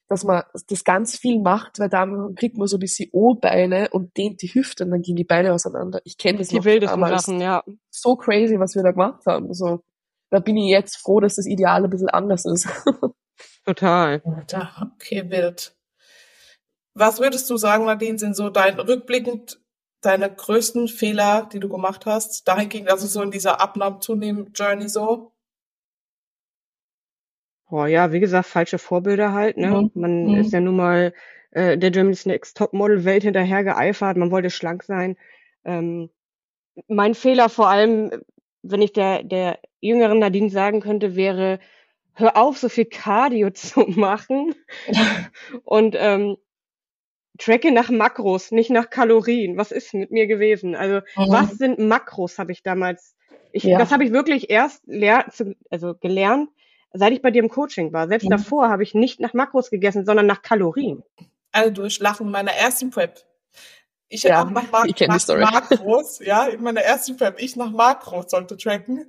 dass 0.09 0.25
man 0.25 0.43
das 0.69 0.83
ganz 0.83 1.17
viel 1.17 1.41
macht, 1.41 1.79
weil 1.79 1.89
dann 1.89 2.35
kriegt 2.35 2.59
man 2.59 2.67
so 2.67 2.77
ein 2.77 2.81
bisschen 2.81 3.09
O-Beine 3.13 3.91
und 3.93 4.17
dehnt 4.17 4.43
die 4.43 4.49
Hüfte 4.49 4.85
und 4.85 4.91
dann 4.91 5.03
gehen 5.03 5.15
die 5.15 5.25
Beine 5.25 5.53
auseinander. 5.55 6.01
Ich 6.05 6.19
kenne 6.19 6.39
das 6.39 6.49
Die 6.49 6.57
noch 6.57 6.65
wildesten 6.65 7.01
damals. 7.01 7.27
Sachen, 7.27 7.41
ja. 7.41 7.63
So 7.91 8.17
crazy, 8.17 8.59
was 8.59 8.75
wir 8.75 8.83
da 8.83 8.91
gemacht 8.91 9.25
haben. 9.27 9.55
So, 9.55 9.85
da 10.31 10.41
bin 10.41 10.57
ich 10.57 10.69
jetzt 10.69 10.97
froh, 10.97 11.21
dass 11.21 11.37
das 11.37 11.47
Ideal 11.47 11.85
ein 11.85 11.91
bisschen 11.91 12.09
anders 12.09 12.45
ist. 12.45 12.69
Total. 13.65 14.23
Okay, 14.95 15.31
wild. 15.31 15.75
Was 16.95 17.21
würdest 17.21 17.49
du 17.49 17.57
sagen, 17.57 17.85
Nadine, 17.85 18.19
sind 18.19 18.35
so 18.35 18.51
dein 18.51 18.79
rückblickend 18.79 19.61
deine 20.01 20.35
größten 20.35 20.89
Fehler, 20.89 21.49
die 21.53 21.61
du 21.61 21.69
gemacht 21.69 22.07
hast, 22.07 22.49
dahingehend, 22.49 22.91
also 22.91 23.07
so 23.07 23.23
in 23.23 23.31
dieser 23.31 23.61
Abnahmen-Zunehmen-Journey 23.61 24.89
so? 24.89 25.33
Boah, 27.69 27.87
ja, 27.87 28.11
wie 28.13 28.21
gesagt, 28.21 28.49
falsche 28.49 28.79
Vorbilder 28.79 29.33
halt, 29.33 29.57
ne? 29.57 29.69
Mhm. 29.69 29.91
Man 29.95 30.25
Mhm. 30.27 30.35
ist 30.37 30.53
ja 30.53 30.61
nun 30.61 30.77
mal 30.77 31.13
äh, 31.53 31.77
der 31.79 31.91
Germany's 31.91 32.27
Next 32.27 32.57
Topmodel 32.57 33.05
Welt 33.05 33.23
hinterher 33.23 33.63
geeifert, 33.63 34.17
man 34.17 34.31
wollte 34.31 34.51
schlank 34.51 34.83
sein. 34.83 35.17
Ähm, 35.65 36.11
mein 36.89 37.15
Fehler 37.15 37.49
vor 37.49 37.69
allem, 37.69 38.11
wenn 38.63 38.83
ich 38.83 38.93
der, 38.93 39.23
der 39.23 39.59
jüngeren 39.81 40.19
Nadine 40.19 40.51
sagen 40.51 40.81
könnte, 40.81 41.15
wäre, 41.15 41.61
hör 42.15 42.37
auf, 42.37 42.59
so 42.59 42.69
viel 42.69 42.85
Cardio 42.87 43.51
zu 43.55 43.81
machen 43.81 44.55
und 45.65 45.95
ähm, 45.99 46.37
tracke 47.39 47.73
nach 47.73 47.91
Makros, 47.91 48.51
nicht 48.51 48.71
nach 48.71 48.91
Kalorien. 48.91 49.57
Was 49.57 49.73
ist 49.73 49.95
mit 49.95 50.11
mir 50.11 50.27
gewesen? 50.27 50.75
Also, 50.75 50.97
Mhm. 51.17 51.33
was 51.33 51.51
sind 51.53 51.79
Makros, 51.79 52.39
habe 52.39 52.53
ich 52.53 52.63
damals. 52.63 53.15
Ich, 53.53 53.65
Ja. 53.65 53.79
Das 53.79 53.91
habe 53.91 54.05
ich 54.05 54.13
wirklich 54.13 54.51
erst 54.51 54.83
lehr, 54.87 55.27
zu, 55.33 55.55
also 55.71 55.95
gelernt, 55.95 56.51
seit 56.93 57.13
ich 57.13 57.23
bei 57.23 57.31
dir 57.31 57.43
im 57.43 57.49
Coaching 57.49 57.93
war. 57.93 58.09
Selbst 58.09 58.27
Mhm. 58.27 58.31
davor 58.31 58.69
habe 58.69 58.83
ich 58.83 58.95
nicht 58.95 59.21
nach 59.21 59.33
Makros 59.33 59.71
gegessen, 59.71 60.05
sondern 60.05 60.27
nach 60.27 60.43
Kalorien. 60.43 61.03
Alle 61.53 61.73
durchlachen 61.73 62.27
in 62.27 62.33
meiner 62.33 62.53
ersten 62.53 62.91
Prep. 62.91 63.25
Ich 64.09 64.23
Ja, 64.25 64.43
auch 64.43 64.51
nach, 64.51 64.71
Mar 64.71 64.85
ich 64.87 65.01
nach 65.07 65.21
Story. 65.21 65.43
Makros, 65.45 66.19
ja, 66.21 66.47
in 66.47 66.63
meiner 66.63 66.81
ersten 66.83 67.17
Prep, 67.17 67.41
ich 67.41 67.57
nach 67.57 67.71
Makros 67.71 68.31
sollte 68.31 68.57
tracken. 68.57 69.09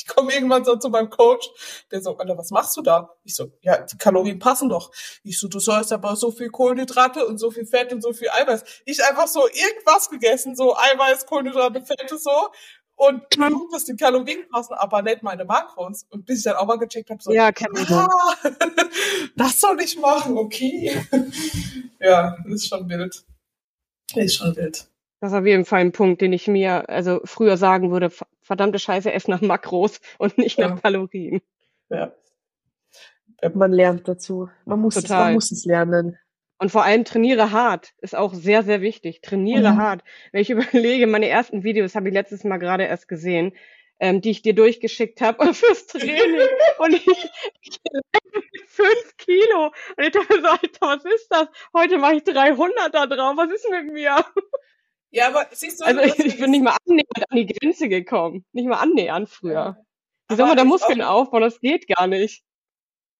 Ich 0.00 0.06
komme 0.06 0.32
irgendwann 0.32 0.64
so 0.64 0.76
zu 0.76 0.88
meinem 0.88 1.10
Coach, 1.10 1.46
der 1.90 2.00
so, 2.00 2.16
Alter, 2.16 2.38
was 2.38 2.50
machst 2.50 2.74
du 2.76 2.80
da? 2.80 3.14
Ich 3.22 3.34
so, 3.34 3.52
ja, 3.60 3.78
die 3.82 3.98
Kalorien 3.98 4.38
passen 4.38 4.70
doch. 4.70 4.90
Ich 5.22 5.38
so, 5.38 5.46
du 5.46 5.58
sollst 5.60 5.92
aber 5.92 6.16
so 6.16 6.30
viel 6.30 6.48
Kohlenhydrate 6.48 7.26
und 7.26 7.36
so 7.36 7.50
viel 7.50 7.66
Fett 7.66 7.92
und 7.92 8.00
so 8.02 8.14
viel 8.14 8.30
Eiweiß. 8.30 8.64
Ich 8.86 9.04
einfach 9.04 9.26
so 9.26 9.46
irgendwas 9.46 10.08
gegessen, 10.08 10.56
so 10.56 10.74
Eiweiß, 10.74 11.26
Kohlenhydrate, 11.26 11.82
Fette 11.82 12.16
so. 12.16 12.30
Und 12.96 13.22
guck, 13.34 13.72
dass 13.72 13.84
die 13.84 13.96
Kalorien 13.96 14.48
passen, 14.50 14.74
aber 14.74 15.02
nicht 15.02 15.22
meine 15.22 15.44
Makros. 15.44 16.06
Und 16.10 16.24
bis 16.26 16.38
ich 16.38 16.44
dann 16.44 16.56
auch 16.56 16.66
mal 16.66 16.78
gecheckt 16.78 17.10
habe, 17.10 17.22
so, 17.22 17.32
Ja, 17.32 17.52
kenn 17.52 17.72
ich. 17.74 17.90
ah, 17.90 18.08
das 19.36 19.60
soll 19.60 19.80
ich 19.80 19.98
machen, 19.98 20.36
okay. 20.36 21.02
ja, 22.00 22.36
das 22.44 22.54
ist 22.54 22.68
schon 22.68 22.88
wild. 22.88 23.24
Ist 24.14 24.36
schon 24.36 24.56
wild. 24.56 24.89
Das 25.20 25.32
ist 25.32 25.38
auf 25.38 25.46
jeden 25.46 25.64
Fall 25.66 25.80
ein 25.80 25.92
Punkt, 25.92 26.20
den 26.22 26.32
ich 26.32 26.48
mir 26.48 26.88
also 26.88 27.20
früher 27.24 27.56
sagen 27.56 27.90
würde, 27.90 28.08
ver- 28.10 28.26
verdammte 28.40 28.78
Scheiße, 28.78 29.12
ess 29.12 29.28
nach 29.28 29.40
Makros 29.42 30.00
und 30.18 30.38
nicht 30.38 30.58
Ja. 30.58 30.68
nach 30.68 30.82
Kalorien. 30.82 31.40
Ja. 31.90 32.12
man 33.54 33.72
lernt 33.72 34.06
dazu. 34.08 34.48
Man 34.64 34.80
muss, 34.80 34.96
es, 34.96 35.08
man 35.08 35.34
muss 35.34 35.50
es 35.50 35.64
lernen. 35.64 36.18
Und 36.58 36.70
vor 36.70 36.84
allem 36.84 37.04
trainiere 37.04 37.52
hart, 37.52 37.94
ist 38.02 38.14
auch 38.14 38.34
sehr, 38.34 38.62
sehr 38.62 38.82
wichtig. 38.82 39.22
Trainiere 39.22 39.72
Mhm. 39.72 39.76
hart. 39.78 40.04
Wenn 40.32 40.42
ich 40.42 40.50
überlege, 40.50 41.06
meine 41.06 41.28
ersten 41.28 41.64
Videos 41.64 41.94
habe 41.94 42.08
ich 42.08 42.14
letztes 42.14 42.44
Mal 42.44 42.58
gerade 42.58 42.84
erst 42.84 43.08
gesehen, 43.08 43.52
ähm, 43.98 44.20
die 44.22 44.30
ich 44.30 44.42
dir 44.42 44.54
durchgeschickt 44.54 45.20
habe 45.20 45.38
fürs 45.54 45.86
Training. 45.86 46.48
und 46.78 46.94
ich, 46.94 47.06
ich 47.62 47.80
mit 47.84 48.68
fünf 48.68 49.16
Kilo. 49.18 49.66
Und 49.96 50.04
ich 50.04 50.10
dachte 50.12 50.40
so, 50.40 50.46
Alter, 50.48 50.80
was 50.80 51.04
ist 51.04 51.28
das? 51.30 51.48
Heute 51.74 51.98
mache 51.98 52.16
ich 52.16 52.24
300 52.24 52.94
da 52.94 53.06
drauf. 53.06 53.36
Was 53.36 53.50
ist 53.50 53.68
mit 53.70 53.92
mir? 53.92 54.24
Ja, 55.10 55.28
aber 55.28 55.46
siehst 55.50 55.80
du, 55.80 55.84
Also 55.84 56.00
ich, 56.00 56.38
bin 56.38 56.50
nicht 56.52 56.62
mal 56.62 56.76
annähernd 56.86 57.30
an 57.30 57.36
die 57.36 57.46
Grenze 57.46 57.88
gekommen. 57.88 58.44
Nicht 58.52 58.68
mal 58.68 58.78
annähernd 58.78 59.28
früher. 59.28 59.52
Ja. 59.52 59.76
Wie 60.28 60.36
soll 60.36 60.46
man 60.46 60.56
da 60.56 60.64
Muskeln 60.64 61.02
auch- 61.02 61.22
aufbauen? 61.22 61.42
Das 61.42 61.60
geht 61.60 61.86
gar 61.88 62.06
nicht. 62.06 62.42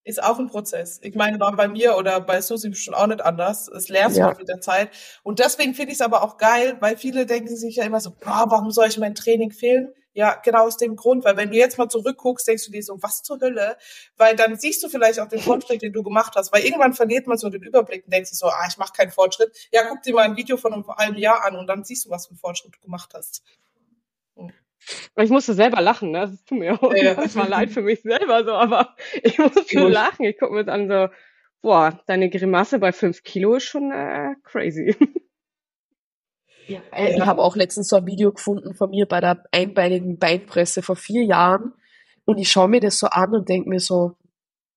ist 0.04 0.22
auch 0.22 0.38
ein 0.38 0.46
Prozess. 0.46 0.98
Ich 1.02 1.14
meine, 1.14 1.38
war 1.40 1.54
bei 1.54 1.68
mir 1.68 1.96
oder 1.96 2.20
bei 2.20 2.40
Susi 2.40 2.72
schon 2.74 2.94
auch 2.94 3.06
nicht 3.06 3.20
anders. 3.20 3.68
Es 3.68 3.88
lernst 3.88 4.16
du 4.16 4.20
Ja. 4.20 4.26
halt 4.28 4.38
mit 4.38 4.48
der 4.48 4.60
Zeit. 4.60 4.90
Und 5.22 5.40
deswegen 5.40 5.74
finde 5.74 5.92
ich 5.92 5.98
es 5.98 6.00
aber 6.00 6.22
auch 6.22 6.38
geil, 6.38 6.76
weil 6.80 6.96
viele 6.96 7.26
denken 7.26 7.54
sich 7.54 7.76
ja 7.76 7.84
immer 7.84 8.00
so, 8.00 8.10
boah, 8.12 8.44
warum 8.48 8.70
soll 8.70 8.86
ich 8.88 8.96
mein 8.98 9.14
Training 9.14 9.50
fehlen? 9.50 9.92
Ja, 10.12 10.34
genau 10.42 10.66
aus 10.66 10.76
dem 10.76 10.96
Grund, 10.96 11.24
weil 11.24 11.36
wenn 11.36 11.50
du 11.50 11.56
jetzt 11.56 11.78
mal 11.78 11.88
zurückguckst, 11.88 12.46
denkst 12.48 12.66
du 12.66 12.72
dir 12.72 12.82
so, 12.82 13.00
was 13.00 13.22
zur 13.22 13.40
Hölle? 13.40 13.76
Weil 14.16 14.34
dann 14.34 14.56
siehst 14.58 14.82
du 14.82 14.88
vielleicht 14.88 15.20
auch 15.20 15.28
den 15.28 15.38
Fortschritt, 15.40 15.82
den 15.82 15.92
du 15.92 16.02
gemacht 16.02 16.32
hast. 16.34 16.52
Weil 16.52 16.64
irgendwann 16.64 16.94
verliert 16.94 17.26
man 17.28 17.38
so 17.38 17.48
den 17.48 17.62
Überblick 17.62 18.04
und 18.04 18.12
denkst 18.12 18.30
sich 18.30 18.38
so, 18.38 18.46
ah, 18.46 18.66
ich 18.68 18.76
mache 18.76 18.92
keinen 18.92 19.12
Fortschritt. 19.12 19.56
Ja, 19.72 19.82
guck 19.88 20.02
dir 20.02 20.14
mal 20.14 20.24
ein 20.24 20.36
Video 20.36 20.56
von 20.56 20.72
einem 20.74 20.86
halben 20.88 21.16
Jahr 21.16 21.44
an 21.44 21.54
und 21.56 21.66
dann 21.68 21.84
siehst 21.84 22.06
du, 22.06 22.10
was 22.10 22.26
für 22.26 22.30
einen 22.32 22.38
Fortschritt 22.38 22.74
du 22.74 22.80
gemacht 22.80 23.12
hast. 23.14 23.42
Aber 25.14 25.24
ich 25.24 25.30
musste 25.30 25.54
selber 25.54 25.80
lachen, 25.80 26.10
ne? 26.10 26.20
Das 26.30 26.44
tut 26.44 26.58
mir 26.58 26.82
auch 26.82 26.94
Ja. 26.94 27.14
manchmal 27.14 27.48
leid 27.48 27.70
für 27.70 27.82
mich 27.82 28.02
selber 28.02 28.44
so, 28.44 28.52
aber 28.52 28.96
ich 29.22 29.38
musste 29.38 29.62
Gut. 29.76 29.92
lachen. 29.92 30.24
Ich 30.24 30.38
gucke 30.38 30.54
mir 30.54 30.64
das 30.64 30.74
an 30.74 30.88
so, 30.88 31.08
boah, 31.62 32.00
deine 32.06 32.30
Grimasse 32.30 32.78
bei 32.78 32.90
fünf 32.92 33.22
Kilo 33.22 33.54
ist 33.54 33.64
schon 33.64 33.92
äh, 33.92 34.34
crazy. 34.42 34.96
Ja, 36.70 36.80
äh, 36.92 37.16
ich 37.16 37.20
habe 37.20 37.42
auch 37.42 37.56
letztens 37.56 37.88
so 37.88 37.96
ein 37.96 38.06
Video 38.06 38.32
gefunden 38.32 38.74
von 38.74 38.90
mir 38.90 39.06
bei 39.06 39.20
der 39.20 39.42
einbeinigen 39.50 40.18
Beinpresse 40.18 40.82
vor 40.82 40.94
vier 40.94 41.24
Jahren 41.24 41.72
und 42.24 42.38
ich 42.38 42.50
schaue 42.50 42.68
mir 42.68 42.80
das 42.80 42.98
so 42.98 43.08
an 43.08 43.34
und 43.34 43.48
denke 43.48 43.68
mir 43.68 43.80
so, 43.80 44.16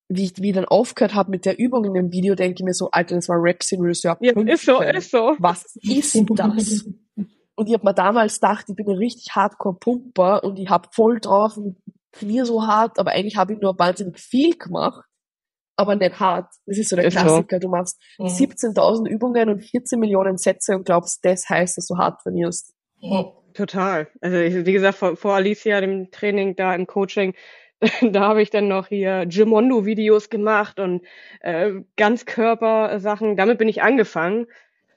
wie 0.10 0.26
ich, 0.26 0.34
wie 0.38 0.50
ich 0.50 0.56
dann 0.56 0.66
aufgehört 0.66 1.14
habe 1.14 1.30
mit 1.30 1.46
der 1.46 1.60
Übung 1.60 1.86
in 1.86 1.94
dem 1.94 2.12
Video, 2.12 2.34
denke 2.34 2.56
ich 2.60 2.66
mir 2.66 2.74
so, 2.74 2.90
Alter, 2.92 3.16
das 3.16 3.30
war 3.30 3.38
Rap 3.40 3.62
Serious 3.62 4.02
Jahr 4.02 4.18
Ja, 4.22 4.32
ist 4.32 4.66
so, 4.66 4.78
15. 4.78 4.96
ist 4.96 5.12
so. 5.12 5.36
Was 5.40 5.76
ist 5.76 6.16
das? 6.36 6.86
Und 7.56 7.68
ich 7.68 7.74
habe 7.74 7.86
mir 7.86 7.94
damals 7.94 8.40
gedacht, 8.40 8.66
ich 8.68 8.76
bin 8.76 8.90
ein 8.90 8.98
richtig 8.98 9.28
Hardcore-Pumper 9.36 10.44
und 10.44 10.58
ich 10.58 10.70
hab 10.70 10.96
voll 10.96 11.20
drauf 11.20 11.58
und 11.58 11.78
trainiere 12.12 12.48
so 12.48 12.66
hart, 12.66 12.98
aber 12.98 13.12
eigentlich 13.12 13.38
habe 13.38 13.54
ich 13.54 13.60
nur 13.60 13.78
wahnsinnig 13.78 14.20
viel 14.20 14.58
gemacht, 14.58 15.06
aber 15.76 15.96
nicht 15.96 16.20
hart. 16.20 16.48
Das 16.66 16.78
ist 16.78 16.90
so 16.90 16.96
der 16.96 17.06
Ist 17.06 17.18
so. 17.18 17.22
Klassiker. 17.22 17.60
Du 17.60 17.70
machst 17.70 18.00
Mhm. 18.20 18.28
17.000 18.28 19.08
Übungen 19.08 19.50
und 19.50 19.62
14 19.62 20.00
Millionen 20.00 20.38
Sätze 20.38 20.76
und 20.76 20.86
glaubst, 20.86 21.24
das 21.26 21.50
heißt, 21.50 21.78
dass 21.78 21.88
du 21.88 21.98
hart 21.98 22.22
trainierst. 22.22 22.74
Mhm. 23.02 23.26
Total. 23.54 24.08
Also 24.22 24.38
ich, 24.38 24.66
wie 24.66 24.74
gesagt, 24.74 24.98
vor, 24.98 25.16
vor 25.16 25.34
Alicia, 25.36 25.80
dem 25.82 26.10
Training 26.12 26.56
da 26.56 26.74
im 26.74 26.88
Coaching, 26.88 27.34
da 28.02 28.22
habe 28.22 28.42
ich 28.42 28.50
dann 28.50 28.68
noch 28.68 28.88
hier 28.88 29.26
Gimondo-Videos 29.26 30.30
gemacht 30.30 30.80
und 30.80 31.04
äh, 31.42 31.72
Ganzkörpersachen. 31.98 33.36
Damit 33.36 33.58
bin 33.58 33.68
ich 33.68 33.82
angefangen, 33.84 34.48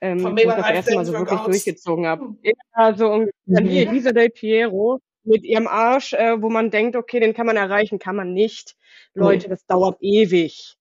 ähm, 0.01 0.21
Von 0.21 0.37
ich 0.37 0.45
das 0.45 0.71
erste 0.71 0.95
Mal 0.95 1.05
so 1.05 1.13
wirklich 1.13 1.41
durchgezogen 1.41 2.07
habe. 2.07 2.35
Ja, 2.43 2.95
so 2.95 3.09
ungefähr. 3.11 3.33
Mhm. 3.47 3.67
Hier, 3.67 3.91
Lisa 3.91 4.13
Del 4.13 4.31
Piero 4.31 5.01
mit 5.27 5.45
ihrem 5.45 5.67
Arsch, 5.67 6.13
äh, 6.13 6.41
wo 6.41 6.49
man 6.51 6.71
denkt, 6.71 6.97
okay, 6.97 7.21
den 7.21 7.35
kann 7.35 7.47
man 7.47 7.57
erreichen, 7.57 7.99
kann 7.99 8.17
man 8.17 8.33
nicht. 8.33 8.77
Leute, 9.15 9.49
das 9.49 9.65
dauert 9.67 9.99
ewig. 10.01 10.77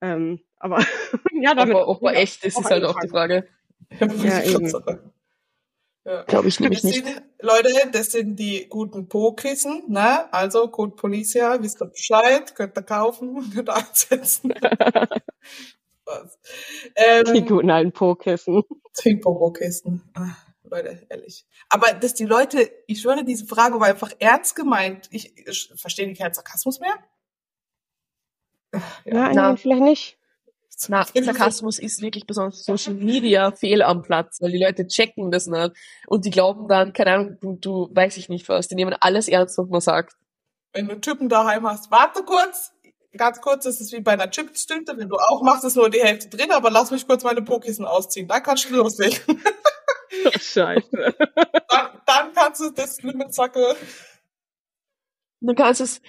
Ähm, 0.00 0.40
aber 0.56 0.78
ja, 1.32 1.54
damit 1.54 1.74
Aber 1.74 1.88
ob 1.88 2.02
ich 2.02 2.16
echt 2.16 2.44
ist, 2.44 2.58
ist 2.58 2.70
halt 2.70 2.84
auch 2.84 2.98
die. 3.00 3.08
Frage. 3.08 3.48
Ja, 4.00 4.42
eben. 4.42 4.72
Ja. 6.04 6.22
Glaube 6.24 6.48
ich 6.48 6.58
nämlich 6.58 6.82
nicht. 6.82 7.04
sind, 7.04 7.22
Leute, 7.40 7.68
das 7.92 8.10
sind 8.12 8.36
die 8.36 8.66
guten 8.68 9.08
Po-Kissen, 9.08 9.84
ne? 9.88 10.32
Also, 10.32 10.68
Code 10.68 10.96
Policia, 10.96 11.62
wisst 11.62 11.80
ihr 11.80 11.86
Bescheid, 11.86 12.54
könnt 12.56 12.76
ihr 12.76 12.82
kaufen, 12.82 13.50
könnt 13.54 13.68
ihr 13.68 13.76
einsetzen. 13.76 14.52
Spaß. 16.02 16.38
Die 17.32 17.38
Ähm, 17.38 17.46
guten 17.46 17.70
alten 17.70 17.92
Po-Kissen. 17.92 18.62
die 19.04 19.16
Po-Kissen. 19.16 20.02
Ah, 20.14 20.34
Leute, 20.72 21.06
ehrlich. 21.08 21.44
Aber 21.68 21.92
dass 21.92 22.14
die 22.14 22.24
Leute, 22.24 22.70
ich 22.86 23.00
schwöre, 23.00 23.24
diese 23.24 23.46
Frage 23.46 23.78
war 23.78 23.88
einfach 23.88 24.10
ernst 24.18 24.56
gemeint. 24.56 25.08
Ich, 25.10 25.36
ich 25.36 25.72
verstehe 25.76 26.06
die 26.06 26.14
keinen 26.14 26.34
Sarkasmus 26.34 26.80
mehr. 26.80 26.94
Ja, 28.72 28.80
Na. 29.04 29.32
nein, 29.32 29.56
vielleicht 29.58 29.82
nicht. 29.82 30.18
Na, 30.88 31.04
Sarkasmus 31.04 31.78
ist 31.78 32.02
wirklich 32.02 32.26
besonders 32.26 32.64
Social 32.64 32.94
Media 32.94 33.52
fehl 33.52 33.82
am 33.82 34.02
Platz, 34.02 34.40
weil 34.40 34.50
die 34.50 34.58
Leute 34.58 34.86
checken 34.88 35.30
das 35.30 35.46
nicht 35.46 35.72
und 36.08 36.24
die 36.24 36.30
glauben 36.30 36.66
dann, 36.66 36.92
keine 36.92 37.12
Ahnung, 37.12 37.38
du, 37.40 37.54
du 37.54 37.88
weiß 37.94 38.16
ich 38.16 38.28
nicht 38.28 38.48
was, 38.48 38.66
die 38.66 38.74
nehmen 38.74 38.96
alles 38.98 39.28
ernst, 39.28 39.58
was 39.58 39.68
man 39.68 39.80
sagt. 39.80 40.16
Wenn 40.72 40.88
du 40.88 41.00
Typen 41.00 41.28
daheim 41.28 41.68
hast, 41.68 41.90
warte 41.90 42.24
kurz. 42.24 42.72
Ganz 43.14 43.42
kurz, 43.42 43.64
das 43.64 43.80
ist 43.80 43.92
wie 43.92 44.00
bei 44.00 44.12
einer 44.12 44.30
Chipstüte. 44.30 44.96
Wenn 44.96 45.10
du 45.10 45.16
auch 45.16 45.42
machst, 45.42 45.64
ist 45.64 45.76
nur 45.76 45.90
die 45.90 46.00
Hälfte 46.00 46.34
drin, 46.34 46.50
aber 46.50 46.70
lass 46.70 46.90
mich 46.90 47.06
kurz 47.06 47.22
meine 47.22 47.42
Po-Kissen 47.42 47.84
ausziehen. 47.84 48.26
Dann 48.26 48.42
kannst 48.42 48.70
du 48.70 48.76
loslegen. 48.76 49.18
Scheiße. 50.42 50.88
dann, 51.68 51.86
dann 52.06 52.32
kannst 52.34 52.60
du 52.60 52.70
das 52.70 53.00
Limit 53.02 53.32
Sacke. 53.34 53.76
Und 55.40 55.46
dann 55.48 55.56
kannst 55.56 55.80
du 55.80 55.84
es, 55.84 56.00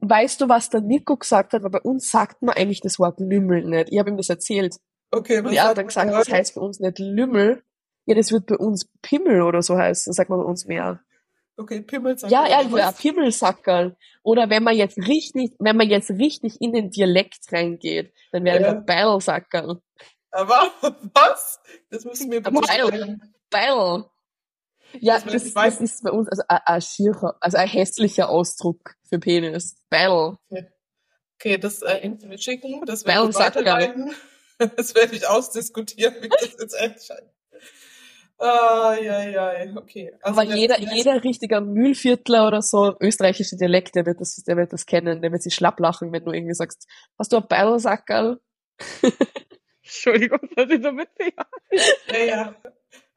weißt 0.00 0.40
du, 0.40 0.48
was 0.48 0.70
der 0.70 0.80
Nico 0.80 1.16
gesagt 1.16 1.52
hat, 1.52 1.62
weil 1.62 1.70
bei 1.70 1.80
uns 1.80 2.10
sagt 2.10 2.42
man 2.42 2.56
eigentlich 2.56 2.80
das 2.80 2.98
Wort 2.98 3.20
Lümmel 3.20 3.64
nicht. 3.64 3.88
Ich 3.92 3.98
habe 3.98 4.10
ihm 4.10 4.16
das 4.16 4.28
erzählt. 4.28 4.76
Okay, 5.10 5.38
Und 5.40 5.52
er 5.52 5.64
hat 5.64 5.78
dann 5.78 5.86
gesagt, 5.86 6.10
das 6.10 6.28
heißt 6.30 6.54
bei 6.54 6.60
uns 6.60 6.80
nicht 6.80 6.98
Lümmel. 6.98 7.62
Ja, 8.06 8.14
das 8.14 8.32
wird 8.32 8.46
bei 8.46 8.56
uns 8.56 8.88
Pimmel 9.02 9.42
oder 9.42 9.62
so 9.62 9.76
heißen, 9.76 10.12
sagt 10.12 10.30
man 10.30 10.38
bei 10.38 10.44
uns 10.46 10.64
mehr. 10.66 11.00
Okay, 11.58 11.80
Pimmelsackerl. 11.80 12.32
Ja, 12.32 12.62
ja, 12.62 12.76
ja? 12.78 12.92
Pimmelsackerl. 12.92 13.96
Oder 14.22 14.48
wenn 14.48 14.62
man 14.62 14.76
jetzt 14.76 14.96
richtig, 14.96 15.54
wenn 15.58 15.76
man 15.76 15.88
jetzt 15.88 16.10
richtig 16.10 16.60
in 16.60 16.72
den 16.72 16.90
Dialekt 16.90 17.52
reingeht, 17.52 18.12
dann 18.32 18.44
wäre 18.44 18.62
Ja. 18.62 18.74
das 18.74 18.86
Beilsackerl. 18.86 19.82
Aber 20.30 20.70
was? 21.14 21.58
Das 21.90 22.04
müssen 22.04 22.30
wir 22.30 22.42
bitte 22.42 23.18
Beil. 23.50 24.04
Ja, 25.00 25.14
Das 25.20 25.24
das, 25.24 25.54
weiß 25.54 25.78
das, 25.78 25.80
ich 25.80 25.94
ist 25.94 26.02
bei 26.02 26.10
uns 26.10 26.28
also 26.28 26.42
ein, 26.48 26.60
ein 26.64 26.80
schierer, 26.80 27.36
also 27.40 27.58
ein 27.58 27.68
hässlicher 27.68 28.28
Ausdruck 28.28 28.94
für 29.08 29.18
Penis. 29.18 29.76
Beil. 29.90 30.36
Okay, 31.36 31.58
das 31.58 31.82
äh, 31.82 32.08
mit 32.08 32.42
schicken, 32.42 32.84
das 32.86 33.04
werde 33.06 33.30
ich 33.30 33.36
weiterleiten. 33.36 34.14
Das 34.76 34.96
werde 34.96 35.14
ich 35.14 35.24
ausdiskutieren, 35.24 36.16
wie 36.20 36.28
das 36.28 36.56
jetzt 36.58 36.74
entscheidet. 36.74 37.30
Ah, 38.38 38.96
ja, 39.00 39.22
ja, 39.22 39.76
okay. 39.76 40.12
Also 40.20 40.40
Aber 40.40 40.52
jeder, 40.52 40.80
jeder 40.80 41.22
richtiger 41.22 41.60
Mühlviertler 41.60 42.46
oder 42.46 42.62
so, 42.62 42.96
österreichische 43.00 43.56
Dialekt, 43.56 43.94
der 43.94 44.06
wird 44.06 44.20
das, 44.20 44.34
der 44.36 44.56
wird 44.56 44.72
das 44.72 44.86
kennen, 44.86 45.22
der 45.22 45.30
wird 45.30 45.42
sich 45.42 45.54
schlapp 45.54 45.78
lachen, 45.80 46.12
wenn 46.12 46.24
du 46.24 46.32
irgendwie 46.32 46.54
sagst, 46.54 46.88
hast 47.18 47.32
du 47.32 47.36
ein 47.36 47.46
Beilsackerl? 47.48 48.40
Entschuldigung, 49.82 50.40
das 50.54 50.70
ist 50.70 50.82
so 50.82 50.90
witzig. 50.90 51.34
Ja, 52.12 52.18
ja. 52.18 52.54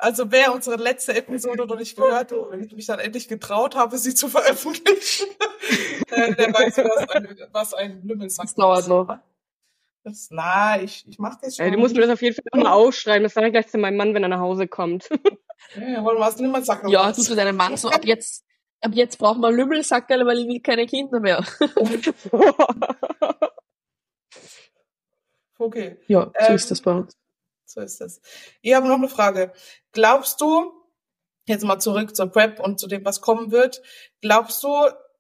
Also 0.01 0.31
wer 0.31 0.51
unsere 0.51 0.77
letzte 0.77 1.15
Episode 1.15 1.67
noch 1.67 1.77
nicht 1.77 1.95
gehört 1.95 2.13
hat 2.13 2.31
und 2.31 2.59
ich 2.63 2.75
mich 2.75 2.87
dann 2.87 2.97
endlich 2.97 3.27
getraut 3.27 3.75
habe, 3.75 3.99
sie 3.99 4.15
zu 4.15 4.29
veröffentlichen, 4.29 5.27
äh, 6.09 6.33
der 6.33 6.51
weiß, 6.51 6.77
was 6.77 7.09
ein, 7.09 7.37
was 7.51 7.73
ein 7.75 8.01
Lümmelsack 8.03 8.47
Das 8.47 8.55
dauert 8.55 8.87
noch. 8.87 9.19
Das, 10.03 10.29
na, 10.31 10.81
ich, 10.81 11.07
ich 11.07 11.19
mach 11.19 11.39
das 11.39 11.57
schon. 11.57 11.67
Äh, 11.67 11.71
du 11.71 11.77
musst 11.77 11.93
mir 11.93 12.01
das 12.01 12.09
auf 12.09 12.21
jeden 12.23 12.35
Fall 12.35 12.63
mal 12.63 12.71
aufschreiben. 12.71 13.21
Das 13.21 13.35
sage 13.35 13.45
ich 13.47 13.53
gleich 13.53 13.67
zu 13.67 13.77
meinem 13.77 13.97
Mann, 13.97 14.15
wenn 14.15 14.23
er 14.23 14.29
nach 14.29 14.39
Hause 14.39 14.67
kommt. 14.67 15.07
Ja, 15.75 16.03
wollen 16.03 16.17
wir 16.17 16.25
was 16.25 16.39
Lümmelsack 16.39 16.89
Ja, 16.89 17.11
du 17.11 17.21
zu 17.21 17.35
deinem 17.35 17.55
Mann 17.55 17.77
so, 17.77 17.89
ab 17.89 18.03
jetzt, 18.03 18.43
ab 18.81 18.91
jetzt 18.95 19.19
brauchen 19.19 19.41
wir 19.41 19.51
Lümmelsackerl, 19.51 20.25
weil 20.25 20.39
ich 20.39 20.47
will 20.47 20.59
keine 20.59 20.87
Kinder 20.87 21.19
mehr. 21.19 21.45
Okay, 25.59 25.97
Ja, 26.07 26.31
so 26.39 26.47
Ähm, 26.47 26.55
ist 26.55 26.71
das 26.71 26.81
bei 26.81 26.91
uns. 26.91 27.15
So 27.73 27.81
ist 27.81 28.01
das. 28.01 28.21
Ich 28.61 28.73
habe 28.73 28.87
noch 28.87 28.95
eine 28.95 29.09
Frage. 29.09 29.53
Glaubst 29.91 30.41
du, 30.41 30.71
jetzt 31.45 31.63
mal 31.63 31.79
zurück 31.79 32.15
zur 32.15 32.27
Prep 32.27 32.59
und 32.59 32.79
zu 32.79 32.87
dem, 32.87 33.05
was 33.05 33.21
kommen 33.21 33.51
wird, 33.51 33.81
glaubst 34.21 34.63
du, 34.63 34.69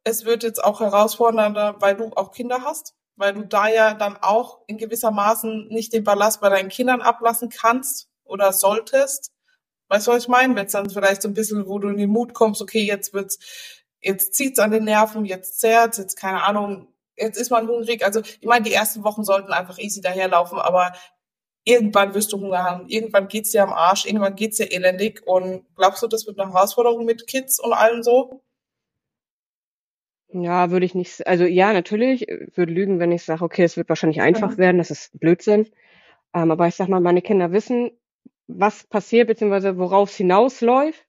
es 0.03 0.25
wird 0.25 0.43
jetzt 0.43 0.63
auch 0.63 0.79
herausfordernder, 0.79 1.75
weil 1.79 1.95
du 1.95 2.11
auch 2.15 2.31
Kinder 2.31 2.61
hast? 2.63 2.95
Weil 3.15 3.33
du 3.33 3.45
da 3.45 3.67
ja 3.67 3.93
dann 3.93 4.17
auch 4.17 4.61
in 4.67 4.77
gewisser 4.77 5.11
Maßen 5.11 5.67
nicht 5.67 5.93
den 5.93 6.03
Ballast 6.03 6.41
bei 6.41 6.49
deinen 6.49 6.69
Kindern 6.69 7.01
ablassen 7.01 7.49
kannst 7.49 8.09
oder 8.23 8.51
solltest? 8.53 9.31
Weißt 9.89 10.07
du, 10.07 10.11
was 10.11 10.23
ich 10.23 10.29
meine? 10.29 10.55
Wenn 10.55 10.65
es 10.65 10.71
dann 10.71 10.89
vielleicht 10.89 11.21
so 11.21 11.27
ein 11.27 11.33
bisschen, 11.33 11.67
wo 11.67 11.77
du 11.77 11.89
in 11.89 11.97
den 11.97 12.09
Mut 12.09 12.33
kommst, 12.33 12.61
okay, 12.61 12.83
jetzt 12.83 13.13
wird's, 13.13 13.37
jetzt 13.99 14.33
zieht's 14.33 14.59
an 14.59 14.71
den 14.71 14.85
Nerven, 14.85 15.25
jetzt 15.25 15.59
zerrt's, 15.59 15.97
jetzt 15.97 16.15
keine 16.15 16.43
Ahnung, 16.43 16.87
jetzt 17.17 17.37
ist 17.37 17.51
man 17.51 17.67
hungrig. 17.67 18.03
Also, 18.03 18.21
ich 18.21 18.45
meine, 18.45 18.63
die 18.63 18.73
ersten 18.73 19.03
Wochen 19.03 19.23
sollten 19.23 19.51
einfach 19.51 19.77
easy 19.79 20.01
daherlaufen, 20.01 20.59
aber 20.59 20.93
irgendwann 21.63 22.13
wirst 22.13 22.33
du 22.33 22.39
Hunger 22.39 22.63
haben, 22.63 22.87
irgendwann 22.87 23.27
geht's 23.27 23.51
dir 23.51 23.63
am 23.63 23.73
Arsch, 23.73 24.05
irgendwann 24.05 24.35
geht's 24.35 24.57
dir 24.57 24.71
elendig 24.71 25.21
und 25.25 25.65
glaubst 25.75 26.01
du, 26.03 26.07
das 26.07 26.25
wird 26.25 26.39
eine 26.39 26.51
Herausforderung 26.51 27.05
mit 27.05 27.27
Kids 27.27 27.59
und 27.59 27.73
allem 27.73 28.03
so? 28.03 28.41
Ja, 30.33 30.71
würde 30.71 30.85
ich 30.85 30.95
nicht, 30.95 31.27
also 31.27 31.43
ja, 31.43 31.73
natürlich, 31.73 32.27
ich 32.29 32.57
würde 32.57 32.71
lügen, 32.71 32.99
wenn 32.99 33.11
ich 33.11 33.23
sage, 33.23 33.43
okay, 33.43 33.63
es 33.63 33.75
wird 33.75 33.89
wahrscheinlich 33.89 34.21
einfach 34.21 34.57
werden, 34.57 34.77
das 34.77 34.89
ist 34.89 35.19
Blödsinn. 35.19 35.67
Ähm, 36.33 36.51
aber 36.51 36.67
ich 36.67 36.75
sag 36.75 36.87
mal, 36.87 37.01
meine 37.01 37.21
Kinder 37.21 37.51
wissen, 37.51 37.91
was 38.47 38.85
passiert, 38.85 39.27
beziehungsweise 39.27 39.77
worauf 39.77 40.09
es 40.09 40.15
hinausläuft. 40.15 41.05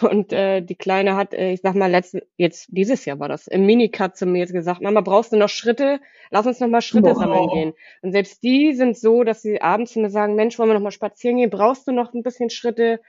Und 0.00 0.32
äh, 0.32 0.62
die 0.62 0.76
Kleine 0.76 1.14
hat, 1.16 1.34
äh, 1.34 1.52
ich 1.52 1.60
sag 1.60 1.74
mal, 1.74 1.90
letzte, 1.90 2.26
jetzt 2.36 2.68
dieses 2.70 3.04
Jahr 3.04 3.18
war 3.20 3.28
das, 3.28 3.46
im 3.46 3.66
Minicut 3.66 4.16
zu 4.16 4.26
mir 4.26 4.38
jetzt 4.40 4.52
gesagt, 4.52 4.80
Mama, 4.80 5.02
brauchst 5.02 5.32
du 5.32 5.36
noch 5.36 5.48
Schritte? 5.50 6.00
Lass 6.30 6.46
uns 6.46 6.60
noch 6.60 6.68
mal 6.68 6.80
Schritte 6.80 7.10
Boah. 7.10 7.16
sammeln 7.16 7.48
gehen. 7.48 7.74
Und 8.02 8.12
selbst 8.12 8.42
die 8.42 8.72
sind 8.74 8.96
so, 8.96 9.24
dass 9.24 9.42
sie 9.42 9.60
abends 9.60 9.92
zu 9.92 10.00
mir 10.00 10.10
sagen, 10.10 10.36
Mensch, 10.36 10.58
wollen 10.58 10.70
wir 10.70 10.74
noch 10.74 10.80
mal 10.80 10.90
spazieren 10.90 11.36
gehen? 11.36 11.50
Brauchst 11.50 11.86
du 11.86 11.92
noch 11.92 12.14
ein 12.14 12.22
bisschen 12.22 12.50
Schritte? 12.50 13.00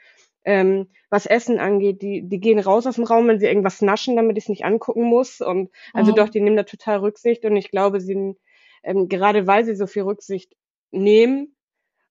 Ähm, 0.43 0.89
was 1.09 1.25
Essen 1.25 1.59
angeht, 1.59 2.01
die, 2.01 2.21
die 2.27 2.39
gehen 2.39 2.59
raus 2.59 2.85
aus 2.85 2.95
dem 2.95 3.05
Raum, 3.05 3.27
wenn 3.27 3.39
sie 3.39 3.47
irgendwas 3.47 3.81
naschen, 3.81 4.15
damit 4.15 4.37
ich 4.37 4.43
es 4.43 4.49
nicht 4.49 4.65
angucken 4.65 5.03
muss. 5.03 5.41
Und 5.41 5.71
also 5.93 6.11
Mhm. 6.11 6.15
doch, 6.15 6.29
die 6.29 6.41
nehmen 6.41 6.57
da 6.57 6.63
total 6.63 6.97
Rücksicht 6.99 7.45
und 7.45 7.55
ich 7.55 7.71
glaube, 7.71 7.99
sie 7.99 8.35
ähm, 8.83 9.07
gerade 9.07 9.47
weil 9.47 9.65
sie 9.65 9.75
so 9.75 9.87
viel 9.87 10.03
Rücksicht 10.03 10.53
nehmen, 10.91 11.54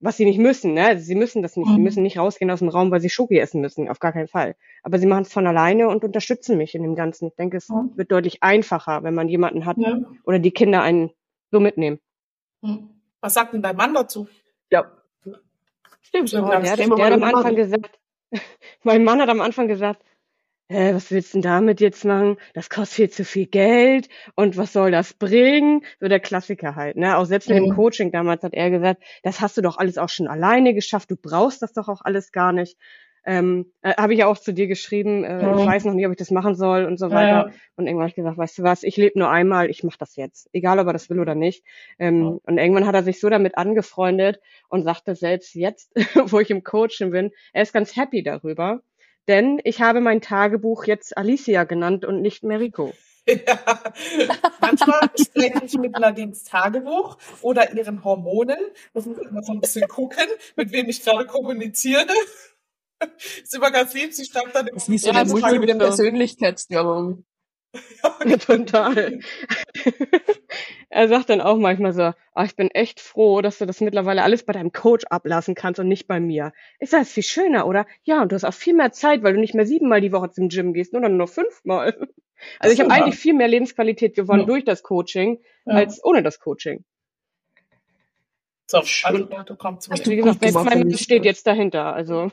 was 0.05 0.16
sie 0.18 0.24
nicht 0.26 0.38
müssen, 0.38 0.74
ne? 0.74 0.86
Also 0.86 1.05
sie 1.05 1.14
müssen 1.14 1.42
das 1.42 1.57
nicht, 1.57 1.68
sie 1.68 1.76
Mhm. 1.78 1.82
müssen 1.82 2.02
nicht 2.02 2.18
rausgehen 2.18 2.50
aus 2.50 2.59
dem 2.59 2.68
Raum, 2.68 2.90
weil 2.90 3.00
sie 3.00 3.09
Schoki 3.11 3.38
essen 3.38 3.61
müssen, 3.61 3.88
auf 3.88 3.98
gar 4.00 4.12
keinen 4.12 4.28
Fall. 4.28 4.55
Aber 4.82 4.98
sie 4.98 5.07
machen 5.07 5.22
es 5.22 5.32
von 5.32 5.46
alleine 5.46 5.88
und 5.88 6.05
unterstützen 6.05 6.59
mich 6.59 6.74
in 6.74 6.82
dem 6.82 6.94
Ganzen. 6.94 7.28
Ich 7.28 7.36
denke, 7.36 7.57
es 7.57 7.68
Mhm. 7.70 7.92
wird 7.96 8.12
deutlich 8.12 8.42
einfacher, 8.42 9.02
wenn 9.02 9.14
man 9.14 9.28
jemanden 9.28 9.64
hat 9.64 9.78
Ja. 9.78 9.98
oder 10.24 10.38
die 10.38 10.50
Kinder 10.50 10.82
einen 10.82 11.11
so 11.50 11.59
mitnehmen. 11.61 11.98
Hm. 12.62 12.88
Was 13.20 13.34
sagt 13.34 13.55
denn 13.55 13.62
dein 13.62 13.76
Mann 13.76 13.94
dazu? 13.94 14.28
Ja. 14.70 14.90
Stimmt, 16.02 16.30
Ja, 16.32 16.40
ja, 16.40 16.61
Der 16.61 16.76
der 16.76 17.07
hat 17.07 17.12
am 17.12 17.22
Anfang 17.24 17.57
gesagt, 17.57 17.98
mein 18.82 19.05
Mann 19.05 19.20
hat 19.20 19.28
am 19.30 19.40
Anfang 19.40 19.68
gesagt, 19.68 20.02
äh, 20.69 20.95
was 20.95 21.11
willst 21.11 21.35
du 21.35 21.39
denn 21.41 21.43
damit 21.43 21.81
jetzt 21.81 22.05
machen? 22.05 22.37
Das 22.55 22.71
kostet 22.71 22.95
viel 22.97 23.11
zu 23.11 23.25
viel 23.25 23.47
Geld 23.47 24.09
und 24.35 24.57
was 24.57 24.73
soll 24.73 24.91
das 24.91 25.12
bringen? 25.15 25.85
So 26.01 26.09
der 26.09 26.21
Klassiker 26.21 26.75
halt, 26.77 26.97
ne? 26.97 27.17
Auch 27.19 27.25
selbst 27.27 27.49
mit 27.49 27.59
dem 27.59 27.67
Mhm. 27.67 27.69
Coaching 27.69 28.11
damals 28.12 28.43
hat 28.43 28.55
er 28.55 28.71
gesagt, 28.71 29.03
das 29.23 29.41
hast 29.41 29.57
du 29.57 29.62
doch 29.62 29.77
alles 29.79 29.99
auch 29.99 30.09
schon 30.09 30.27
alleine 30.29 30.75
geschafft, 30.75 31.11
du 31.11 31.17
brauchst 31.17 31.62
das 31.62 31.73
doch 31.73 31.89
auch 31.89 32.01
alles 32.03 32.33
gar 32.33 32.53
nicht. 32.53 32.77
Ähm, 33.27 33.73
äh, 33.81 33.95
habe 33.97 34.12
ich 34.12 34.19
ja 34.19 34.27
auch 34.27 34.37
zu 34.37 34.53
dir 34.53 34.67
geschrieben, 34.67 35.25
äh, 35.25 35.53
ich 35.53 35.65
Mhm. 35.65 35.67
weiß 35.67 35.85
noch 35.87 35.95
nicht, 35.95 36.05
ob 36.07 36.12
ich 36.12 36.19
das 36.19 36.31
machen 36.31 36.55
soll 36.55 36.85
und 36.85 36.99
so 36.99 37.11
weiter. 37.12 37.47
ja. 37.47 37.51
Und 37.77 37.87
irgendwann 37.87 38.03
habe 38.03 38.11
ich 38.11 38.15
gesagt, 38.17 38.37
weißt 38.37 38.59
du 38.59 38.62
was, 38.65 38.83
ich 38.83 38.99
lebe 38.99 39.19
nur 39.19 39.31
einmal, 39.31 39.71
ich 39.71 39.83
mache 39.83 39.97
das 39.99 40.17
jetzt. 40.17 40.51
Egal, 40.53 40.79
ob 40.79 40.87
er 40.89 40.93
das 40.93 41.09
will 41.09 41.19
oder 41.21 41.35
nicht. 41.35 41.65
Ähm, 41.99 42.21
Mhm. 42.21 42.41
Und 42.45 42.59
irgendwann 42.59 42.87
hat 42.87 42.95
er 42.95 43.03
sich 43.03 43.21
so 43.21 43.31
damit 43.31 43.57
angefreundet 43.57 44.41
und 44.69 44.83
sagte 44.83 45.15
selbst 45.15 45.55
jetzt, 45.55 45.91
wo 46.35 46.39
ich 46.41 46.51
im 46.51 46.65
Coaching 46.65 47.11
bin, 47.12 47.31
er 47.55 47.62
ist 47.62 47.73
ganz 47.73 47.97
happy 47.97 48.23
darüber. 48.23 48.83
Denn 49.29 49.61
ich 49.64 49.81
habe 49.81 50.01
mein 50.01 50.20
Tagebuch 50.20 50.85
jetzt 50.85 51.16
Alicia 51.16 51.64
genannt 51.64 52.05
und 52.05 52.20
nicht 52.20 52.43
Meriko. 52.43 52.93
Ja. 53.27 53.35
Manchmal 54.61 55.11
spreche 55.18 55.64
ich 55.64 55.79
mit 55.79 55.93
Nadines 55.93 56.45
Tagebuch 56.45 57.16
oder 57.41 57.72
ihren 57.72 58.05
Hormonen. 58.05 58.59
Das 58.93 59.07
muss 59.07 59.16
ich 59.18 59.27
immer 59.27 59.43
so 59.43 59.53
ein 59.53 59.61
bisschen 59.61 59.89
gucken, 59.89 60.27
mit 60.57 60.72
wem 60.72 60.89
ich 60.89 61.03
gerade 61.03 61.27
kommuniziere. 61.27 62.07
ist 63.43 63.55
immer 63.55 63.70
ganz 63.70 63.95
lieb, 63.95 64.12
sie 64.12 64.27
schreibt 64.27 64.55
dann 64.55 64.66
im 64.66 64.75
Das 64.75 64.85
ist 64.85 64.91
wie 64.91 64.99
so 64.99 65.07
Ja, 65.09 65.14
eine 65.14 65.20
das 65.20 65.29
ist 65.29 65.41
multiple 65.41 65.79
halt 66.41 66.59
Persönlichkeitsstörung. 68.03 68.66
Total. 68.66 69.20
er 70.91 71.09
sagt 71.09 71.31
dann 71.31 71.41
auch 71.41 71.57
manchmal 71.57 71.93
so, 71.93 72.03
ah, 72.03 72.45
ich 72.45 72.57
bin 72.57 72.70
echt 72.70 73.01
froh, 73.01 73.41
dass 73.41 73.59
du 73.59 73.66
das 73.66 73.81
mittlerweile 73.81 74.22
alles 74.22 74.45
bei 74.45 74.53
deinem 74.53 74.72
Coach 74.72 75.05
ablassen 75.11 75.55
kannst 75.55 75.81
und 75.81 75.89
nicht 75.89 76.07
bei 76.07 76.20
mir. 76.20 76.53
Ist 76.79 76.95
viel 77.09 77.22
schöner, 77.22 77.66
oder? 77.66 77.87
Ja, 78.03 78.22
und 78.22 78.33
du 78.33 78.37
hast 78.37 78.45
auch 78.45 78.55
viel 78.55 78.75
mehr 78.75 78.93
Zeit, 78.93 79.22
weil 79.22 79.35
du 79.35 79.41
nicht 79.41 79.55
mehr 79.55 79.66
siebenmal 79.66 80.01
die 80.01 80.12
Woche 80.12 80.31
zum 80.31 80.49
Gym 80.49 80.72
gehst, 80.72 80.93
sondern 80.93 81.16
nur 81.16 81.29
fünfmal. 81.29 82.09
Also 82.59 82.75
ich 82.75 82.81
habe 82.81 82.91
Ja. 82.91 82.97
eigentlich 82.97 83.14
viel 83.18 83.33
mehr 83.33 83.49
Lebensqualität 83.49 84.14
gewonnen 84.16 84.41
Ja. 84.41 84.47
durch 84.47 84.64
das 84.64 84.83
Coaching 84.83 85.41
Ja. 85.64 85.75
als 85.75 86.05
ohne 86.05 86.22
das 86.22 86.41
Coaching. 86.41 86.85
So, 88.66 88.79
also, 89.05 89.25
du 89.25 89.57
kommst 89.57 89.83
zu 89.85 89.93
mir. 89.93 90.07
Wie 90.07 90.16
gesagt, 90.16 90.43
mein 90.43 90.97
steht 90.99 91.25
jetzt 91.25 91.47
dahinter. 91.47 91.95
Also 91.95 92.31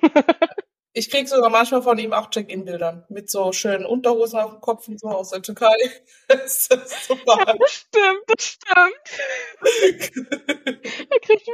Ich 0.94 1.10
krieg 1.10 1.28
sogar 1.30 1.50
manchmal 1.50 1.82
von 1.82 1.98
ihm 1.98 2.12
auch 2.12 2.30
Check-in-Bildern 2.30 3.06
mit 3.08 3.30
so 3.30 3.54
schönen 3.54 3.86
Unterhosen 3.86 4.39
auf 4.39 4.52
dem 4.52 4.60
Kopf 4.62 4.88
und 4.89 5.00
so 5.00 5.08
aus 5.08 5.30
der 5.30 5.42
Türkei. 5.42 5.74
Das 6.28 6.68
ist 6.68 7.04
super. 7.08 7.56
das 7.60 7.72
stimmt, 7.72 8.24
das 8.28 8.46
stimmt. 8.46 9.02
er 11.10 11.20
kriegt 11.20 11.48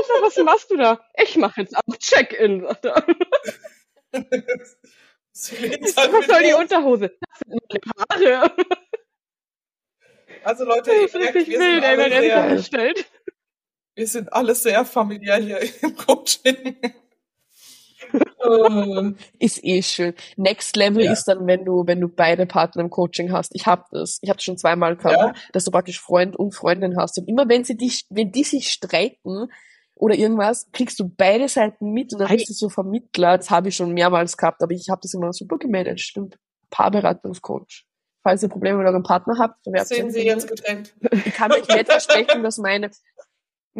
ich 0.00 0.06
sag, 0.06 0.22
was 0.22 0.36
machst 0.36 0.70
du 0.70 0.76
da? 0.76 1.00
Ich 1.20 1.36
mache 1.36 1.62
jetzt 1.62 1.76
auch 1.76 1.96
Check-in, 1.98 2.62
sagt 2.62 2.84
er. 2.84 3.04
Ich 4.12 5.92
sag, 5.94 6.12
was 6.12 6.26
soll 6.26 6.42
die 6.42 6.52
Unterhose? 6.52 7.10
Das 7.20 7.38
sind 7.48 7.86
meine 7.86 8.40
Haare. 8.40 8.52
Also 10.44 10.64
Leute, 10.64 10.90
Das 10.90 11.04
ist 11.04 11.14
merkt, 11.14 11.34
richtig 11.34 11.58
wild, 11.58 11.84
ey, 11.84 11.98
wenn 11.98 12.12
er 12.12 12.20
sich 12.20 12.30
sehr, 12.30 12.42
angestellt. 12.42 13.10
Wir 13.98 14.06
sind 14.06 14.32
alle 14.32 14.54
sehr 14.54 14.84
familiär 14.84 15.36
hier 15.36 15.60
im 15.82 15.96
Coaching. 15.96 16.76
Ist 19.38 19.62
eh 19.64 19.82
schön. 19.82 20.14
Next 20.36 20.76
Level 20.76 21.04
Ja. 21.04 21.12
ist 21.12 21.24
dann, 21.24 21.46
wenn 21.46 21.64
du, 21.64 21.86
wenn 21.86 22.00
du 22.00 22.08
beide 22.08 22.46
Partner 22.46 22.82
im 22.82 22.90
Coaching 22.90 23.32
hast. 23.32 23.54
Ich 23.54 23.66
hab 23.66 23.90
das. 23.90 24.18
Ich 24.22 24.30
habe 24.30 24.40
schon 24.40 24.56
zweimal 24.56 24.96
gehabt, 24.96 25.16
Ja. 25.16 25.32
dass 25.52 25.64
du 25.64 25.70
praktisch 25.70 26.00
Freund 26.00 26.36
und 26.36 26.54
Freundin 26.54 26.96
hast. 26.96 27.18
Und 27.18 27.28
immer 27.28 27.48
wenn 27.48 27.64
sie 27.64 27.76
dich, 27.76 28.06
wenn 28.08 28.32
die 28.32 28.44
sich 28.44 28.70
streiten 28.70 29.48
oder 29.94 30.14
irgendwas, 30.14 30.68
kriegst 30.72 30.98
du 31.00 31.08
beide 31.08 31.48
Seiten 31.48 31.92
mit 31.92 32.12
und 32.12 32.20
dann 32.20 32.28
bist 32.28 32.48
du 32.48 32.54
so 32.54 32.68
Vermittler. 32.68 33.36
Das 33.36 33.50
habe 33.50 33.68
ich 33.68 33.76
schon 33.76 33.92
mehrmals 33.92 34.36
gehabt, 34.36 34.62
aber 34.62 34.72
ich 34.72 34.88
habe 34.88 35.00
das 35.02 35.12
immer 35.12 35.32
super 35.32 35.58
gemanagt. 35.58 36.00
Stimmt. 36.00 36.38
Paarberatungscoach. 36.70 37.84
Falls 38.22 38.42
ihr 38.42 38.48
Probleme 38.48 38.78
mit 38.78 38.86
eurem 38.86 39.02
Partner 39.02 39.36
habt, 39.38 39.62
bewerbt 39.64 39.90
euch 39.90 40.12
sie 40.12 40.26
jetzt 40.26 40.48
getrennt? 40.48 40.94
Ich 41.24 41.34
kann 41.34 41.52
euch 41.52 41.66
nicht 41.68 41.90
versprechen, 41.90 42.42
dass 42.42 42.58
meine, 42.58 42.90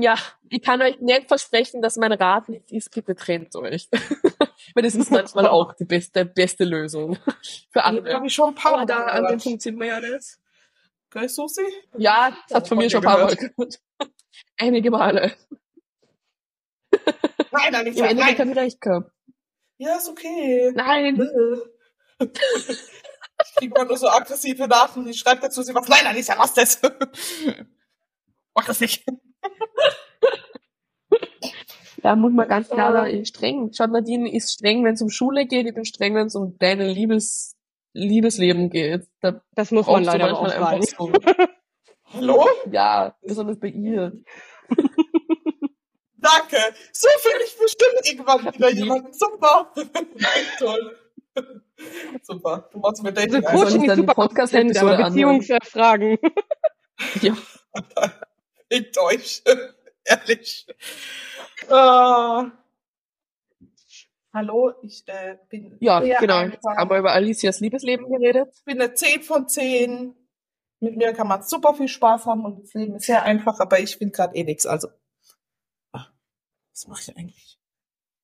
ja, 0.01 0.16
ich 0.49 0.62
kann 0.62 0.80
euch 0.82 1.01
nicht 1.01 1.28
versprechen, 1.28 1.82
dass 1.82 1.96
mein 1.96 2.12
Rat 2.12 2.49
nicht 2.49 2.70
ist, 2.72 2.90
bitte 2.90 3.14
trennt 3.14 3.55
euch. 3.57 3.88
Weil 4.74 4.82
das 4.82 4.94
ist 4.94 5.11
manchmal 5.11 5.46
auch 5.46 5.74
die 5.74 5.84
beste, 5.84 6.24
beste 6.24 6.64
Lösung 6.64 7.18
für 7.70 7.84
andere. 7.84 8.14
Habe 8.14 8.26
ich 8.26 8.34
schon 8.34 8.51
ein 8.51 8.55
paar 8.55 8.72
Aber 8.72 8.80
Mal 8.80 8.86
da 8.86 9.07
an 9.07 9.26
dem. 9.28 9.38
Punkt 9.38 9.62
sind 9.62 9.78
wir 9.78 9.86
ja. 9.86 10.01
Gell, 11.11 11.28
Susi? 11.28 11.62
Ja, 11.96 12.36
das 12.49 12.57
hat 12.57 12.68
von 12.68 12.78
mir 12.78 12.90
schon 12.90 13.01
ein 13.01 13.05
paar 13.05 13.24
Mal 13.24 13.34
gehört. 13.34 13.80
Einige 14.59 14.90
Male. 14.90 15.34
Nein, 17.51 17.72
nein, 17.72 17.84
nicht 17.84 17.99
Im 17.99 18.05
Endeffekt 18.05 18.38
nein. 18.38 18.49
habe 18.49 18.51
ich 18.51 18.57
recht 18.57 18.80
gehabt. 18.80 19.11
Ja, 19.78 19.96
ist 19.96 20.09
okay. 20.09 20.72
Nein. 20.74 21.20
Ich 22.20 23.55
krieg 23.57 23.70
mal 23.74 23.84
nur 23.84 23.96
so 23.96 24.09
aggressive 24.09 24.66
Nachrichten. 24.66 25.09
Ich 25.09 25.20
schreibe 25.20 25.40
dazu, 25.40 25.62
sie 25.62 25.74
was. 25.74 25.88
Nein, 25.88 26.07
Alicia, 26.07 26.34
lass 26.36 26.55
das. 26.55 26.80
Mach 28.55 28.66
das 28.66 28.80
nicht. 28.80 29.05
Da 32.03 32.14
muss 32.16 32.32
man 32.32 32.49
ganz 32.49 32.68
klar 32.68 32.92
sagen, 32.92 33.24
streng. 33.24 33.72
Schaut, 33.72 33.90
Nadine 33.90 34.32
ist 34.32 34.53
streng, 34.53 34.84
wenn 34.84 34.94
es 34.94 35.03
um 35.03 35.11
Schule 35.11 35.46
geht. 35.46 35.66
Ich 35.66 35.74
bin 35.74 35.84
streng, 35.84 36.14
wenn 36.14 36.26
es 36.28 36.34
um 36.36 36.57
deine 36.59 36.92
Liebes, 36.92 37.57
Liebesleben 37.92 38.70
geht. 38.70 39.09
Da 39.20 39.40
Das 39.55 39.70
muss 39.70 39.86
man 39.86 40.05
leider 40.05 40.38
auch 40.38 40.49
sagen. 40.49 40.82
so. 40.82 41.12
Hallo? 42.14 42.46
Ja, 42.70 43.16
besonders 43.22 43.59
bei 43.59 43.68
ihr. 43.68 44.12
Danke. 46.20 46.57
So 46.92 47.09
finde 47.20 47.44
ich 47.44 47.57
bestimmt 47.59 48.01
irgendwann 48.05 48.55
wieder 48.55 48.70
jemanden. 48.70 49.12
Super. 49.12 49.72
Toll. 50.59 50.96
Super. 52.22 52.68
Du 52.72 52.78
machst 52.78 53.03
mir 53.03 53.12
Dating 53.12 53.44
Also. 53.44 53.64
Coaching 53.64 53.84
ich 53.84 53.90
ist 53.90 53.96
super 53.96 54.14
Podcast-Episode 54.14 54.94
aber 54.94 55.05
Beziehungsfragen. 55.09 56.18
Ja. 57.20 57.36
Ich 58.68 58.90
Deutsch. 58.92 59.42
Ehrlich. 60.09 60.66
Ah. 61.68 62.50
Hallo, 64.32 64.72
ich 64.82 65.04
äh, 65.09 65.36
bin 65.48 65.76
Ja, 65.80 66.02
sehr 66.02 66.18
genau. 66.18 66.40
Jetzt 66.42 66.56
einfach. 66.66 66.76
haben 66.76 66.90
wir 66.90 66.98
über 66.98 67.12
Alicias 67.12 67.61
Liebesleben 67.61 68.09
geredet. 68.11 68.48
Ich 68.56 68.64
bin 68.64 68.80
eine 68.80 68.92
10 68.94 69.22
von 69.22 69.48
10. 69.48 70.14
Mit 70.80 70.96
mir 70.96 71.12
kann 71.12 71.26
man 71.26 71.42
super 71.42 71.74
viel 71.74 71.88
Spaß 71.88 72.26
haben 72.26 72.44
und 72.44 72.62
das 72.62 72.72
Leben 72.74 72.94
ist 72.96 73.06
sehr 73.06 73.22
einfach, 73.24 73.59
aber 73.59 73.80
ich 73.80 73.98
bin 73.98 74.12
gerade 74.12 74.36
eh 74.36 74.44
nix. 74.44 74.64
Also, 74.64 74.88
ach, 75.92 76.12
was 76.72 76.86
mache 76.86 77.02
ich 77.11 77.16
eigentlich? 77.16 77.59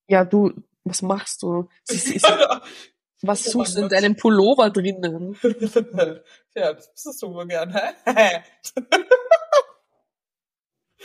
Ja, 0.06 0.24
du, 0.24 0.52
was 0.84 1.02
machst 1.02 1.42
du? 1.42 1.68
Sie- 1.84 1.96
sie- 1.96 2.20
Was 3.26 3.46
Oh 3.48 3.50
suchst 3.52 3.78
du 3.78 3.82
in 3.82 3.88
deinem 3.88 4.16
Pullover 4.16 4.68
drinnen? 4.68 5.34
ja, 6.54 6.74
das 6.74 6.92
bist 6.92 7.22
du 7.22 7.32
wohl 7.32 7.46
gern, 7.46 7.72
hä? 7.72 8.42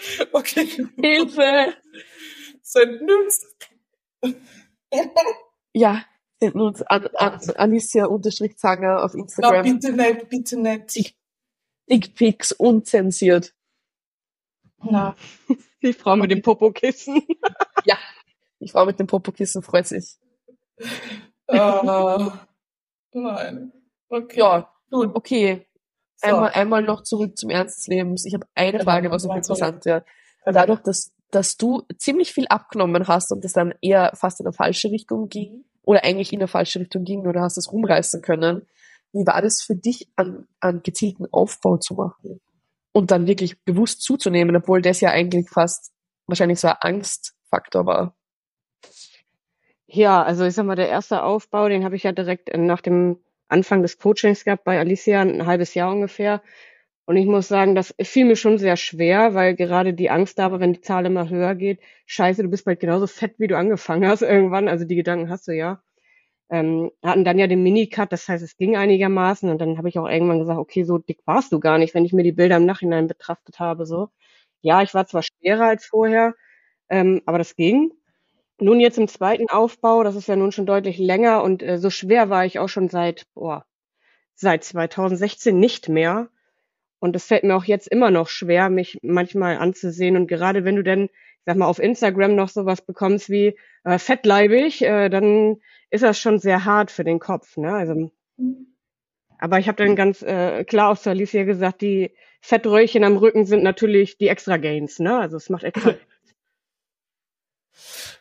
okay, 0.34 0.88
Hilfe! 1.02 1.76
sind 2.62 3.02
Nüms. 3.02 3.45
Ja, 5.72 6.04
senden 6.39 6.62
uns 6.62 6.82
an, 6.82 7.06
an 7.14 7.39
Alicia-Zanger 7.56 9.04
auf 9.04 9.14
Na, 9.14 9.20
Instagram. 9.22 9.64
bitte 9.64 9.93
nicht, 9.93 10.30
bitte 10.30 10.60
nicht. 10.60 11.16
Dickpics 11.88 12.52
unzensiert. 12.52 13.54
Na, 14.82 15.16
Die 15.84 15.93
Frau 15.93 16.16
mit 16.16 16.32
dem 16.32 16.41
Popokissen. 16.41 17.22
Die 18.60 18.68
Frau 18.68 18.86
mit 18.86 19.00
dem 19.00 19.08
Popokissen 19.08 19.62
freut 19.62 19.88
sich. 19.88 20.18
äh, 21.47 22.30
nein. 23.14 23.72
Okay. 24.10 24.39
Ja, 24.39 24.74
gut. 24.89 25.16
okay. 25.16 25.68
So. 26.22 26.28
Einmal, 26.28 26.51
einmal 26.51 26.84
noch 26.84 27.03
zurück 27.03 27.38
zum 27.38 27.49
Ernst 27.49 27.78
des 27.78 27.88
Lebens. 27.88 28.26
Ich 28.26 28.34
habe 28.34 28.45
eine 28.53 28.80
Ja, 28.80 28.84
Frage, 28.84 29.09
was 29.09 29.26
auch 29.26 29.36
interessant 29.36 29.86
wäre. 29.86 30.03
Dadurch, 30.45 30.82
dass, 30.82 31.13
dass 31.32 31.55
du 31.55 31.84
ziemlich 31.97 32.34
viel 32.34 32.47
abgenommen 32.47 33.07
hast 33.07 33.32
und 33.32 33.45
es 33.45 33.53
dann 33.53 33.74
eher 33.82 34.11
fast 34.15 34.41
in 34.41 34.45
eine 34.45 34.53
falsche 34.53 34.91
Richtung 34.91 35.30
ging, 35.30 35.63
oder 35.84 36.03
eigentlich 36.03 36.34
in 36.34 36.39
eine 36.39 36.47
falsche 36.47 36.82
Richtung 36.82 37.05
ging, 37.05 37.26
oder 37.26 37.41
hast 37.41 37.57
es 37.57 37.72
rumreißen 37.72 38.22
können, 38.22 38.67
wie 39.13 39.26
war 39.26 39.41
das 39.41 39.61
für 39.61 39.76
dich, 39.76 40.09
an, 40.17 40.47
an 40.59 40.82
gezielten 40.84 41.26
Aufbau 41.32 41.78
zu 41.78 41.93
machen? 41.93 42.41
Und 42.91 43.11
dann 43.11 43.26
wirklich 43.26 43.63
bewusst 43.63 44.01
zuzunehmen, 44.01 44.55
obwohl 44.55 44.82
das 44.82 44.99
ja 44.99 45.11
eigentlich 45.11 45.49
fast 45.49 45.93
wahrscheinlich 46.28 46.59
so 46.59 46.67
ein 46.67 46.76
Angstfaktor 46.82 47.86
war. 47.86 48.15
Ja, 49.88 50.22
also 50.22 50.43
ich 50.45 50.53
sag 50.53 50.65
mal, 50.65 50.76
der 50.76 50.89
erste 50.89 51.24
Aufbau, 51.24 51.70
den 51.70 51.84
habe 51.86 51.95
ich 51.95 52.03
ja 52.03 52.11
direkt 52.11 52.55
nach 52.55 52.82
dem 52.82 53.20
Anfang 53.50 53.82
des 53.82 53.97
Coachings 54.00 54.45
gehabt 54.45 54.64
bei 54.64 54.80
Alicia, 54.80 55.22
ein 55.22 55.45
halbes 55.45 55.74
Jahr 55.76 55.91
ungefähr. 55.91 56.41
Und 57.06 57.18
ich 57.18 57.26
muss 57.26 57.47
sagen, 57.47 57.76
das 57.76 57.93
fiel 58.02 58.26
mir 58.26 58.36
schon 58.36 58.58
sehr 58.60 58.78
schwer, 58.78 59.34
weil 59.34 59.56
gerade 59.56 59.93
die 59.93 60.10
Angst 60.12 60.38
da 60.39 60.52
war, 60.52 60.60
wenn 60.60 60.74
die 60.74 60.82
Zahl 60.82 61.06
immer 61.08 61.30
höher 61.30 61.56
geht, 61.56 61.80
scheiße, 62.06 62.43
du 62.43 62.50
bist 62.50 62.66
bald 62.66 62.80
genauso 62.80 63.08
fett, 63.08 63.36
wie 63.39 63.47
du 63.47 63.58
angefangen 63.58 64.08
hast 64.08 64.22
irgendwann. 64.22 64.68
Also 64.68 64.86
die 64.86 64.95
Gedanken 64.95 65.30
hast 65.30 65.47
du 65.47 65.54
ja. 65.56 65.82
Ähm, 66.52 66.91
hatten 67.04 67.26
dann 67.26 67.38
ja 67.39 67.47
den 67.47 67.64
Minicut, 67.64 68.12
das 68.12 68.28
heißt, 68.28 68.43
es 68.43 68.58
ging 68.58 68.76
einigermaßen. 68.78 69.50
Und 69.50 69.60
dann 69.60 69.78
habe 69.78 69.89
ich 69.89 70.00
auch 70.00 70.08
irgendwann 70.10 70.39
gesagt, 70.39 70.60
okay, 70.60 70.84
so 70.84 70.97
dick 70.97 71.20
warst 71.26 71.52
du 71.52 71.60
gar 71.60 71.78
nicht, 71.78 71.93
wenn 71.95 72.06
ich 72.06 72.14
mir 72.14 72.24
die 72.24 72.32
Bilder 72.32 72.58
im 72.58 72.66
Nachhinein 72.66 73.08
betrachtet 73.08 73.60
habe. 73.60 73.86
So, 73.86 74.10
ja, 74.62 74.82
ich 74.82 74.93
war 74.93 75.06
zwar 75.08 75.24
schwerer 75.24 75.66
als 75.68 75.86
vorher, 75.86 76.36
ähm, 76.89 77.22
aber 77.26 77.38
das 77.39 77.56
ging. 77.56 77.91
Nun 78.62 78.80
jetzt 78.80 78.97
im 78.97 79.07
zweiten 79.07 79.49
Aufbau, 79.49 80.03
das 80.03 80.16
ist 80.16 80.28
ja 80.28 80.36
nun 80.36 80.51
schon 80.51 80.66
deutlich 80.66 80.97
länger 80.97 81.43
und 81.43 81.64
äh, 81.64 81.78
so 81.78 81.89
schwer 81.89 82.30
war 82.30 82.45
ich 82.45 82.60
auch 82.60 82.68
schon 82.68 82.89
seit, 82.89 83.26
boah, 83.34 83.66
seit 84.36 84.64
2016 84.64 85.57
nicht 85.57 85.89
mehr. 85.89 86.30
Und 86.99 87.16
es 87.16 87.26
fällt 87.26 87.43
mir 87.45 87.55
auch 87.55 87.64
jetzt 87.64 87.88
immer 87.88 88.12
noch 88.12 88.28
schwer, 88.28 88.70
mich 88.70 88.99
manchmal 89.01 89.57
anzusehen. 89.57 90.18
Und 90.18 90.28
gerade 90.28 90.66
wenn 90.66 90.76
du 90.76 90.84
denn, 90.84 91.05
ich 91.05 91.45
sag 91.45 91.55
mal, 91.55 91.68
auf 91.68 91.80
Instagram 91.80 92.36
noch 92.36 92.49
sowas 92.49 92.82
bekommst 92.82 93.30
wie 93.30 93.55
äh, 93.86 93.97
fettleibig, 93.97 94.82
äh, 94.82 95.10
dann 95.10 95.57
ist 95.89 96.03
das 96.03 96.20
schon 96.20 96.39
sehr 96.39 96.66
hart 96.66 96.91
für 96.91 97.05
den 97.05 97.20
Kopf. 97.20 97.55
Ne? 97.55 97.74
Also, 97.74 98.12
aber 99.38 99.60
ich 99.60 99.70
habe 99.70 99.84
dann 99.84 99.95
ganz 99.95 100.22
äh, 100.22 100.66
klar 100.66 100.91
auch 100.91 100.97
zu 100.97 101.10
Alicia 101.10 101.43
gesagt, 101.45 101.82
die 101.82 102.12
Fettröllchen 102.41 103.05
am 103.05 103.16
Rücken 103.18 103.45
sind 103.45 103.64
natürlich 103.64 104.18
die 104.18 104.28
extra 104.28 104.57
Gains. 104.57 104.99
Ne? 104.99 105.18
Also 105.18 105.38
es 105.38 105.49
macht 105.49 105.64
extra 105.64 105.95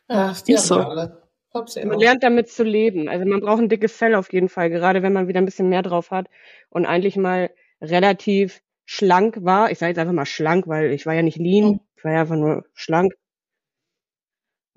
Ja, 0.08 0.34
die 0.46 0.54
Ist 0.54 0.66
so. 0.66 0.76
Man 0.78 1.98
lernt 1.98 2.22
damit 2.22 2.48
zu 2.48 2.62
leben. 2.62 3.08
Also 3.08 3.26
man 3.26 3.40
braucht 3.40 3.60
ein 3.60 3.68
dickes 3.68 3.96
Fell 3.96 4.14
auf 4.14 4.32
jeden 4.32 4.48
Fall, 4.48 4.70
gerade 4.70 5.02
wenn 5.02 5.12
man 5.12 5.28
wieder 5.28 5.40
ein 5.40 5.44
bisschen 5.44 5.68
mehr 5.68 5.82
drauf 5.82 6.10
hat 6.10 6.28
und 6.70 6.86
eigentlich 6.86 7.16
mal 7.16 7.50
relativ 7.80 8.60
schlank 8.84 9.44
war. 9.44 9.70
Ich 9.70 9.78
sage 9.78 9.90
jetzt 9.90 9.98
einfach 9.98 10.12
mal 10.12 10.26
schlank, 10.26 10.66
weil 10.66 10.92
ich 10.92 11.06
war 11.06 11.14
ja 11.14 11.22
nicht 11.22 11.38
lean, 11.38 11.80
ich 11.96 12.04
war 12.04 12.12
ja 12.12 12.20
einfach 12.20 12.36
nur 12.36 12.64
schlank. 12.74 13.14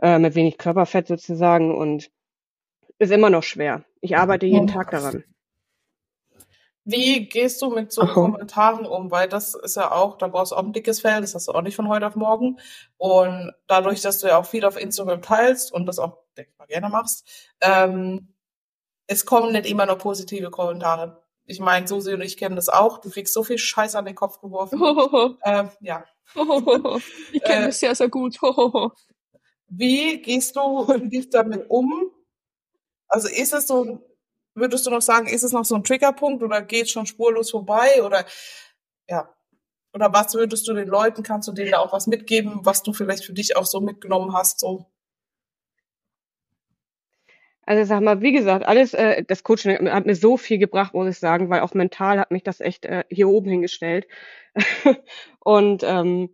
Äh, 0.01 0.17
mit 0.17 0.33
wenig 0.35 0.57
Körperfett 0.57 1.07
sozusagen 1.07 1.75
und 1.75 2.09
ist 2.97 3.11
immer 3.11 3.29
noch 3.29 3.43
schwer. 3.43 3.85
Ich 4.01 4.17
arbeite 4.17 4.45
jeden 4.47 4.67
Ja. 4.67 4.73
Tag 4.73 4.91
daran. 4.91 5.23
Wie 6.85 7.27
gehst 7.29 7.61
du 7.61 7.69
mit 7.69 7.91
so 7.91 8.01
Aha. 8.01 8.13
Kommentaren 8.13 8.85
um? 8.87 9.11
Weil 9.11 9.29
das 9.29 9.53
ist 9.53 9.75
ja 9.75 9.91
auch, 9.91 10.17
da 10.17 10.27
brauchst 10.27 10.51
du 10.51 10.55
auch 10.55 10.63
ein 10.63 10.73
dickes 10.73 11.01
Fell, 11.01 11.21
das 11.21 11.35
hast 11.35 11.47
du 11.47 11.51
auch 11.51 11.61
nicht 11.61 11.75
von 11.75 11.87
heute 11.87 12.07
auf 12.07 12.15
morgen. 12.15 12.59
Und 12.97 13.53
dadurch, 13.67 14.01
dass 14.01 14.19
du 14.19 14.27
ja 14.27 14.37
auch 14.39 14.45
viel 14.45 14.65
auf 14.65 14.77
Instagram 14.79 15.21
teilst 15.21 15.71
und 15.71 15.85
das 15.85 15.99
auch, 15.99 16.17
denke 16.37 16.51
ich 16.53 16.57
mal, 16.57 16.65
gerne 16.65 16.89
machst, 16.89 17.27
ähm, 17.61 18.33
es 19.07 19.25
kommen 19.25 19.51
nicht 19.53 19.65
immer 19.67 19.85
nur 19.85 19.97
positive 19.97 20.51
Kommentare. 20.51 21.23
Ich 21.45 21.59
meine, 21.59 21.87
Susi 21.87 22.13
und 22.13 22.21
ich 22.21 22.37
kennen 22.37 22.55
das 22.55 22.69
auch. 22.69 22.99
Du 22.99 23.09
kriegst 23.09 23.33
so 23.33 23.43
viel 23.43 23.57
Scheiß 23.57 23.95
an 23.95 24.05
den 24.05 24.15
Kopf 24.15 24.39
geworfen. 24.41 24.79
Ähm, 25.45 25.69
ja. 25.81 26.05
ich 27.33 27.43
kenne 27.43 27.65
Äh, 27.65 27.67
das 27.67 27.79
sehr, 27.79 27.95
sehr 27.95 28.09
gut. 28.09 28.37
Wie 29.69 30.21
gehst 30.21 30.55
du 30.55 30.85
damit 31.31 31.69
um? 31.69 32.11
Also 33.07 33.27
ist 33.27 33.53
es 33.53 33.67
so, 33.67 33.99
würdest 34.55 34.85
du 34.85 34.91
noch 34.91 35.01
sagen, 35.01 35.27
ist 35.27 35.43
es 35.43 35.53
noch 35.53 35.65
so 35.65 35.75
ein 35.75 35.83
Triggerpunkt 35.83 36.43
oder 36.43 36.61
geht 36.61 36.89
schon 36.89 37.05
spurlos 37.05 37.51
vorbei 37.51 38.03
oder 38.03 38.25
ja? 39.09 39.29
Oder 39.93 40.13
was 40.13 40.33
würdest 40.35 40.67
du 40.67 40.73
den 40.73 40.87
Leuten, 40.87 41.23
kannst 41.23 41.47
du 41.49 41.51
denen 41.51 41.71
da 41.71 41.79
auch 41.79 41.91
was 41.93 42.07
mitgeben, 42.07 42.61
was 42.63 42.81
du 42.83 42.93
vielleicht 42.93 43.25
für 43.25 43.33
dich 43.33 43.57
auch 43.57 43.65
so 43.65 43.81
mitgenommen 43.81 44.33
hast? 44.33 44.59
So? 44.59 44.85
Also 47.65 47.83
sag 47.85 48.01
mal, 48.01 48.21
wie 48.21 48.31
gesagt, 48.31 48.65
alles, 48.65 48.93
äh, 48.93 49.23
das 49.23 49.43
Coaching 49.43 49.89
hat 49.91 50.05
mir- 50.05 50.15
so 50.15 50.37
viel 50.37 50.57
gebracht, 50.57 50.93
muss 50.93 51.09
ich 51.09 51.19
sagen, 51.19 51.49
weil 51.49 51.61
auch 51.61 51.73
mental 51.73 52.19
hat 52.19 52.31
mich 52.31 52.43
das 52.43 52.59
echt 52.59 52.85
äh, 52.85 53.03
hier 53.09 53.29
oben 53.29 53.49
hingestellt. 53.49 54.07
und 55.39 55.83
ähm, 55.83 56.29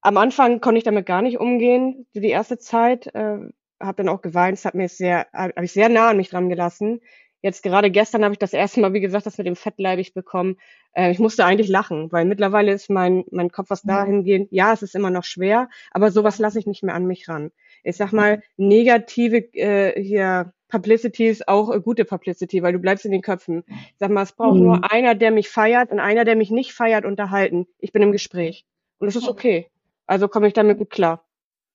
am 0.00 0.16
Anfang 0.16 0.60
konnte 0.60 0.78
ich 0.78 0.84
damit 0.84 1.06
gar 1.06 1.22
nicht 1.22 1.38
umgehen, 1.38 2.06
die 2.14 2.28
erste 2.28 2.58
Zeit. 2.58 3.08
Äh, 3.14 3.38
habe 3.80 3.96
dann 3.96 4.08
auch 4.08 4.22
geweint, 4.22 4.58
es 4.58 4.64
hat 4.64 4.74
mir 4.74 4.88
sehr, 4.88 5.28
habe 5.32 5.64
ich 5.64 5.72
sehr 5.72 5.88
nah 5.88 6.10
an 6.10 6.16
mich 6.16 6.30
dran 6.30 6.48
gelassen. 6.48 7.00
Jetzt 7.40 7.62
gerade 7.62 7.90
gestern 7.90 8.24
habe 8.24 8.32
ich 8.34 8.38
das 8.38 8.52
erste 8.52 8.80
Mal, 8.80 8.92
wie 8.92 9.00
gesagt, 9.00 9.26
das 9.26 9.38
mit 9.38 9.46
dem 9.46 9.54
Fettleibig 9.56 10.12
bekommen. 10.12 10.56
Äh, 10.92 11.10
ich 11.12 11.18
musste 11.20 11.44
eigentlich 11.44 11.68
lachen, 11.68 12.10
weil 12.10 12.24
mittlerweile 12.24 12.72
ist 12.72 12.90
mein 12.90 13.24
mein 13.30 13.50
Kopf 13.52 13.70
was 13.70 13.84
Mhm. 13.84 13.88
dahingehend. 13.88 14.48
Ja, 14.52 14.72
es 14.72 14.82
ist 14.82 14.94
immer 14.96 15.10
noch 15.10 15.24
schwer, 15.24 15.68
aber 15.92 16.10
sowas 16.10 16.38
lasse 16.38 16.58
ich 16.58 16.66
nicht 16.66 16.82
mehr 16.82 16.94
an 16.94 17.06
mich 17.06 17.28
ran. 17.28 17.52
Ich 17.84 17.96
sag 17.96 18.12
mal, 18.12 18.42
negative 18.56 19.38
äh, 19.54 20.02
hier 20.02 20.52
Publicity 20.68 21.28
ist 21.28 21.46
auch 21.48 21.70
äh, 21.72 21.80
gute 21.80 22.04
Publicity, 22.04 22.62
weil 22.62 22.72
du 22.72 22.78
bleibst 22.80 23.04
in 23.04 23.12
den 23.12 23.22
Köpfen. 23.22 23.64
Ich 23.68 23.94
sag 23.98 24.10
mal, 24.10 24.22
es 24.22 24.32
braucht 24.32 24.56
Mhm. 24.56 24.64
nur 24.64 24.92
einer, 24.92 25.14
der 25.14 25.30
mich 25.30 25.48
feiert 25.48 25.90
und 25.92 26.00
einer, 26.00 26.24
der 26.24 26.36
mich 26.36 26.50
nicht 26.50 26.72
feiert, 26.72 27.04
unterhalten. 27.04 27.66
Ich 27.78 27.92
bin 27.92 28.02
im 28.02 28.12
Gespräch. 28.12 28.66
Und 28.98 29.06
das 29.06 29.16
ist 29.16 29.28
okay. 29.28 29.70
Also 30.06 30.26
komme 30.28 30.48
ich 30.48 30.54
damit 30.54 30.78
gut 30.78 30.90
klar. 30.90 31.24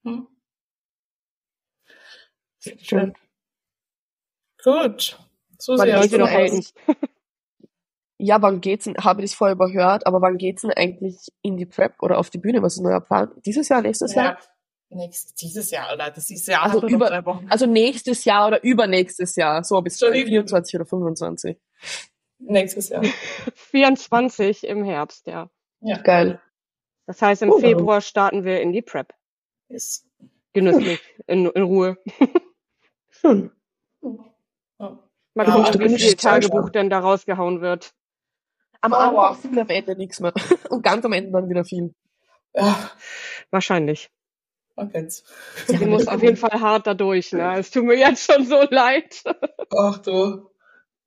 Hm? 0.03 0.27
Schön. 2.81 3.13
Gut. 4.63 5.17
So 5.63 5.77
Wann 5.77 5.87
geht's 5.87 6.09
denn 6.09 6.19
noch 6.19 6.27
eigentlich? 6.29 6.73
Ja, 8.19 8.41
wann 8.41 8.61
geht's 8.61 8.85
denn, 8.85 8.95
habe 8.97 9.21
ich 9.21 9.31
das 9.31 9.37
vorher 9.37 9.55
überhört, 9.55 10.05
aber 10.07 10.21
wann 10.21 10.37
geht's 10.37 10.61
denn 10.61 10.71
eigentlich 10.71 11.17
in 11.41 11.57
die 11.57 11.65
Prep 11.65 11.95
oder 12.01 12.17
auf 12.19 12.29
die 12.29 12.37
Bühne? 12.37 12.61
Was 12.61 12.75
ist 12.75 12.81
neuer 12.81 13.01
Plan? 13.01 13.31
Dieses 13.45 13.67
Jahr, 13.67 13.81
nächstes 13.81 14.13
Jahr? 14.15 14.37
Ja, 14.89 14.97
nächstes, 14.97 15.33
dieses 15.33 15.71
Jahr, 15.71 15.93
oder? 15.93 16.09
Das 16.09 16.27
dieses 16.27 16.47
Jahr 16.47 16.63
Also 16.63 16.87
über- 16.87 17.07
drei 17.09 17.25
Wochen. 17.25 17.47
Also 17.49 17.65
nächstes 17.65 18.23
Jahr 18.23 18.47
oder 18.47 18.63
übernächstes 18.63 19.35
Jahr, 19.35 19.63
so 19.65 19.81
bis 19.81 19.95
Entschuldigung. 20.01 20.29
24 20.29 20.75
oder 20.75 20.85
25. 20.85 21.57
Nächstes 22.39 22.89
Jahr. 22.89 23.03
24 23.55 24.67
im 24.67 24.85
Herbst, 24.85 25.27
ja. 25.27 25.49
Ja. 25.81 25.97
Geil. 26.01 26.39
Das 27.07 27.21
heißt, 27.21 27.41
im 27.41 27.49
Oh. 27.51 27.59
Februar 27.59 27.99
starten 27.99 28.45
wir 28.45 28.61
in 28.61 28.71
die 28.71 28.81
Prep. 28.83 29.13
Ist, 29.67 30.05
Genüsslich, 30.53 31.01
in, 31.27 31.47
in 31.47 31.61
Ruhe. 31.63 31.97
Schön. 33.09 33.51
ja. 34.79 34.99
Mal 35.35 35.47
Ja, 35.47 35.53
gucken, 35.63 35.81
wie 35.89 35.99
viel 35.99 36.13
Tagebuch 36.15 36.69
denn 36.69 36.89
da 36.89 36.99
rausgehauen 36.99 37.61
wird. 37.61 37.93
Am. 38.81 38.93
Anfang 38.93 39.35
viel, 39.35 39.59
am 39.59 39.69
Ende 39.69 39.95
nichts 39.95 40.19
mehr. 40.19 40.33
Und 40.69 40.83
ganz 40.83 41.05
am 41.05 41.13
Ende 41.13 41.31
dann 41.31 41.49
wieder 41.49 41.63
viel. 41.63 41.93
ja, 42.53 42.91
Wahrscheinlich. 43.49 44.09
man 44.75 44.91
kennt's. 44.91 45.23
Sie 45.67 45.85
muss 45.85 46.07
auf 46.07 46.21
jeden 46.21 46.37
Fall 46.37 46.59
hart 46.59 46.85
da 46.87 46.93
durch, 46.93 47.31
ne? 47.31 47.57
Es 47.59 47.71
tut 47.71 47.85
mir 47.85 47.97
jetzt 47.97 48.29
schon 48.31 48.45
so 48.45 48.61
leid. 48.69 49.23
Ach 49.77 49.97
du, 49.99 50.49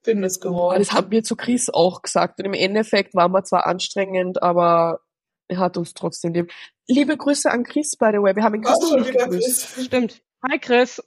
findest 0.03 0.43
Aber 0.45 0.55
geworden. 0.55 0.79
das 0.79 0.93
haben 0.93 1.11
wir 1.11 1.23
zu 1.23 1.37
Chris 1.37 1.69
auch 1.71 2.03
gesagt. 2.03 2.39
Und 2.39 2.47
im 2.47 2.55
Endeffekt 2.55 3.15
waren 3.15 3.33
wir 3.33 3.45
zwar 3.45 3.67
anstrengend, 3.67 4.43
aber 4.43 5.01
er 5.49 5.59
hat 5.59 5.77
uns 5.77 5.95
trotzdem 5.95 6.33
lieb. 6.33 6.51
Liebe 6.89 7.17
Grüße 7.17 7.51
an 7.51 7.63
Chris, 7.65 7.97
by 7.99 8.11
the 8.13 8.19
way. 8.19 8.35
Wir 8.35 8.43
haben 8.43 8.55
ihn 8.55 8.63
Chris 8.63 8.89
schon 8.89 9.01
nicht 9.01 9.13
wieder 9.13 9.25
gegrüßt. 9.27 9.75
Chris? 9.75 9.85
Stimmt. 9.87 10.23
Hi 10.49 10.59
Chris. 10.59 11.03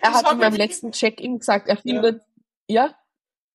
Er 0.00 0.12
hat 0.14 0.32
in 0.32 0.38
meinem 0.38 0.56
letzten 0.56 0.92
Check-in 0.92 1.38
gesagt, 1.38 1.68
er 1.68 1.76
findet, 1.76 2.22
ja? 2.70 2.94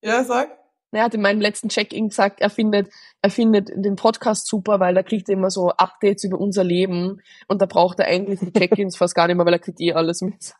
Ja, 0.01 0.23
sag. 0.23 0.57
Er 0.91 1.03
hat 1.03 1.13
in 1.13 1.21
meinem 1.21 1.41
letzten 1.41 1.67
Check-in 1.67 2.09
gesagt, 2.09 2.39
er 2.39 2.49
findet, 2.49 2.89
er 3.21 3.29
findet 3.29 3.69
den 3.75 3.97
Podcast 3.97 4.47
super, 4.47 4.79
weil 4.79 4.95
da 4.95 5.03
kriegt 5.03 5.27
er 5.27 5.33
immer 5.33 5.49
so 5.49 5.69
Updates 5.71 6.23
über 6.23 6.39
unser 6.39 6.63
Leben 6.63 7.21
und 7.47 7.61
da 7.61 7.65
braucht 7.65 7.99
er 7.99 8.05
eigentlich 8.05 8.39
die 8.39 8.53
Check-ins 8.53 8.95
fast 8.97 9.13
gar 9.15 9.27
nicht 9.27 9.35
mehr, 9.35 9.45
weil 9.45 9.53
er 9.53 9.59
kriegt 9.59 9.81
eh 9.81 9.93
alles 9.93 10.21
mit. 10.21 10.53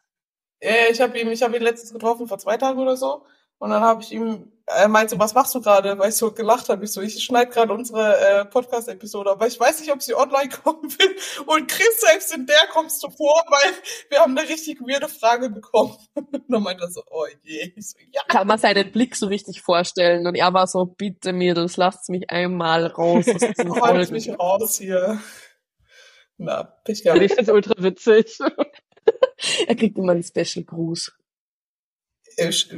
Ja, 0.62 0.72
ich 0.92 1.00
habe 1.00 1.18
ihn, 1.20 1.30
ich 1.30 1.42
habe 1.42 1.56
ihn 1.56 1.64
letztens 1.64 1.94
getroffen 1.94 2.28
vor 2.28 2.38
zwei 2.38 2.58
Tagen 2.58 2.80
oder 2.80 2.98
so. 2.98 3.26
Und 3.66 3.72
dann 3.72 3.82
habe 3.82 4.04
ich 4.04 4.12
ihm, 4.12 4.52
er 4.68 4.88
meinte 4.88 5.16
so, 5.16 5.20
was 5.20 5.34
machst 5.34 5.56
du 5.56 5.62
gerade? 5.62 5.98
Weil 5.98 6.10
ich 6.10 6.16
so 6.16 6.32
gelacht 6.32 6.70
habe. 6.70 6.86
Ich 6.86 6.92
so, 6.92 7.02
ich 7.02 7.24
schneide 7.24 7.50
gerade 7.50 7.74
unsere 7.74 8.20
äh, 8.20 8.46
Podcast-Episode, 8.46 9.32
aber 9.32 9.48
ich 9.48 9.60
weiß 9.60 9.80
nicht, 9.80 9.92
ob 9.92 10.04
sie 10.04 10.14
online 10.14 10.50
kommen 10.64 10.84
will. 10.84 11.16
Und 11.48 11.68
Chris, 11.68 12.00
selbst 12.02 12.32
in 12.36 12.46
der 12.46 12.68
kommst 12.72 13.04
du 13.04 13.10
vor, 13.10 13.44
weil 13.50 13.74
wir 14.10 14.20
haben 14.20 14.38
eine 14.38 14.48
richtig 14.48 14.82
weirde 14.82 15.08
Frage 15.08 15.50
bekommen. 15.50 15.96
Und 16.14 16.44
dann 16.48 16.62
meinte 16.62 16.84
er 16.84 16.92
so, 16.92 17.02
oh 17.10 17.26
je. 17.44 17.74
Ich 17.76 17.90
so, 17.90 17.98
ja. 18.12 18.22
Kann 18.28 18.46
man 18.48 18.60
seinen 18.60 18.92
Blick 18.92 19.16
so 19.16 19.26
richtig 19.28 19.62
vorstellen 19.62 20.28
und 20.28 20.36
er 20.36 20.54
war 20.54 20.68
so, 20.68 20.86
bitte 20.86 21.34
Mädels, 21.34 21.78
lasst 21.78 22.10
mich 22.10 22.30
einmal 22.30 22.86
raus 22.86 23.26
Räumt 23.28 23.58
Folgen. 23.80 24.14
mich 24.14 24.30
raus 24.38 24.78
hier. 24.78 25.20
Na, 26.38 26.64
Pech 26.84 26.98
Ich 27.00 27.04
gehabt. 27.04 27.20
finde 27.20 27.42
es 27.42 27.50
ultra 27.50 27.74
witzig. 27.82 28.38
Er 29.68 29.76
kriegt 29.76 29.98
immer 29.98 30.12
einen 30.12 30.24
Special-Gruß. 30.24 31.08
Ich- 31.18 31.25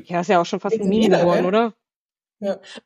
Ja, 0.05 0.22
ist 0.22 0.28
ja 0.30 0.41
auch 0.41 0.45
schon 0.45 0.60
fast 0.60 0.80
ein 0.80 0.88
Meme 0.88 1.18
geworden, 1.18 1.41
ne? 1.41 1.47
oder? 1.47 1.74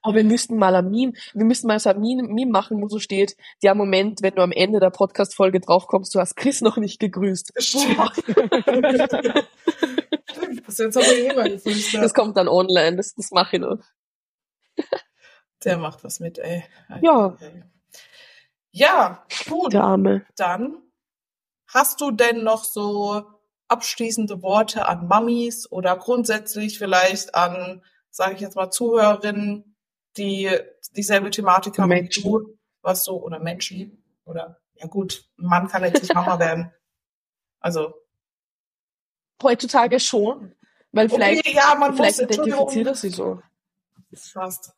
Aber 0.01 0.15
wir 0.15 0.23
müssten 0.23 0.57
mal 0.57 0.75
ein 0.75 0.89
Meme, 0.89 1.13
wir 1.33 1.45
müssten 1.45 1.67
mal 1.67 1.79
so 1.79 1.89
ein 1.89 1.99
Meme, 1.99 2.23
Meme 2.23 2.51
machen, 2.51 2.81
wo 2.81 2.87
so 2.87 2.99
steht, 2.99 3.35
der 3.61 3.75
Moment, 3.75 4.21
wenn 4.21 4.35
du 4.35 4.41
am 4.41 4.53
Ende 4.53 4.79
der 4.79 4.91
Podcast-Folge 4.91 5.59
draufkommst, 5.59 6.15
du 6.15 6.19
hast 6.19 6.35
Chris 6.35 6.61
noch 6.61 6.77
nicht 6.77 6.99
gegrüßt. 6.99 7.51
Stimmt. 7.57 8.13
Stimmt, 10.31 10.67
das 10.67 10.77
jetzt 10.77 10.97
aber 10.97 11.17
jemand 11.17 11.63
gefühlt. 11.63 11.93
Das 11.95 12.13
kommt 12.13 12.37
dann 12.37 12.47
online, 12.47 12.95
das, 12.95 13.13
das 13.13 13.31
mache 13.31 13.57
ich 13.57 13.61
noch. 13.61 13.79
Der 15.65 15.77
macht 15.77 16.03
was 16.03 16.19
mit, 16.19 16.39
ey. 16.39 16.63
Ja. 17.01 17.37
Ja, 18.71 19.25
gut. 19.49 19.73
Der 19.73 19.83
Arme. 19.83 20.25
Dann 20.37 20.77
hast 21.67 21.99
du 21.99 22.11
denn 22.11 22.43
noch 22.43 22.63
so 22.63 23.25
abschließende 23.71 24.41
Worte 24.41 24.87
an 24.87 25.07
Mamis 25.07 25.71
oder 25.71 25.95
grundsätzlich 25.95 26.77
vielleicht 26.77 27.33
an, 27.35 27.81
sage 28.09 28.35
ich 28.35 28.41
jetzt 28.41 28.55
mal, 28.55 28.69
Zuhörerinnen, 28.69 29.75
die 30.17 30.49
dieselbe 30.95 31.31
Thematik 31.31 31.79
haben 31.79 31.89
wie 31.89 32.01
Menschen. 32.01 32.23
du, 32.23 32.57
was 32.81 33.05
so, 33.05 33.23
oder 33.23 33.39
Menschen, 33.39 34.03
oder, 34.25 34.59
ja 34.75 34.87
gut, 34.87 35.23
ein 35.39 35.45
Mann 35.45 35.67
kann 35.69 35.83
jetzt 35.83 36.01
nicht 36.01 36.13
Mama 36.13 36.37
werden. 36.37 36.73
Also, 37.59 37.93
Heutzutage 39.41 39.99
schon, 39.99 40.53
weil 40.91 41.09
vielleicht, 41.09 41.47
okay, 41.47 41.55
ja, 41.55 41.73
man 41.75 41.95
vielleicht 41.95 42.19
muss, 42.19 42.37
identifiziert 42.37 42.87
er 42.87 42.91
Entschuldigung, 42.91 42.95
sie 42.95 43.09
so. 43.09 43.41
fast. 44.31 44.73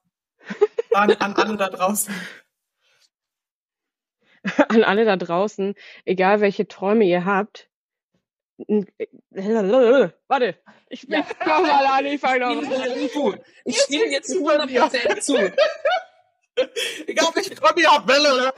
An, 0.93 1.11
an 1.11 1.33
alle 1.33 1.57
da 1.57 1.69
draußen. 1.69 2.13
An 4.67 4.83
alle 4.83 5.05
da 5.05 5.15
draußen, 5.15 5.73
egal 6.05 6.41
welche 6.41 6.67
Träume 6.67 7.05
ihr 7.05 7.25
habt. 7.25 7.69
N- 8.67 10.13
Warte, 10.27 10.57
ich 10.89 11.07
bin 11.07 11.19
Ja. 11.19 11.25
nochmal 11.45 11.85
an, 11.85 12.05
ich 12.05 12.19
fange 12.21 13.09
zu. 13.11 13.35
Ich 13.65 13.79
stimme 13.81 14.05
jetzt 14.11 14.31
100% 14.31 15.19
zu. 15.21 15.37
Egal, 17.07 17.27
welche 17.33 17.55
Träume 17.55 17.81
ihr 17.81 17.91
habt, 17.91 18.07
Welle. 18.07 18.53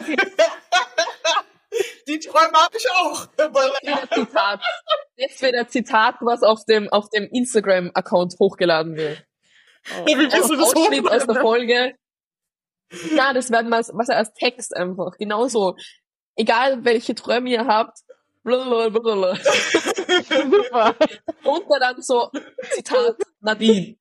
Die 2.07 2.19
Träume 2.19 2.53
habe 2.53 2.77
ich 2.77 2.89
auch. 2.91 3.27
Wieder 3.37 4.09
Zitat. 4.13 4.61
Jetzt 5.17 5.41
wird 5.41 5.55
ein 5.55 5.67
Zitat, 5.69 6.15
was 6.21 6.41
auf 6.43 6.63
dem, 6.65 6.89
auf 6.89 7.09
dem 7.09 7.27
Instagram-Account 7.31 8.35
hochgeladen 8.39 8.95
wird. 8.95 9.25
Wie 10.05 10.17
willst 10.17 10.35
Einfach 10.35 10.49
du 10.49 10.55
das 10.57 10.75
Ausschnitt 10.75 11.07
aus 11.09 11.25
der? 11.27 11.41
Folge. 11.41 11.95
Ja, 13.15 13.33
das 13.33 13.51
werden 13.51 13.69
wir, 13.69 13.77
was 13.93 14.09
er 14.09 14.17
als 14.17 14.33
Text 14.33 14.75
einfach. 14.75 15.17
Genauso. 15.17 15.75
Egal, 16.35 16.83
welche 16.85 17.15
Träume 17.15 17.49
ihr 17.49 17.65
habt. 17.65 17.99
Blablabla. 18.43 19.37
Super. 20.23 20.95
Und 21.43 21.63
dann 21.79 22.01
so, 22.01 22.31
Zitat, 22.71 23.17
Nadine. 23.41 23.97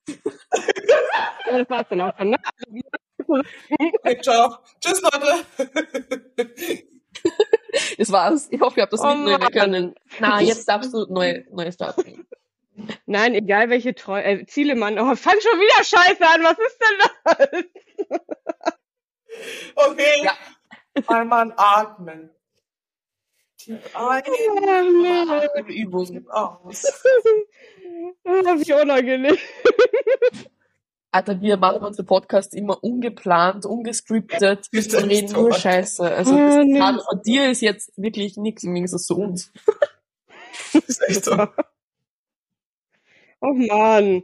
Ja, 1.50 1.58
das 1.58 1.70
war's 1.70 1.86
dann 1.90 2.00
auch 2.00 2.16
schon, 2.16 2.30
ne? 2.30 2.36
Okay, 3.26 4.20
ciao. 4.22 4.56
Tschüss, 4.80 5.00
Leute. 5.02 5.44
Das 7.98 8.12
war's. 8.12 8.48
Ich 8.50 8.60
hoffe, 8.60 8.78
ihr 8.78 8.82
habt 8.82 8.92
das 8.92 9.00
Oh 9.00 9.14
mitnehmen 9.14 9.40
Mann. 9.40 9.52
können. 9.52 9.94
Na, 10.20 10.40
jetzt 10.40 10.68
darfst 10.68 10.92
du 10.92 11.06
neu, 11.08 11.42
neu 11.50 11.70
starten. 11.72 12.26
Nein, 13.06 13.34
egal 13.34 13.70
welche 13.70 13.94
Treu 13.94 14.20
äh, 14.20 14.44
Ziele 14.46 14.74
man. 14.74 14.98
Oh, 14.98 15.14
fang 15.14 15.36
schon 15.40 15.58
wieder 15.60 15.84
Scheiße 15.84 16.26
an. 16.26 16.42
Was 16.42 16.58
ist 16.58 16.78
denn 16.80 16.98
das? 17.24 18.20
Okay. 19.76 20.22
Ja. 20.24 20.32
Einmal 21.06 21.52
atmen. 21.56 22.30
Eine 23.94 25.68
Übung. 25.68 26.06
tief 26.06 26.28
aus. 26.28 26.84
Ah, 28.26 28.56
Wie 28.58 28.72
unangenehm. 28.72 29.36
Alter, 31.12 31.40
wir 31.40 31.56
machen 31.56 31.82
unsere 31.82 32.04
Podcasts 32.04 32.54
immer 32.54 32.82
ungeplant, 32.82 33.64
ungescriptet 33.66 34.68
und 34.72 34.94
reden 35.04 35.32
nur 35.32 35.52
so. 35.52 35.58
Scheiße. 35.58 36.02
Also 36.04 36.34
Ah, 36.36 36.46
das 36.56 36.64
nee. 36.66 36.74
Zitat 36.74 37.02
von 37.08 37.22
dir 37.22 37.50
ist 37.50 37.60
jetzt 37.62 37.92
wirklich 37.96 38.36
nichts 38.36 38.64
im 38.64 38.74
Gegensatz 38.74 39.06
zu 39.06 39.16
uns. 39.16 39.52
Ist 40.72 41.02
echt 41.08 41.24
so. 41.24 41.36
Oh 43.40 43.52
Mann. 43.52 44.22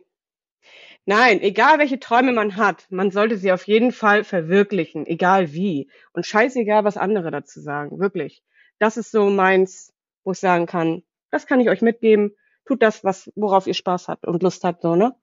Nein, 1.04 1.40
egal 1.42 1.78
welche 1.78 2.00
Träume 2.00 2.32
man 2.32 2.56
hat, 2.56 2.86
man 2.90 3.10
sollte 3.10 3.36
sie 3.36 3.52
auf 3.52 3.66
jeden 3.66 3.92
Fall 3.92 4.24
verwirklichen, 4.24 5.06
egal 5.06 5.52
wie. 5.52 5.90
Und 6.12 6.24
scheißegal, 6.26 6.84
was 6.84 6.96
andere 6.96 7.30
dazu 7.30 7.60
sagen. 7.60 7.98
Wirklich. 8.00 8.42
Das 8.80 8.96
ist 8.96 9.12
so 9.12 9.30
meins, 9.30 9.92
wo 10.24 10.32
ich 10.32 10.40
sagen 10.40 10.66
kann, 10.66 11.04
das 11.30 11.46
kann 11.46 11.60
ich 11.60 11.68
euch 11.68 11.82
mitgeben. 11.82 12.34
Tut 12.66 12.82
das, 12.82 13.04
was, 13.04 13.30
worauf 13.36 13.66
ihr 13.66 13.74
Spaß 13.74 14.08
habt 14.08 14.26
und 14.26 14.42
Lust 14.42 14.64
habt, 14.64 14.82
so, 14.82 14.96
ne? 14.96 15.14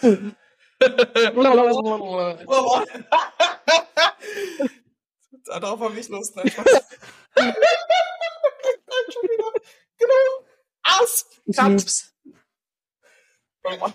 Hm. 0.00 0.34
Darauf 5.44 5.80
habe 5.80 5.98
ich 5.98 6.08
Lust. 6.08 6.36
Nein, 6.36 6.48
schon 6.50 6.64
wieder. 9.22 9.52
Genau. 9.98 10.46
Aus. 11.00 11.26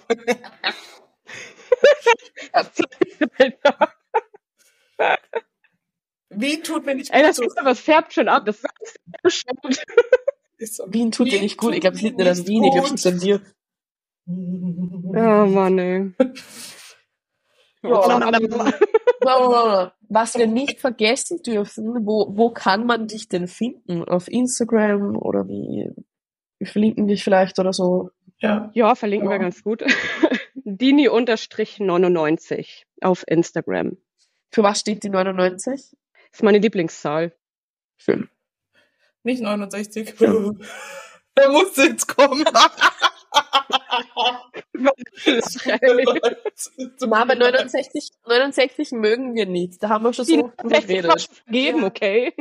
Ich 5.09 5.56
Cut. 6.37 6.41
lieb's. 6.41 6.57
Wie 6.57 6.61
tut 6.61 6.85
mir 6.85 6.95
nicht 6.95 7.11
Ey, 7.11 7.21
das, 7.23 7.39
ist, 7.39 7.57
aber, 7.57 7.69
das 7.69 7.79
färbt 7.79 8.13
schon 8.13 8.27
ab. 8.27 8.45
Das 8.45 8.61
ist 10.57 10.75
so. 10.75 10.85
Wien 10.87 11.11
tut 11.11 11.27
dir 11.27 11.33
Wien 11.33 11.41
nicht 11.41 11.57
gut. 11.57 11.73
Ich 11.75 11.81
glaube, 11.81 11.95
es 11.95 12.01
liegt 12.01 12.17
nicht 12.17 12.27
an 12.27 12.37
nicht 12.37 12.47
Wien, 12.47 12.63
ich 12.63 12.71
glaube, 12.71 12.87
es 12.87 13.03
gut. 13.03 13.03
liegt 13.03 13.13
an 13.13 13.19
dir. 13.19 13.41
Oh 14.27 15.45
Mann, 15.45 15.79
ey. 15.79 16.11
Was 20.09 20.35
wir 20.35 20.47
nicht 20.47 20.79
vergessen 20.79 21.41
dürfen, 21.43 22.05
wo, 22.05 22.27
wo 22.35 22.49
kann 22.51 22.85
man 22.85 23.07
dich 23.07 23.27
denn 23.29 23.47
finden? 23.47 24.03
Auf 24.03 24.27
Instagram 24.27 25.15
oder 25.17 25.47
wie? 25.47 25.89
Wir 26.59 26.67
verlinken 26.67 27.07
dich 27.07 27.23
vielleicht 27.23 27.59
oder 27.59 27.71
so. 27.73 28.09
Ja. 28.39 28.69
Ja, 28.73 28.95
verlinken 28.95 29.29
wir 29.29 29.35
Ja. 29.35 29.41
ganz 29.41 29.63
gut. 29.63 29.83
Dini-99 30.55 32.83
auf 33.01 33.23
Instagram. 33.27 33.97
Für 34.51 34.63
was 34.63 34.79
steht 34.79 35.03
die 35.03 35.09
99? 35.09 35.95
Ist 36.31 36.43
meine 36.43 36.59
Lieblingszahl. 36.59 37.35
Schön. 37.97 38.29
Nicht 39.23 39.41
69. 39.41 40.15
da 41.35 41.49
musste 41.51 41.83
jetzt 41.83 42.07
kommen. 42.07 42.45
Mama, 47.07 47.35
69, 47.35 48.09
69 48.25 48.91
mögen 48.91 49.35
wir 49.35 49.45
nicht. 49.45 49.81
Da 49.81 49.89
haben 49.89 50.03
wir 50.03 50.13
schon 50.13 50.25
so 50.25 50.53
60 50.63 50.87
geredet. 50.87 51.29
geben, 51.47 51.83
okay? 51.83 52.33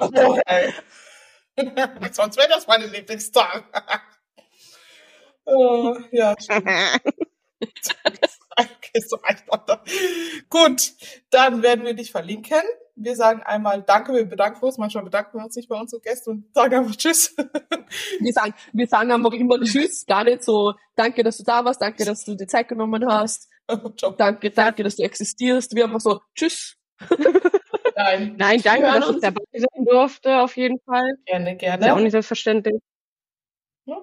Oh, 0.00 0.38
ey. 0.46 0.72
Sonst 2.12 2.36
wäre 2.36 2.48
das 2.48 2.66
meine 2.66 2.86
Lieblingszahl. 2.86 3.64
oh, 5.44 5.96
ja. 6.12 6.34
Okay, 8.58 9.00
so 9.06 9.18
einfach. 9.22 9.84
Gut, 10.50 10.92
dann 11.30 11.62
werden 11.62 11.84
wir 11.84 11.94
dich 11.94 12.10
verlinken. 12.10 12.60
Wir 12.96 13.14
sagen 13.14 13.42
einmal 13.44 13.82
Danke, 13.82 14.12
wir 14.12 14.24
bedanken 14.24 14.64
uns. 14.64 14.78
Manchmal 14.78 15.04
bedanken 15.04 15.38
wir 15.38 15.44
uns 15.44 15.54
nicht 15.54 15.68
bei 15.68 15.78
unseren 15.78 16.00
Gästen 16.00 16.30
und 16.30 16.54
sagen 16.54 16.74
einfach 16.74 16.96
Tschüss. 16.96 17.36
Wir 18.20 18.32
sagen, 18.32 18.52
wir 18.72 18.86
sagen 18.86 19.10
einfach 19.12 19.32
immer 19.32 19.58
Tschüss, 19.60 20.04
gar 20.04 20.24
nicht 20.24 20.42
so, 20.44 20.74
danke, 20.94 21.22
dass 21.22 21.38
du 21.38 21.44
da 21.44 21.64
warst, 21.64 21.80
danke, 21.80 22.04
dass 22.04 22.24
du 22.24 22.34
dir 22.34 22.46
Zeit 22.46 22.68
genommen 22.68 23.02
hast, 23.08 23.48
danke, 24.18 24.50
danke, 24.50 24.82
dass 24.82 24.96
du 24.96 25.04
existierst. 25.04 25.74
Wir 25.74 25.84
einfach 25.84 26.00
so, 26.00 26.20
Tschüss. 26.34 26.76
Nein, 27.96 28.34
Nein, 28.36 28.60
danke, 28.62 28.82
dass 28.82 29.10
ich 29.10 29.20
dabei 29.20 29.42
sein 29.54 29.84
durfte, 29.86 30.38
auf 30.40 30.56
jeden 30.58 30.78
Fall. 30.80 31.14
gerne, 31.24 31.54
Ist 31.54 31.62
ja 31.62 31.74
auch 31.74 31.78
gerne. 31.78 32.02
nicht 32.02 32.12
selbstverständlich. 32.12 32.78
Ja. 33.86 33.96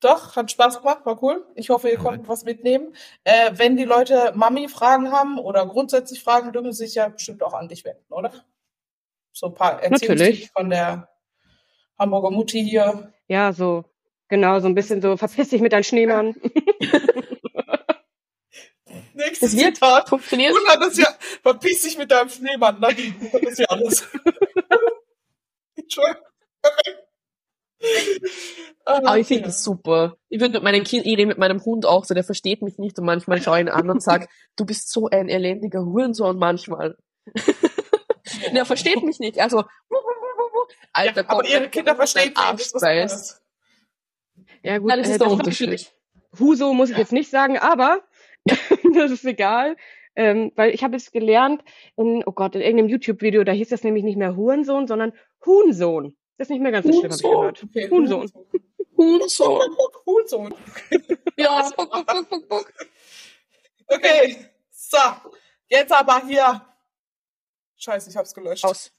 Doch, 0.00 0.34
hat 0.34 0.50
Spaß 0.50 0.78
gemacht, 0.78 1.04
war 1.04 1.22
cool. 1.22 1.46
Ich 1.54 1.68
hoffe, 1.68 1.90
ihr 1.90 1.98
konntet 1.98 2.26
was 2.26 2.44
mitnehmen. 2.44 2.94
Äh, 3.24 3.52
wenn 3.54 3.76
die 3.76 3.84
Leute 3.84 4.32
Mami-Fragen 4.34 5.12
haben 5.12 5.38
oder 5.38 5.66
grundsätzlich 5.66 6.22
Fragen, 6.22 6.52
dürfen 6.52 6.72
sie 6.72 6.86
sich 6.86 6.94
ja 6.94 7.08
bestimmt 7.08 7.42
auch 7.42 7.52
an 7.52 7.68
dich 7.68 7.84
wenden, 7.84 8.10
oder? 8.10 8.32
So 9.32 9.48
ein 9.48 9.54
paar 9.54 9.80
Natürlich. 9.88 10.50
von 10.52 10.70
der 10.70 11.08
Hamburger 11.98 12.30
Mutti 12.30 12.64
hier. 12.64 13.12
Ja, 13.28 13.52
so, 13.52 13.84
genau, 14.28 14.58
so 14.60 14.68
ein 14.68 14.74
bisschen 14.74 15.02
so, 15.02 15.18
verpiss 15.18 15.50
dich 15.50 15.60
mit 15.60 15.72
deinem 15.72 15.84
Schneemann. 15.84 16.34
Nächstes 19.12 19.52
Das 19.52 19.56
wird 19.60 19.74
Zitat. 19.76 20.08
funktioniert. 20.08 20.54
Und 20.54 20.66
hat 20.68 20.80
das 20.80 20.96
ja, 20.96 21.08
verpiss 21.42 21.82
dich 21.82 21.98
mit 21.98 22.10
deinem 22.10 22.30
Schneemann, 22.30 22.80
Nadine. 22.80 23.14
Das 23.32 23.42
ist 23.42 23.58
ja 23.58 23.66
alles. 23.66 24.08
Entschuldigung. 25.76 26.24
Aber 28.84 29.18
ich 29.18 29.26
finde 29.26 29.44
das 29.44 29.62
super. 29.62 30.16
Ich 30.28 30.40
würde 30.40 30.54
mit 30.54 30.62
meinem 30.62 30.84
Kind, 30.84 31.06
ich 31.06 31.12
rede 31.12 31.26
mit 31.26 31.38
meinem 31.38 31.64
Hund 31.64 31.86
auch 31.86 32.04
so, 32.04 32.14
der 32.14 32.24
versteht 32.24 32.62
mich 32.62 32.78
nicht 32.78 32.98
und 32.98 33.04
manchmal 33.04 33.40
schaue 33.40 33.58
ich 33.58 33.66
ihn 33.66 33.68
an 33.68 33.88
und 33.90 34.02
sage, 34.02 34.26
du 34.56 34.64
bist 34.66 34.90
so 34.90 35.08
ein 35.08 35.28
elendiger 35.28 35.84
Hurensohn 35.84 36.38
manchmal. 36.38 36.96
der 38.54 38.64
versteht 38.64 39.02
mich 39.02 39.18
nicht. 39.18 39.38
Also, 39.38 39.64
Alter, 40.92 41.22
ja, 41.22 41.28
aber 41.28 41.46
ihre 41.46 41.68
Kinder 41.68 41.94
verstehen. 41.94 42.32
Arsch 42.34 42.72
Das. 42.72 43.42
Ja, 44.62 44.78
gut, 44.78 44.88
Nein, 44.88 44.98
das 44.98 45.08
äh, 45.08 45.12
ist 45.12 45.20
der 45.20 45.26
war 45.26 45.34
Unterschied. 45.34 45.68
natürlich- 45.68 45.92
Huso 46.38 46.72
muss 46.74 46.90
ich 46.90 46.96
jetzt 46.96 47.12
nicht 47.12 47.30
sagen, 47.30 47.58
aber 47.58 48.02
das 48.94 49.10
ist 49.10 49.24
egal. 49.24 49.76
Ähm, 50.16 50.52
weil 50.56 50.74
ich 50.74 50.82
habe 50.82 50.96
es 50.96 51.12
gelernt 51.12 51.62
in, 51.96 52.22
oh 52.26 52.32
Gott, 52.32 52.54
in 52.56 52.60
irgendeinem 52.60 52.88
YouTube-Video, 52.88 53.44
da 53.44 53.52
hieß 53.52 53.68
das 53.68 53.84
nämlich 53.84 54.02
nicht 54.04 54.16
mehr 54.18 54.36
Hurensohn, 54.36 54.86
sondern 54.86 55.12
Huhnsohn. 55.46 56.16
Das 56.40 56.46
ist 56.46 56.52
nicht 56.52 56.62
mehr 56.62 56.72
ganz 56.72 56.86
so 56.86 56.92
schlimm, 56.92 57.12
habe 57.12 57.14
ich 57.16 57.22
Huhnsohn. 57.22 57.38
gehört. 57.38 57.64
Okay. 57.64 57.90
Huhnsohn. 57.90 58.32
Hurensohn. 58.96 59.76
Huhnsohn. 60.06 60.54
Ja, 61.36 61.68
buck, 61.76 61.90
buck, 61.92 62.06
buck, 62.06 62.30
buck, 62.30 62.48
buck. 62.48 62.72
Okay, 63.88 64.46
so. 64.70 64.96
Jetzt 65.68 65.92
aber 65.92 66.26
hier. 66.26 66.66
Scheiße, 67.76 68.08
ich 68.08 68.16
hab's 68.16 68.32
gelöscht. 68.32 68.64
Aus. 68.64 68.90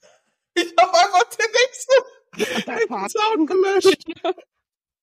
Ich 0.53 0.71
hab 0.79 0.93
einfach 0.93 1.23
den 1.35 1.47
nächsten 1.51 3.09
Sound 3.09 3.49
gelöscht. 3.49 4.03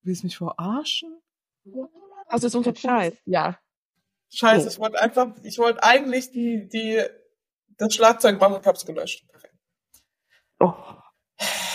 Willst 0.03 0.23
du 0.23 0.27
mich 0.27 0.37
verarschen? 0.37 1.21
Also 2.27 2.47
ist 2.47 2.55
unser 2.55 2.75
Scheiß. 2.77 3.15
Ja. 3.25 3.59
Scheiße, 4.31 4.67
Oh. 4.67 4.71
ich 4.71 4.79
wollte 4.79 5.01
einfach, 5.01 5.35
ich 5.43 5.59
wollte 5.59 5.83
eigentlich 5.83 6.31
die, 6.31 6.69
die, 6.69 7.03
das 7.79 7.95
Schlagzeug 7.95 8.39
machen 8.41 8.55
und 8.55 8.65
hab's 8.67 8.87
gelöscht. 8.87 9.27
Oh. 10.61 10.73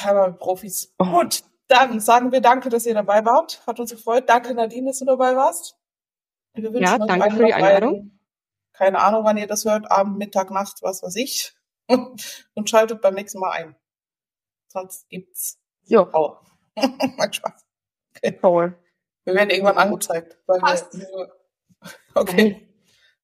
Aber 0.05 0.31
Profis. 0.33 0.93
Oh. 0.99 1.05
Gut, 1.05 1.43
dann 1.67 1.99
sagen 1.99 2.31
wir 2.31 2.41
danke, 2.41 2.69
dass 2.69 2.85
ihr 2.85 2.93
dabei 2.93 3.25
wart. 3.25 3.65
Hat 3.67 3.79
uns 3.79 3.91
gefreut. 3.91 4.27
Danke, 4.27 4.53
Nadine, 4.53 4.87
dass 4.89 4.99
du 4.99 5.05
dabei 5.05 5.35
warst. 5.35 5.77
Wir 6.53 6.71
wünschen 6.73 6.83
Ja, 6.83 6.99
euch 7.01 7.07
danke 7.07 7.31
für 7.31 7.43
die 7.45 7.49
noch 7.51 7.55
einen- 7.57 7.65
Einladung. 7.65 8.19
Keine 8.73 8.99
Ahnung, 8.99 9.23
wann 9.23 9.37
ihr 9.37 9.47
das 9.47 9.65
hört. 9.65 9.89
Abend, 9.91 10.17
Mittag, 10.17 10.49
Nacht, 10.51 10.77
was 10.81 11.03
weiß 11.03 11.15
ich. 11.17 11.53
Und 11.87 12.69
schaltet 12.69 13.01
beim 13.01 13.13
nächsten 13.13 13.39
Mal 13.39 13.51
ein. 13.51 13.75
Sonst 14.67 15.07
gibt's 15.09 15.59
Ja, 15.83 16.01
Aua. 16.13 16.41
Macht 17.17 17.35
Spaß. 17.35 17.65
toll. 18.41 18.75
Wir 19.25 19.35
werden 19.35 19.49
irgendwann 19.51 19.77
angezeigt. 19.77 20.37
Weil 20.47 20.59
Passt. 20.59 20.97
wir, 20.97 21.31
okay. 22.15 22.67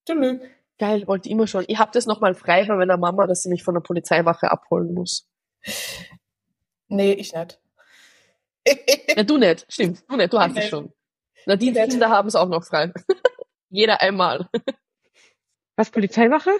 Tschüss. 0.08 0.40
Geil, 0.78 1.08
wollte 1.08 1.28
ich 1.28 1.34
immer 1.34 1.48
schon. 1.48 1.66
Ich 1.68 1.78
hab 1.78 1.92
das 1.92 2.06
nochmal 2.06 2.34
frei 2.36 2.66
bei 2.66 2.76
meiner 2.76 2.98
Mama, 2.98 3.28
dass 3.28 3.42
sie 3.42 3.50
mich 3.50 3.64
von 3.64 3.74
der 3.74 3.82
Polizeiwache 3.82 4.50
abholen 4.52 4.94
muss. 4.94 5.28
Nee, 6.90 7.14
ich 7.14 7.34
nicht. 7.34 7.60
Ja, 9.16 9.24
du 9.24 9.38
nicht. 9.38 9.66
Stimmt, 9.70 10.04
du 10.08 10.16
nicht. 10.16 10.32
Du 10.34 10.40
hast 10.40 10.52
Ich 10.58 10.66
es 10.66 10.70
schon. 10.70 10.94
Nadine, 11.46 11.72
die 11.74 11.80
nicht. 11.80 11.90
Kinder 11.92 12.10
haben 12.10 12.28
es 12.28 12.36
auch 12.36 12.48
noch 12.48 12.64
frei. 12.64 12.92
Jeder 13.70 14.02
einmal. 14.02 14.48
Was, 15.76 15.90
Polizeiwache? 15.90 16.52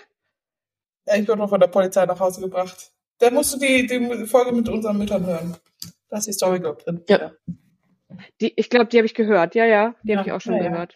Ja, 1.06 1.16
ich 1.16 1.28
wurde 1.28 1.40
noch 1.40 1.50
von 1.50 1.60
der 1.60 1.68
Polizei 1.68 2.06
nach 2.06 2.20
Hause 2.20 2.42
gebracht. 2.42 2.92
Da 3.20 3.30
musst 3.32 3.54
du 3.54 3.60
die, 3.60 3.86
die 3.86 4.26
Folge 4.26 4.52
mit 4.54 4.70
unseren 4.70 4.98
Müttern 4.98 5.26
hören. 5.26 5.58
Da 6.10 6.18
ist 6.18 6.28
die 6.28 6.34
Story, 6.34 6.60
glaub 6.60 6.84
drin. 6.84 7.04
Ja. 7.08 7.32
Die, 8.42 8.54
ich 8.56 8.70
glaube, 8.70 8.88
die 8.88 8.98
habe 8.98 9.06
ich 9.06 9.14
gehört. 9.14 9.56
Ja, 9.56 9.66
ja, 9.66 9.94
die 10.04 10.12
Ja, 10.12 10.18
habe 10.18 10.28
ich 10.30 10.34
auch 10.34 10.42
schon 10.42 10.56
ja, 10.56 10.64
ja. 10.64 10.88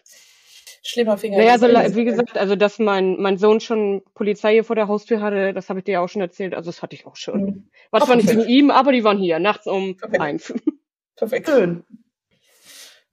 Schlimmer 0.86 1.16
Finger. 1.16 1.38
Naja, 1.38 1.58
so, 1.58 1.66
le- 1.66 1.94
wie 1.96 2.04
gesagt, 2.04 2.36
also 2.36 2.56
dass 2.56 2.78
mein, 2.78 3.20
mein 3.20 3.38
Sohn 3.38 3.60
schon 3.60 4.02
Polizei 4.14 4.52
hier 4.52 4.64
vor 4.64 4.76
der 4.76 4.86
Haustür 4.86 5.20
hatte, 5.22 5.54
das 5.54 5.70
habe 5.70 5.78
ich 5.78 5.84
dir 5.86 5.92
ja 5.92 6.00
auch 6.00 6.08
schon 6.08 6.20
erzählt. 6.20 6.54
Also 6.54 6.68
das 6.68 6.82
hatte 6.82 6.94
ich 6.94 7.06
auch 7.06 7.16
schon. 7.16 7.40
Mhm. 7.42 7.70
War 7.90 8.02
Ach, 8.02 8.06
zwar 8.06 8.16
nicht 8.16 8.28
wegen 8.28 8.46
ihm, 8.46 8.70
aber 8.70 8.92
die 8.92 9.02
waren 9.02 9.16
hier, 9.18 9.38
nachts 9.38 9.66
um 9.66 9.96
Perfekt. 9.96 10.20
eins. 10.20 10.54
Perfekt. 11.16 11.48
Schön. 11.48 11.84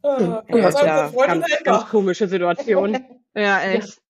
Ah, 0.04 0.20
Ja, 0.20 0.36
haben 0.48 0.58
ja, 0.58 1.04
wir 1.06 1.10
Freunde 1.14 1.40
ganz, 1.48 1.64
ganz 1.64 1.90
komische 1.90 2.28
Situation. 2.28 2.98
Ja, 3.34 3.62
echt. 3.62 4.02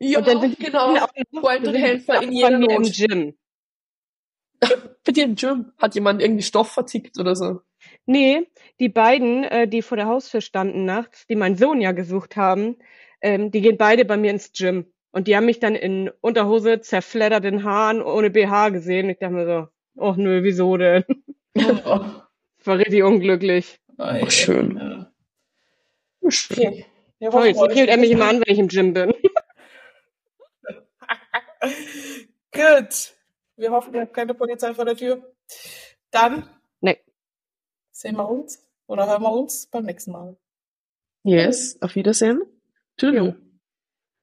Ja, 0.00 0.18
Und 0.18 0.28
dann 0.28 0.40
sind 0.42 0.58
die 0.58 0.64
genau. 0.64 0.94
Auch 0.94 1.00
noch- 1.32 1.40
Freund 1.40 1.66
und 1.66 1.74
Helfer 1.74 2.22
in 2.22 2.32
jeder 2.32 2.50
im. 2.60 2.82
Gym. 2.82 3.34
Bei 5.04 5.12
dir 5.12 5.24
im 5.24 5.34
Gym 5.36 5.72
hat 5.78 5.94
jemand 5.94 6.20
irgendwie 6.20 6.42
Stoff 6.42 6.70
vertickt 6.70 7.18
oder 7.18 7.34
so. 7.34 7.62
Nee, 8.06 8.46
die 8.78 8.88
beiden, 8.88 9.44
äh, 9.44 9.68
die 9.68 9.82
vor 9.82 9.96
der 9.96 10.06
Haustür 10.06 10.40
standen 10.40 10.84
nachts, 10.84 11.26
die 11.26 11.36
meinen 11.36 11.56
Sohn 11.56 11.80
ja 11.80 11.92
gesucht 11.92 12.36
haben, 12.36 12.76
ähm, 13.20 13.50
die 13.50 13.60
gehen 13.60 13.76
beide 13.76 14.04
bei 14.04 14.16
mir 14.16 14.30
ins 14.30 14.52
Gym. 14.52 14.86
Und 15.12 15.26
die 15.26 15.36
haben 15.36 15.46
mich 15.46 15.58
dann 15.58 15.74
in 15.74 16.10
Unterhose, 16.20 16.80
zerfledderten 16.80 17.64
Haaren, 17.64 18.02
ohne 18.02 18.30
BH 18.30 18.68
gesehen. 18.70 19.10
Ich 19.10 19.18
dachte 19.18 19.34
mir 19.34 19.46
so, 19.46 19.68
oh 19.96 20.14
nö, 20.16 20.42
wieso 20.42 20.76
denn? 20.76 21.04
Oh, 21.84 22.00
War 22.64 22.78
richtig 22.78 23.02
unglücklich. 23.02 23.80
oh, 23.98 24.04
Oh, 24.22 24.30
schön. 24.30 24.76
Ja. 24.76 25.12
Schön. 26.28 26.56
Okay. 26.58 26.86
Wir 27.18 27.30
Toll, 27.30 27.54
euch 27.56 27.72
klärt 27.72 27.88
er 27.88 27.96
mich 27.96 28.10
immer 28.10 28.28
an, 28.28 28.40
wenn 28.40 28.52
ich 28.52 28.58
im 28.58 28.68
Gym 28.68 28.94
bin. 28.94 29.12
Gut. 32.52 33.14
Wir 33.56 33.70
hoffen, 33.70 33.94
ihr 33.94 34.02
habt 34.02 34.14
keine 34.14 34.34
Polizei 34.34 34.74
vor 34.74 34.84
der 34.84 34.96
Tür. 34.96 35.34
Dann. 36.10 36.48
Sehen 38.00 38.16
wir 38.16 38.28
uns 38.28 38.66
oder 38.86 39.06
hören 39.06 39.22
wir 39.22 39.32
uns 39.32 39.66
beim 39.66 39.84
nächsten 39.84 40.12
Mal. 40.12 40.36
Yes, 41.22 41.80
auf 41.82 41.94
Wiedersehen. 41.94 42.42
Tschüss. 42.96 43.34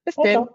Bis 0.03 0.15
dann. 0.15 0.49